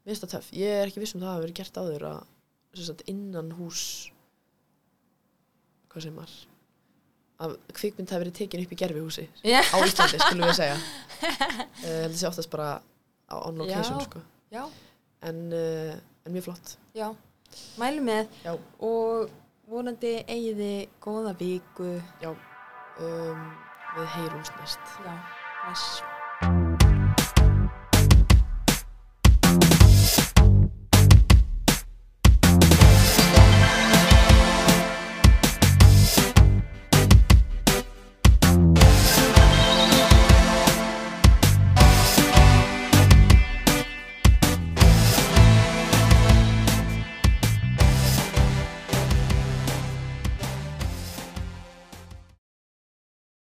mér 0.00 0.14
finnst 0.14 0.24
það 0.24 0.32
töff 0.38 0.48
ég 0.56 0.78
er 0.78 0.88
ekki 0.88 1.02
viss 1.04 1.12
um 1.18 1.20
það 1.26 1.34
að 1.34 1.42
vera 1.44 1.58
gert 1.60 1.80
áður 1.82 2.06
að 2.14 2.22
sem 2.80 2.86
sagt, 2.88 3.04
innan 3.12 3.52
hús 3.58 3.82
hvað 5.92 6.06
segir 6.06 6.16
maður 6.16 6.38
að 7.40 7.56
kvikmynd 7.76 8.10
hafi 8.12 8.24
verið 8.24 8.36
tekin 8.36 8.64
upp 8.64 8.72
í 8.74 8.78
gerfihúsi 8.82 9.26
Já. 9.46 9.60
á 9.64 9.76
Íslandi, 9.80 10.20
skulum 10.20 10.46
við 10.50 10.58
segja 10.60 10.78
þetta 11.84 12.16
sé 12.20 12.28
oftast 12.28 12.52
bara 12.52 12.70
á 13.30 13.36
on 13.46 13.60
location 13.62 13.98
Já. 14.00 14.06
sko. 14.08 14.22
já, 14.52 14.62
en, 15.30 15.42
uh, 15.52 15.94
en 16.26 16.32
mjög 16.36 16.50
flott 16.50 16.76
já. 16.96 17.08
Mælu 17.80 18.04
með 18.06 18.28
Já. 18.44 18.52
og 18.86 19.30
vonandi 19.70 20.16
eigiði 20.26 20.88
góða 21.02 21.32
viku. 21.38 21.96
Já, 22.22 22.30
um, 23.02 23.44
við 23.96 24.08
heyrumst 24.16 24.54
næst 24.60 24.96
Já, 25.06 25.14
bless. 25.64 26.09